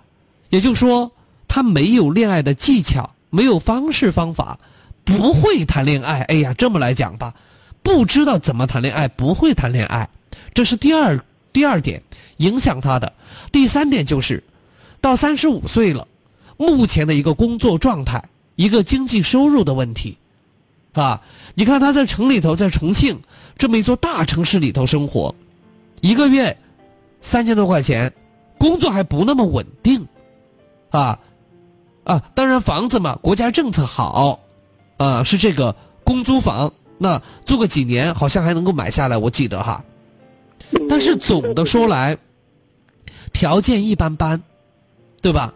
[0.51, 1.11] 也就是说，
[1.49, 4.59] 他没有恋爱的技巧，没有方式方法，
[5.05, 6.21] 不会谈恋爱。
[6.23, 7.35] 哎呀，这么来讲吧，
[7.83, 10.09] 不知道怎么谈恋爱，不会谈恋爱，
[10.53, 11.19] 这是第二
[11.53, 12.03] 第二点
[12.37, 13.13] 影响他的。
[13.51, 14.45] 第三点就是。
[15.01, 16.07] 到三十五岁了，
[16.57, 18.23] 目前的一个工作状态，
[18.55, 20.19] 一个经济收入的问题，
[20.93, 21.23] 啊，
[21.55, 23.19] 你看他在城里头，在重庆
[23.57, 25.35] 这么一座大城市里头生活，
[26.03, 26.55] 一个月
[27.23, 28.13] 三千多块钱，
[28.59, 30.07] 工作还不那么稳定，
[30.91, 31.19] 啊，
[32.05, 34.39] 啊，当然房子嘛，国家政策好，
[34.99, 35.75] 啊，是这个
[36.05, 39.83] 公租房，那租个几年好像还能够买下来，我记得哈，
[40.91, 42.19] 但是总的说来，
[43.33, 44.43] 条件一般般。
[45.21, 45.53] 对吧？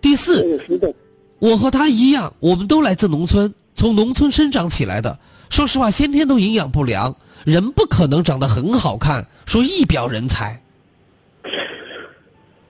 [0.00, 0.60] 第四，
[1.38, 5.18] 我和他一样，我们都来自农村，从农村生长起来的。
[5.50, 10.60] 说实话，先天都营养不良，人不可能长得很好看，说一表人才。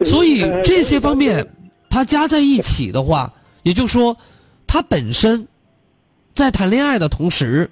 [0.07, 1.47] 所以这些方面，
[1.91, 3.33] 他加在一起的话，
[3.63, 4.17] 也就是说，
[4.67, 5.47] 他本身
[6.35, 7.69] 在谈恋爱的同时，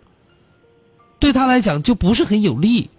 [1.20, 2.90] 对他来讲就不是很有利。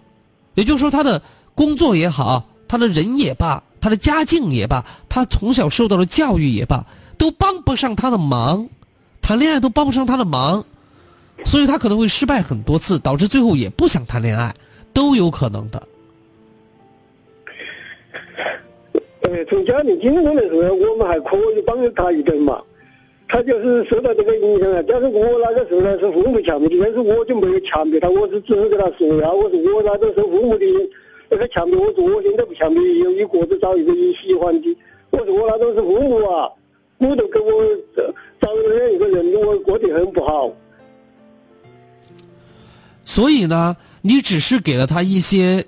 [0.54, 1.22] 也就是说，他的
[1.54, 3.62] 工作也好，他的人也罢。
[3.80, 6.84] 他的家境也罢，他从小受到的教育也罢，
[7.16, 8.68] 都帮不上他的忙，
[9.22, 10.64] 谈恋爱都帮不上他的忙，
[11.44, 14.52] 所以他可能会失败很多次，导致最后也不想谈恋爱，
[14.92, 15.82] 都有可能的。
[19.22, 22.60] 呃，从家庭经济来说，我们还可以帮他一点嘛。
[23.28, 24.82] 他就是受到这个影响啊。
[24.88, 30.64] 但是我那个时候呢是父母强迫的，但是我就没有强迫他，我是只是跟他说呀，我说我那个受父母的。
[31.30, 34.76] 那个强迫我说，我现在不强迫，有一个子找一个你喜欢的。
[35.10, 36.50] 我说我那都是父母啊，
[36.98, 37.50] 我都给我
[38.40, 40.50] 找这样一个人，我过得很不好。
[43.04, 45.66] 所以呢，你只是给了他一些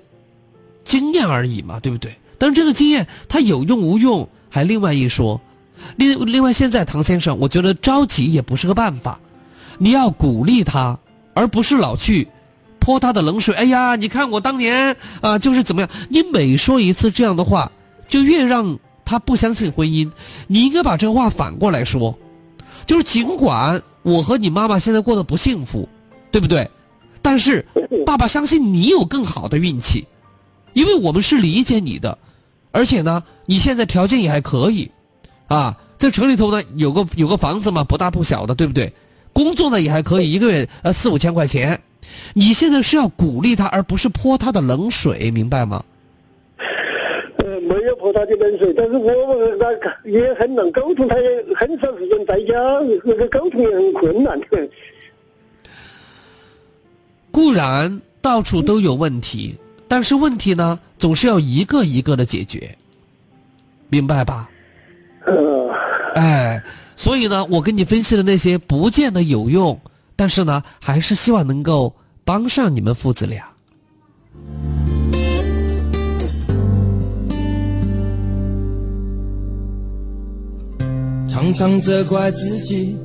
[0.83, 2.15] 经验而已嘛，对不对？
[2.37, 5.39] 但是这个经验他有用无用还另外一说。
[5.95, 9.19] 另另外，现在唐先生，我觉得着急也不是个办法，
[9.79, 10.99] 你要鼓励他，
[11.33, 12.27] 而不是老去。
[12.81, 15.89] 泼他的冷水，哎呀，你看我当年啊，就是怎么样？
[16.09, 17.71] 你每说一次这样的话，
[18.09, 20.11] 就越让他不相信婚姻。
[20.47, 22.17] 你应该把这话反过来说，
[22.87, 25.87] 就是尽管我和你妈妈现在过得不幸福，
[26.31, 26.67] 对不对？
[27.21, 27.63] 但是
[28.03, 30.07] 爸爸相信你有更好的运气，
[30.73, 32.17] 因为我们是理解你的，
[32.71, 34.89] 而且呢，你现在条件也还可以，
[35.45, 38.91] 啊，在城里头呢有个有个房子嘛，不大不小的，对不对？
[39.33, 41.79] 工作呢也还可以，一个月呃四五千块钱。
[42.33, 45.83] 你现在是要鼓励他，而不是泼他的冷水，明白吗？
[47.37, 49.11] 呃，没有泼他的冷水，但是我
[49.59, 52.53] 那也很难沟通，他也很少时间在家，
[53.03, 54.39] 那个沟通也很困难。
[57.31, 59.55] 固然到处都有问题，
[59.87, 62.77] 但是问题呢，总是要一个一个的解决，
[63.89, 64.49] 明白吧？
[65.25, 65.71] 呃，
[66.15, 66.61] 哎，
[66.95, 69.79] 所以呢，我跟你分析的那些不见得有用，
[70.21, 73.43] 但是呢，还是希望能够帮上你们父子俩。
[81.27, 82.95] 常常责怪自己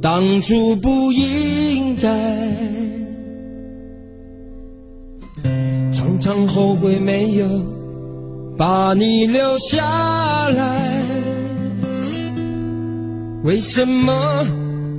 [0.00, 2.08] 当初不应该，
[5.92, 7.48] 常常后悔没有
[8.56, 11.02] 把你留下来。
[13.42, 14.46] 为什么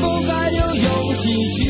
[0.00, 1.67] 不该有勇气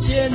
[0.00, 0.29] cielo.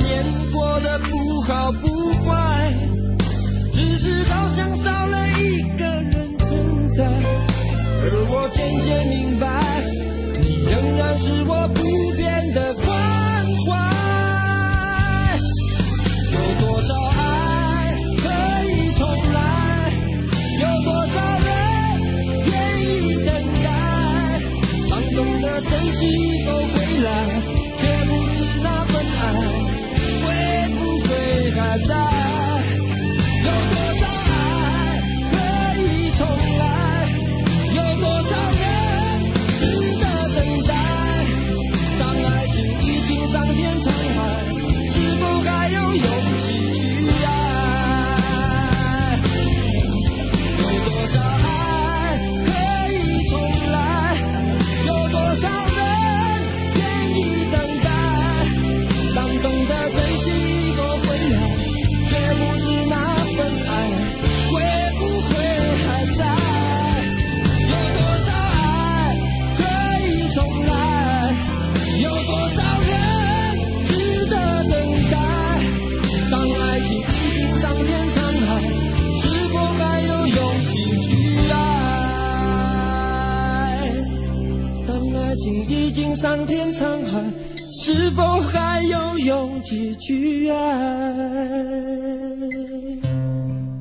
[86.16, 87.22] 桑田沧海，
[87.68, 90.56] 是否还有勇气去爱？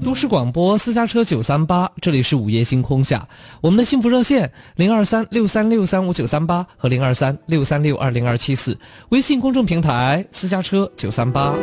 [0.04, 3.26] 都市广播私家车九三八，这里是午夜星空下，
[3.62, 8.78] 我们的幸福热线零二三六三六三五九三八和零二三六三六二零二七四，
[9.10, 11.56] 微信公众平台私家车九三八。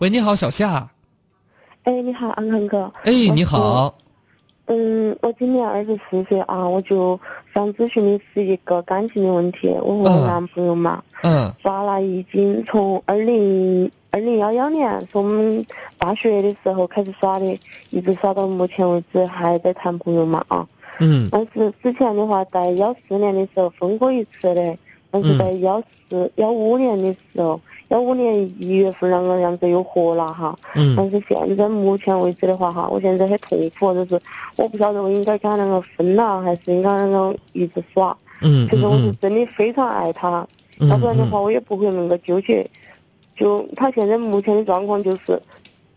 [0.00, 0.90] 喂，你好，小夏。
[1.84, 2.92] 哎，你好，安康哥。
[3.04, 3.96] 哎，你好。
[4.68, 7.18] 嗯，我今年二十四岁啊，我就
[7.54, 9.68] 想咨询的是一个感情的问题。
[9.80, 15.66] 我和我男朋友嘛，嗯，耍了已经从二零二零幺幺年，从我们
[15.98, 17.58] 大学的时候开始耍的，
[17.90, 20.66] 一直耍到目前为止，还在谈朋友嘛啊。
[20.98, 21.28] 嗯。
[21.30, 24.76] 但是之前的话，在幺四年的时候分过一次的，
[25.22, 27.60] 但是在幺四幺五年的时候。
[27.90, 30.58] 幺五年一月份那个样子又活了哈，
[30.96, 34.20] 但是现在目前为止的话哈，我现在很痛苦，就是
[34.56, 38.16] 我不晓得我应该跟他两个分了，还是应该那个一直耍。
[38.40, 40.44] 嗯其实我是真的非常爱他，
[40.90, 42.68] 要不然的话我也不会那个纠结。
[43.36, 45.40] 就他现在目前的状况就是，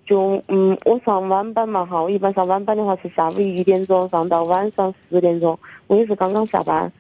[0.09, 6.91] 就嗯，我上晚班嘛哈，我一般上晚班的话是下午一点钟上到晚上十点钟，我也是刚刚下班。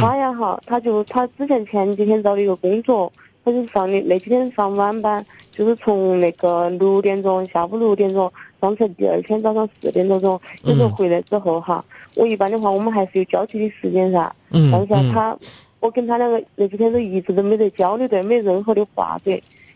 [0.00, 3.12] 他呀哈，他就他之前前几天找了一个工作。
[3.46, 5.22] 他就上的那几天上晚班，
[5.52, 11.84] 就是从那个六点钟下午六点钟上成第二天早上四点多钟，有时候回来之后哈，
[12.14, 14.34] 我一般的话我们还是有交集的时间噻。
[14.48, 14.72] 嗯。
[14.88, 15.36] 但是他，
[15.80, 19.32] 我跟他两个那几天都一直都没得交流的，没任何的话的，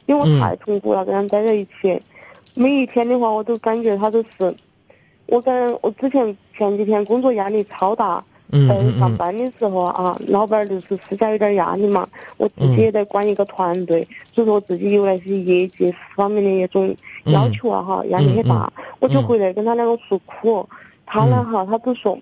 [0.07, 2.01] 因为我太痛苦了，跟他待在一起，
[2.59, 4.53] 每一天的话我都感觉他都是，
[5.27, 8.23] 我跟我之前前几天工作压力超大。
[8.51, 12.09] 在上班的时候啊，老板就是施加有点压力嘛，
[12.39, 20.67] 我自己也在管一个团队，所以说我自己有那些业绩方面的一种要求啊哈，压力很大，我就回来跟他两个诉苦，
[21.05, 22.19] 他呢哈，他都说，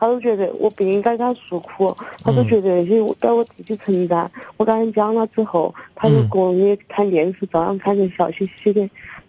[0.00, 8.80] 他都觉得我不应该跟他诉苦，他都觉得那些该我自己承担，我跟他讲了之后，他就过也看电视，照样看着笑嘻嘻的，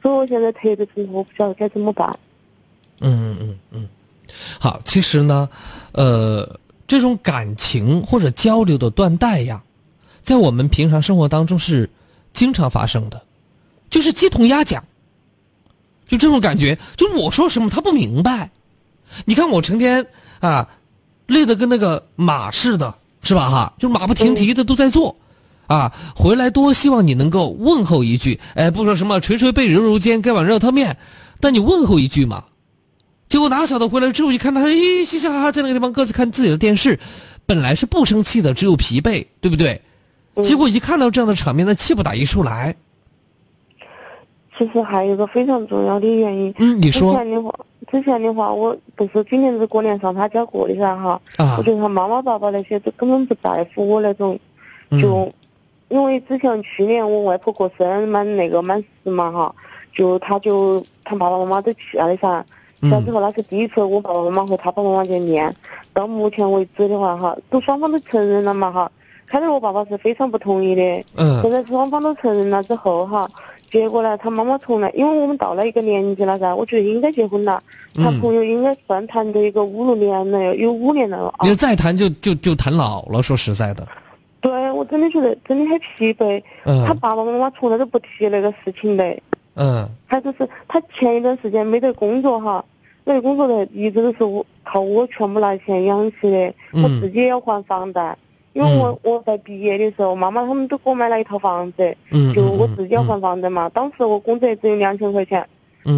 [0.02, 2.20] 所以我现在特别痛苦，我不晓得该怎么办。
[3.02, 3.88] 嗯嗯嗯。
[4.60, 5.50] 好，其实呢，
[5.92, 9.62] 呃，这种感情或者交流的断代呀，
[10.22, 11.90] 在我们平常生活当中是
[12.32, 13.22] 经常发生的，
[13.90, 14.84] 就是鸡同鸭讲，
[16.08, 18.52] 就这种感觉，就我说什么他不明白。
[19.26, 20.06] 你看我成天
[20.40, 20.70] 啊，
[21.26, 22.94] 累得跟那个马似的，
[23.24, 23.50] 是吧？
[23.50, 25.16] 哈，就马不停蹄的都在做，
[25.70, 30.98] 啊，回来多希望你能够问候一句，哎，不说什么捶捶背、揉揉肩、盖碗热汤面，
[31.40, 32.44] 但你问候一句嘛。
[33.30, 37.00] 结果哪晓得回来之后一看他，咦，嘻嘻哈哈在那个地方各自看自己的电视，
[37.46, 39.82] 本来是不生气的，只有疲惫，对不对？
[40.44, 42.76] 结果一看到这样的场面，那气不打一处来。
[44.58, 46.54] 其实还有一个非常重要的原因。
[46.58, 47.14] 嗯，你说。
[47.14, 47.56] 之前的话，
[47.92, 51.22] 之前的话，我不是今年是过年上他家过的噻哈。
[51.38, 51.56] 啊。
[51.58, 54.38] 我觉得他妈妈爸爸那些都根本不在乎我那种，
[55.02, 55.32] 就，
[55.90, 59.54] 因为之前去年我外婆过生日满那个满十嘛哈，
[59.94, 62.46] 就他就他爸爸妈妈都去了的噻。
[62.90, 65.54] 小之后那是第一次我爸爸妈妈和他爸爸妈妈见面，
[65.92, 68.90] 到目前为止的话哈，都双方都承认了嘛哈。
[69.28, 71.42] 开始我爸爸是非常不同意的，嗯。
[71.42, 73.30] 现在双方都承认了之后哈，
[73.70, 77.62] 结果呢，他妈妈从来，因为我们到了一个年纪了噻，我觉得应该结婚了。
[77.96, 81.48] 他朋友应该算谈的一个五六年了，有五年了啊。
[81.48, 83.86] 你再谈就就就谈老了，说实在的。
[84.42, 86.42] 对，我真的觉得真的很疲惫。
[86.66, 86.86] 嗯。
[86.86, 89.18] 他爸爸妈妈从来都不提那个事情的。
[89.56, 92.64] 嗯，他就是他前一段时间没得工作哈，
[93.04, 98.18] 那个工作的一直都是我靠我全部拿钱养起的，我自己也要还房贷，
[98.54, 101.98] 因为我我在毕业的时候，妈妈他们都给我买了一套房子，
[102.34, 103.68] 就我自己要还房贷嘛。
[103.70, 105.46] 当时我工资也只有两千块钱，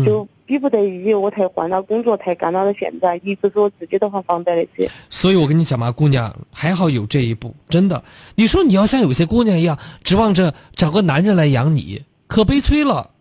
[0.03, 4.91] 就逼不得已我才换了工作，才干到了现在，一直是我自己都还房贷那些。
[5.09, 8.03] 所以我跟你讲嘛，姑娘还好有这一步，真的。
[8.35, 13.11] 你说你要像有些姑娘一样，指望着找个男人来养你，可悲催了。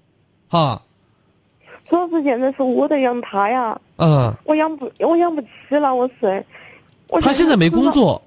[0.49, 0.83] 啊，
[1.89, 3.81] 主要是现在是我在养他呀。
[3.99, 4.35] 嗯。
[4.45, 6.45] 我养不，我养不起了，我是。
[7.21, 8.21] 他现在没工作。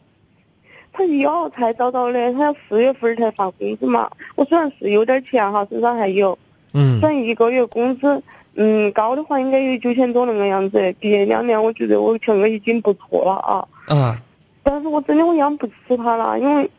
[0.93, 4.09] 他要才找到的，他要四月份才发工资嘛。
[4.35, 6.39] 我虽然是有点钱哈，身上还有。
[6.73, 7.01] 嗯。
[7.01, 8.23] 算一个月工资，
[8.55, 10.95] 嗯，高的话应该有九千多那个样子。
[10.99, 13.67] 毕业两年，我觉得我钱个已经不错了啊。
[13.87, 14.21] 啊。
[14.63, 16.69] 但是我真的我养不起他了，因为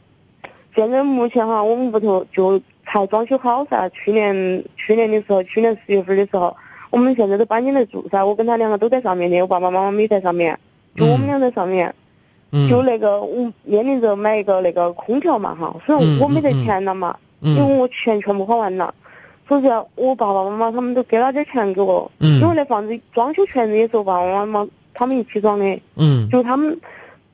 [0.75, 2.61] 现在目前哈，我们屋头就。
[2.87, 6.55] 才装修好噻，去年去年的时候，去年十月份的时候，
[6.91, 8.23] 我们现在都搬进来住噻。
[8.23, 10.57] 我跟他两个都在上面的，我爸爸妈妈没在上面，
[10.95, 11.93] 就我们俩在上面。
[12.69, 18.95] 就那个我面临着买一个那个空调嘛哈，虽然我没得钱了嘛，因为我钱全部花完了，
[19.47, 19.62] 所以
[19.95, 25.81] 我爸爸妈妈他们都给了点钱给我，因为那房子装修权也是我爸爸妈妈他们一起装的。
[25.97, 26.29] 嗯。
[26.31, 26.79] 就他们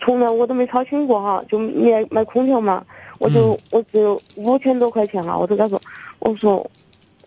[0.01, 2.85] 从来我都没操心过哈，就买买空调嘛，
[3.19, 5.81] 我就、我只有五千多块钱哈，我就跟他说，
[6.19, 6.71] 我说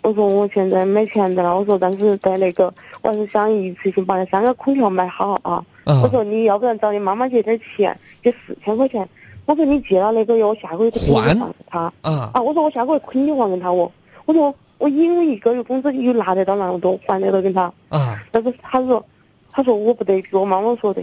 [0.02, 5.64] 我说我现在没钱的了，我说但是在那个我还是想一次性把那三个空调买好啊。
[5.86, 9.08] 啊我说你要不然找你妈妈借点钱，借四千块钱。
[9.46, 11.80] 我说你借了那个月，我下个月就肯定还还给他。
[12.02, 13.92] 啊啊，我说我下个月肯定还给他我。
[14.26, 14.54] 我说
[14.84, 17.72] 我因为一个月工资又拿得到那么多，还得到给他。
[17.88, 19.06] 啊，但是他说，
[19.50, 21.02] 他说我不得给我妈妈说的。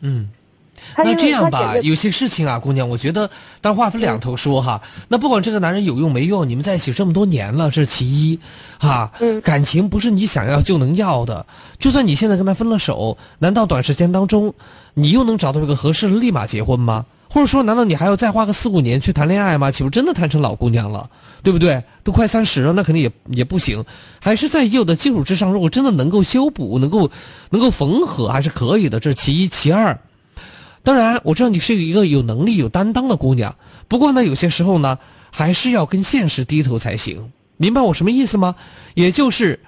[0.00, 0.28] 嗯。
[0.98, 3.30] 那这样吧，有些事情啊，姑娘，我觉得，
[3.62, 4.82] 但话分两头说哈。
[5.08, 8.38] 那不管这个男人有用没用，你们在一起这么多年了，这是其一，
[8.78, 9.10] 哈。
[9.42, 11.46] 感情不是你想要就能要的。
[11.78, 14.52] 就算你现在跟他分了手，难道短时间当中，
[14.92, 17.06] 你又能找到一个合适的立马结婚吗？
[17.32, 19.70] 或者说，难道你还要再花个四五年去谈恋爱吗？
[19.70, 21.08] 岂不真的谈成老姑娘了，
[21.42, 21.82] 对不对？
[22.04, 23.82] 都快三十了，那肯定也也不行。
[24.20, 27.10] 还是在已有的基础之上，如果真的能够修补，能够
[27.48, 29.00] 能够缝合，还是可以的。
[29.00, 29.98] 这是其一，其二。
[30.82, 33.56] 当然，我知道你是一个有能力、有担当的姑娘。
[33.88, 34.98] 不过呢，有些时候呢，
[35.30, 37.32] 还是要跟现实低头才行。
[37.56, 38.56] 明白我什么意思吗？
[38.92, 39.58] 也就是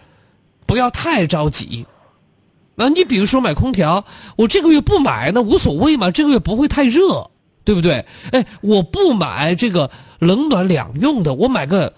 [0.67, 1.87] 不要太着急。
[2.75, 4.05] 那你比如说买空调，
[4.37, 7.31] 我这个月不买那无所谓嘛，这个月不会太热，
[7.65, 8.05] 对不对？
[8.31, 11.95] 哎，我不买这个冷暖两用的，我买个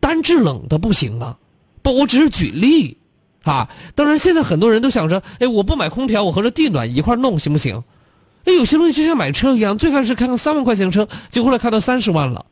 [0.00, 1.36] 单制冷的不行吗？
[1.82, 2.96] 不，我只是举例
[3.42, 3.68] 啊。
[3.94, 7.82] 当然，现在很多人都想着，哎，我不买空调，我和这地暖一块弄行不行？
[8.44, 12.46] 哎，有些东西就像买车一样，最开始看看三万块钱的车，结果后来看到三十万了。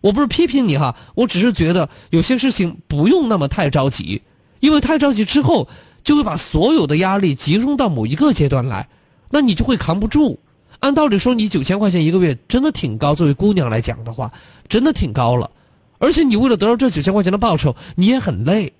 [0.00, 4.22] 我不是批评你哈，我只是觉得有些事情不用那么太着急，
[4.60, 5.68] 因为太着急之后，
[6.04, 8.88] 就会把所有的压力集中到某一个阶段来，
[9.30, 10.38] 那你就会扛不住。
[10.80, 14.32] 按道理说，你九千块钱一个月真的挺高，作为姑娘来讲的话，
[14.68, 15.50] 真的挺高了。
[15.98, 18.72] 而且你为了得到这九千块钱的报酬，你也很累，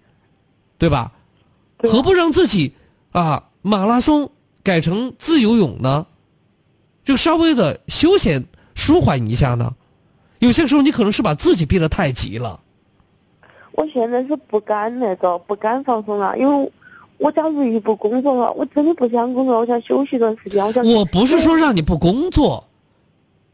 [0.79, 1.13] 对吧？
[1.79, 2.73] 何不让自己
[3.11, 4.31] 啊马拉松
[4.63, 6.07] 改成自由泳呢？
[7.05, 8.45] 就稍微的休闲
[8.75, 9.75] 舒缓一下呢？
[10.39, 12.61] 有些时候你可能是把自己逼得太急了。
[13.73, 16.73] 我现在是不敢那个，不敢放松了，因为
[17.19, 20.65] 我假如一不工作了，我真的不想工作，我想休息一段时间。
[20.65, 20.85] 我想。
[20.85, 22.65] 我不是说让你不工作，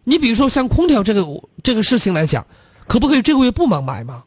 [0.05, 1.27] 你比如说像空调这个
[1.63, 2.47] 这个事情来讲，
[2.87, 4.23] 可不可以这个月不忙买吗？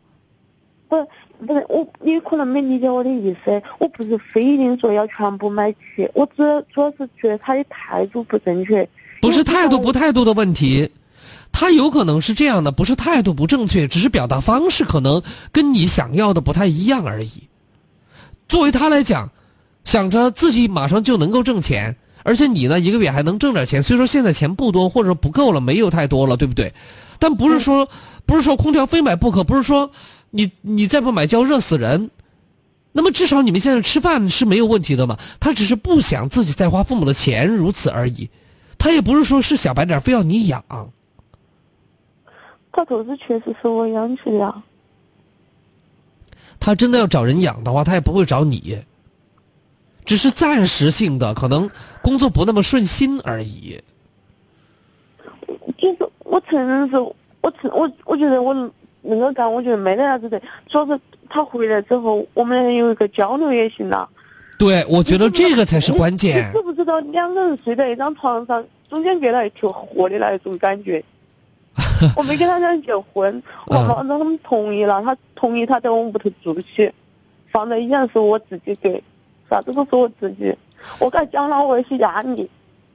[0.90, 1.08] 不是
[1.46, 8.88] 不是，我你可能没理解我的意思，我不是非一定说要全部买齐，我主要主要是觉得他的态度不正确。
[9.22, 10.90] 不是态度不态度的问题，
[11.52, 17.47] 他有可能是这样的，不是态度不正确，只是表达方式可能跟你想要的不太一样而已。
[18.48, 19.30] 作为他来讲，
[19.84, 26.74] 想着自己马上就能够挣钱，而且你呢一个月还能挣点钱，虽说现在钱不多，或者说不够了，没有太多了，对不对？
[27.20, 27.88] 但不是说
[28.26, 29.92] 不是说空调非买不可，不是说
[30.30, 32.12] 你你再不买就要热死人。
[32.94, 35.18] 那么至少你们现在吃饭是没有问题的嘛？
[35.40, 38.30] 他只是不想自己再花父母的钱，如此而已。
[38.80, 40.64] 他也不是说是小白脸非要你养，
[42.72, 44.64] 他都是确实是我养起的呀。
[46.68, 48.78] 他真的要找人养的话，他也不会找你，
[50.04, 51.70] 只是暂时性的，可能
[52.02, 53.82] 工作不那么顺心而已。
[55.78, 58.54] 就是我承认是，我承我我觉得我
[59.02, 60.38] 那个干，我觉得没得啥子的，
[60.68, 61.00] 主要是
[61.30, 64.10] 他回来之后，我们有一个交流也行了。
[64.60, 66.52] 对，我觉得这个才是关键你。
[66.52, 71.02] 知不知道两个人睡在一张床上，中间隔了一条河的那一种感觉？
[72.16, 76.92] 我没跟他讲结婚，我妈让他们同意了，他同意他在我们屋头住起，
[77.52, 79.02] 放在依然是我自己给，
[79.50, 80.56] 啥子都是我自己。
[81.00, 82.50] 我跟他讲了我一些压力，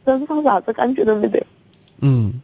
[0.05, 1.41] 但是他啥子感觉都没得。
[2.01, 2.41] 嗯，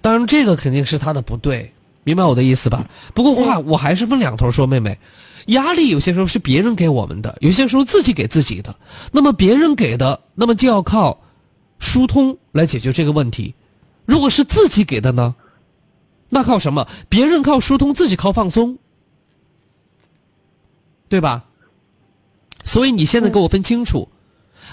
[0.00, 1.70] 当然这个肯定是他的不对，
[2.04, 2.88] 明白我的意思吧？
[3.14, 4.98] 不过话我还是分两头说，妹妹，
[5.46, 8.74] 压力有些时候是别人给我们的，有些时候自己给自己的。
[9.10, 11.20] 那么别人给的，那么就要靠
[11.78, 13.54] 疏通来解决这个问题。
[14.06, 15.34] 如果是自己给的呢？
[16.34, 16.88] 那靠什么？
[17.10, 18.78] 别人靠疏通，自己靠放松，
[21.10, 21.44] 对吧？
[22.64, 24.08] 所以你现在给我分清楚，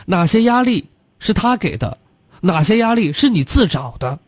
[0.05, 1.97] 哪些压力是他给的，
[2.39, 4.19] 哪些压力是你自找的。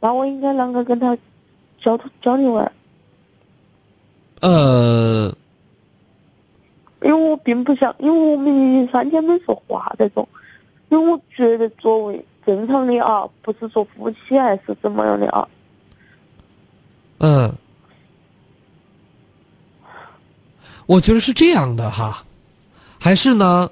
[0.00, 1.16] 那我应该啷个跟他
[1.78, 2.72] 交交流啊？
[4.40, 5.32] 呃，
[7.02, 10.28] 因为我并不想，因为我们已经三天没说话这种，
[10.88, 15.46] 因为我觉得作为正常的啊，不是说夫妻还是怎么样的啊。
[17.18, 17.54] 嗯，
[20.86, 22.24] 我觉得是这样的哈，
[22.98, 23.70] 还是呢，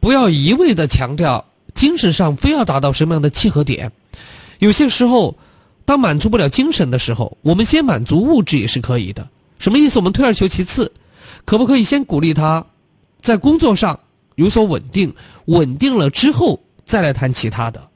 [0.00, 3.92] 不要一味的强调精神上非要达到什么样的契合点，
[4.58, 5.36] 有些时候，
[5.84, 9.28] 当满足不了精神的时候，我们先满足物质也是可以的。
[9.58, 9.98] 什么意思？
[9.98, 10.90] 我们退而求其次，
[11.44, 12.64] 可不可以先鼓励他
[13.22, 14.00] 在工作上
[14.34, 15.14] 有所稳定，
[15.44, 17.88] 稳定了之后再来谈其他的，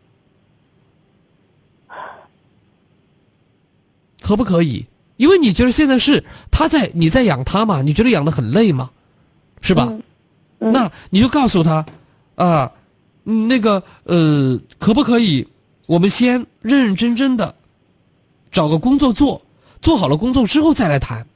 [4.24, 4.86] 可不可以？
[5.18, 7.82] 因为你觉得现在是他在你在养他嘛？
[7.82, 8.90] 你觉得养的很累吗？
[9.60, 9.92] 是吧？
[10.58, 11.84] 那你就告诉他，
[12.36, 12.72] 啊，
[13.22, 15.46] 那个呃，可不可以？
[15.86, 17.54] 我们先认认真真的
[18.50, 19.42] 找个工作做，
[19.82, 21.26] 做好了工作之后再来谈。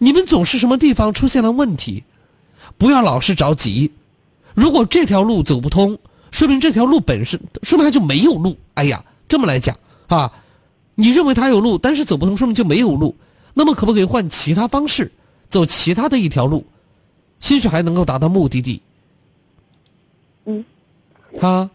[0.00, 2.02] 你们总是什么地方出现了问题，
[2.76, 3.92] 不要老是着急。
[4.52, 5.96] 如果这条路走不通，
[6.32, 8.58] 说明这条路本身说明它就没有路。
[8.74, 9.76] 哎呀，这么来讲
[10.08, 10.32] 啊，
[10.96, 13.14] 你认为他有路，但是走不通，说明就没有路。
[13.54, 15.12] 那么可不可以换其他方式，
[15.48, 16.66] 走其他的一条路，
[17.38, 18.82] 兴许还能够达到目的地？
[20.46, 20.64] 嗯，
[21.40, 21.70] 啊，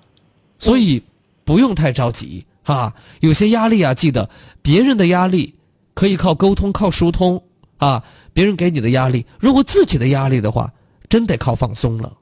[0.60, 1.02] 所以
[1.45, 2.93] 不用太着急哈。
[3.22, 4.30] 有些压力啊，记得
[4.61, 5.56] 别人的压力
[5.93, 7.41] 可以靠沟通、靠疏通。
[7.77, 10.72] 啊，别人给你的压力，如果自己的压力的话，
[11.10, 12.14] 真得靠放松了。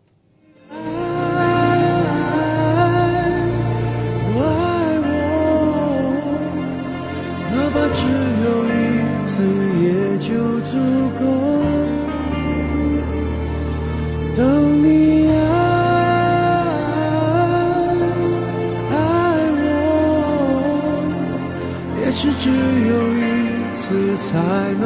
[24.31, 24.37] 才
[24.79, 24.83] 能。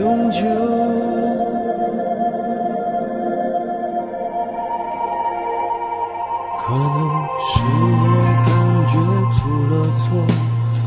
[0.00, 0.38] 永久。
[6.62, 6.98] 可能
[7.44, 8.04] 是我
[8.46, 8.48] 感
[8.86, 8.94] 觉
[9.36, 9.38] 出
[9.70, 10.00] 了错，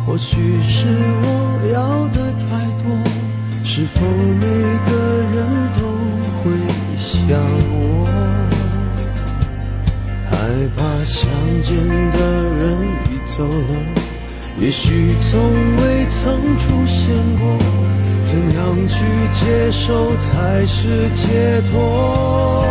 [0.05, 0.31] 或许
[0.63, 0.87] 是
[1.21, 1.25] 我
[1.73, 1.77] 要
[2.07, 2.41] 的太
[2.81, 2.85] 多。
[3.63, 4.41] 是否每
[4.85, 4.91] 个
[5.33, 5.35] 人
[5.73, 5.79] 都
[6.39, 6.43] 会
[6.97, 7.29] 像
[7.69, 7.75] 我，
[10.29, 10.31] 害
[10.75, 11.21] 怕相
[11.61, 11.69] 见
[12.11, 12.17] 的
[12.57, 12.61] 人
[13.09, 13.71] 已走了，
[14.59, 15.41] 也许从
[15.77, 17.93] 未曾出现过。
[18.33, 22.62] 怎样去接受才是解脱？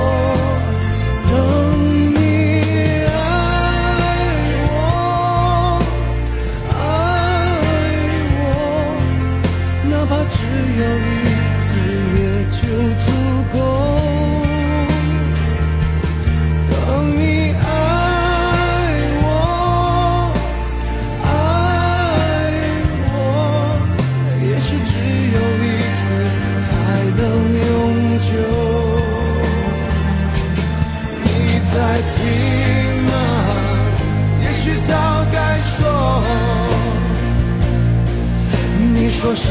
[39.34, 39.50] 说什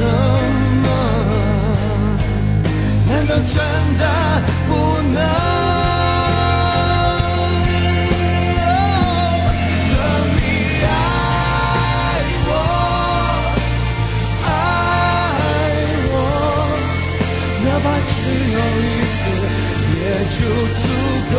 [0.84, 0.88] 么？
[3.08, 3.58] 难道真
[3.98, 4.04] 的
[4.68, 4.70] 不
[5.12, 5.18] 能？
[9.90, 9.94] 等
[10.38, 10.40] 你
[10.86, 10.88] 爱
[12.46, 12.50] 我，
[14.46, 14.50] 爱
[16.12, 16.14] 我，
[17.64, 18.10] 哪怕只
[18.54, 18.88] 有一
[19.18, 19.20] 次，
[19.98, 20.00] 也
[20.38, 20.40] 就
[20.78, 20.84] 足
[21.34, 21.36] 够。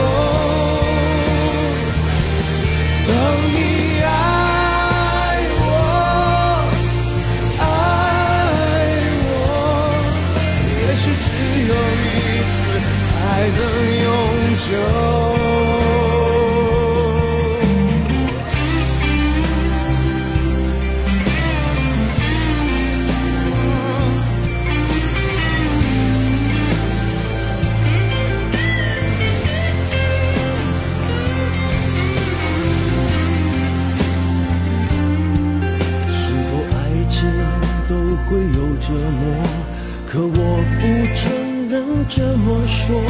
[42.14, 43.00] 这么说，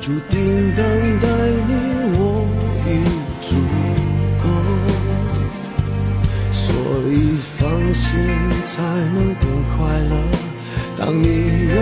[0.00, 0.84] 注定等
[1.20, 1.26] 待
[1.66, 1.72] 你
[2.14, 2.46] 我
[2.86, 2.88] 已
[3.42, 3.56] 足
[4.40, 4.46] 够，
[6.52, 6.62] 所
[7.10, 7.14] 以
[7.58, 7.58] 放
[7.92, 8.06] 心
[8.64, 8.70] 才
[9.14, 9.44] 能更
[9.76, 10.12] 快乐。
[10.96, 11.74] 当你有